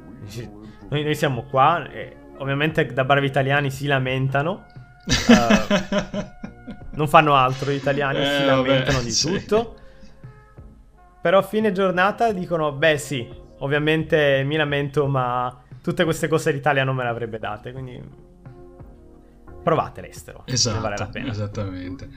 Noi, 0.89 1.03
noi 1.03 1.15
siamo 1.15 1.45
qua 1.49 1.89
e 1.89 2.15
ovviamente 2.39 2.85
da 2.91 3.05
bravi 3.05 3.27
italiani 3.27 3.69
si 3.71 3.85
lamentano. 3.87 4.65
eh, 5.29 6.37
non 6.91 7.07
fanno 7.07 7.35
altro 7.35 7.71
gli 7.71 7.75
italiani, 7.75 8.19
Eh, 8.19 8.25
si 8.25 8.45
vabbè, 8.45 8.67
lamentano 8.69 9.01
di 9.01 9.11
sì. 9.11 9.27
tutto. 9.27 9.75
Però 11.21 11.37
a 11.37 11.41
fine 11.41 11.71
giornata 11.71 12.31
dicono, 12.31 12.71
beh 12.71 12.97
sì, 12.97 13.27
ovviamente 13.59 14.43
mi 14.45 14.55
lamento, 14.55 15.07
ma 15.07 15.55
tutte 15.81 16.03
queste 16.03 16.27
cose 16.27 16.51
l'Italia 16.51 16.83
non 16.83 16.95
me 16.95 17.03
le 17.03 17.09
avrebbe 17.09 17.39
date, 17.39 17.71
quindi 17.71 18.01
provate 19.69 20.01
l'estero, 20.01 20.41
Esatto, 20.45 20.81
vale 20.81 20.97
la 20.97 21.05
pena. 21.07 21.31
esattamente. 21.31 22.09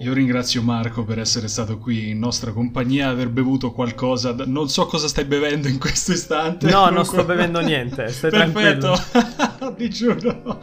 Io 0.00 0.12
ringrazio 0.12 0.62
Marco 0.62 1.04
per 1.04 1.18
essere 1.18 1.48
stato 1.48 1.78
qui 1.78 2.10
in 2.10 2.18
nostra 2.20 2.52
compagnia, 2.52 3.08
aver 3.08 3.28
bevuto 3.28 3.72
qualcosa. 3.72 4.30
da- 4.32 4.46
Non 4.46 4.68
so 4.68 4.86
cosa 4.86 5.08
stai 5.08 5.24
bevendo 5.24 5.66
in 5.66 5.78
questo 5.80 6.12
istante. 6.12 6.70
No, 6.70 6.88
non 6.90 7.04
sto 7.04 7.24
bevendo 7.24 7.60
niente, 7.60 8.08
stai 8.10 8.30
Perfetto, 8.52 8.94
ti 9.76 9.90
giuro. 9.90 10.60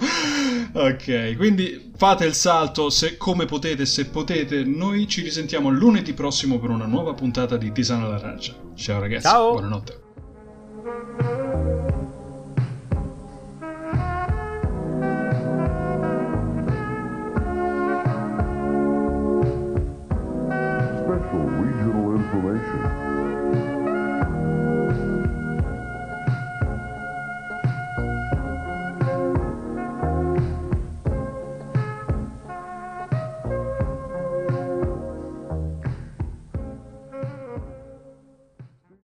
Ok, 0.71 1.35
quindi 1.35 1.91
fate 1.97 2.25
il 2.25 2.33
salto 2.33 2.89
se 2.89 3.17
come 3.17 3.45
potete, 3.45 3.85
se 3.85 4.05
potete. 4.05 4.63
Noi 4.63 5.07
ci 5.07 5.21
risentiamo 5.21 5.69
lunedì 5.69 6.13
prossimo 6.13 6.57
per 6.59 6.69
una 6.69 6.85
nuova 6.85 7.13
puntata 7.13 7.57
di 7.57 7.71
Tisana 7.71 8.05
all'Arancia. 8.05 8.53
Ciao 8.75 8.99
ragazzi, 8.99 9.27
Ciao. 9.27 9.51
buonanotte. 9.51 11.48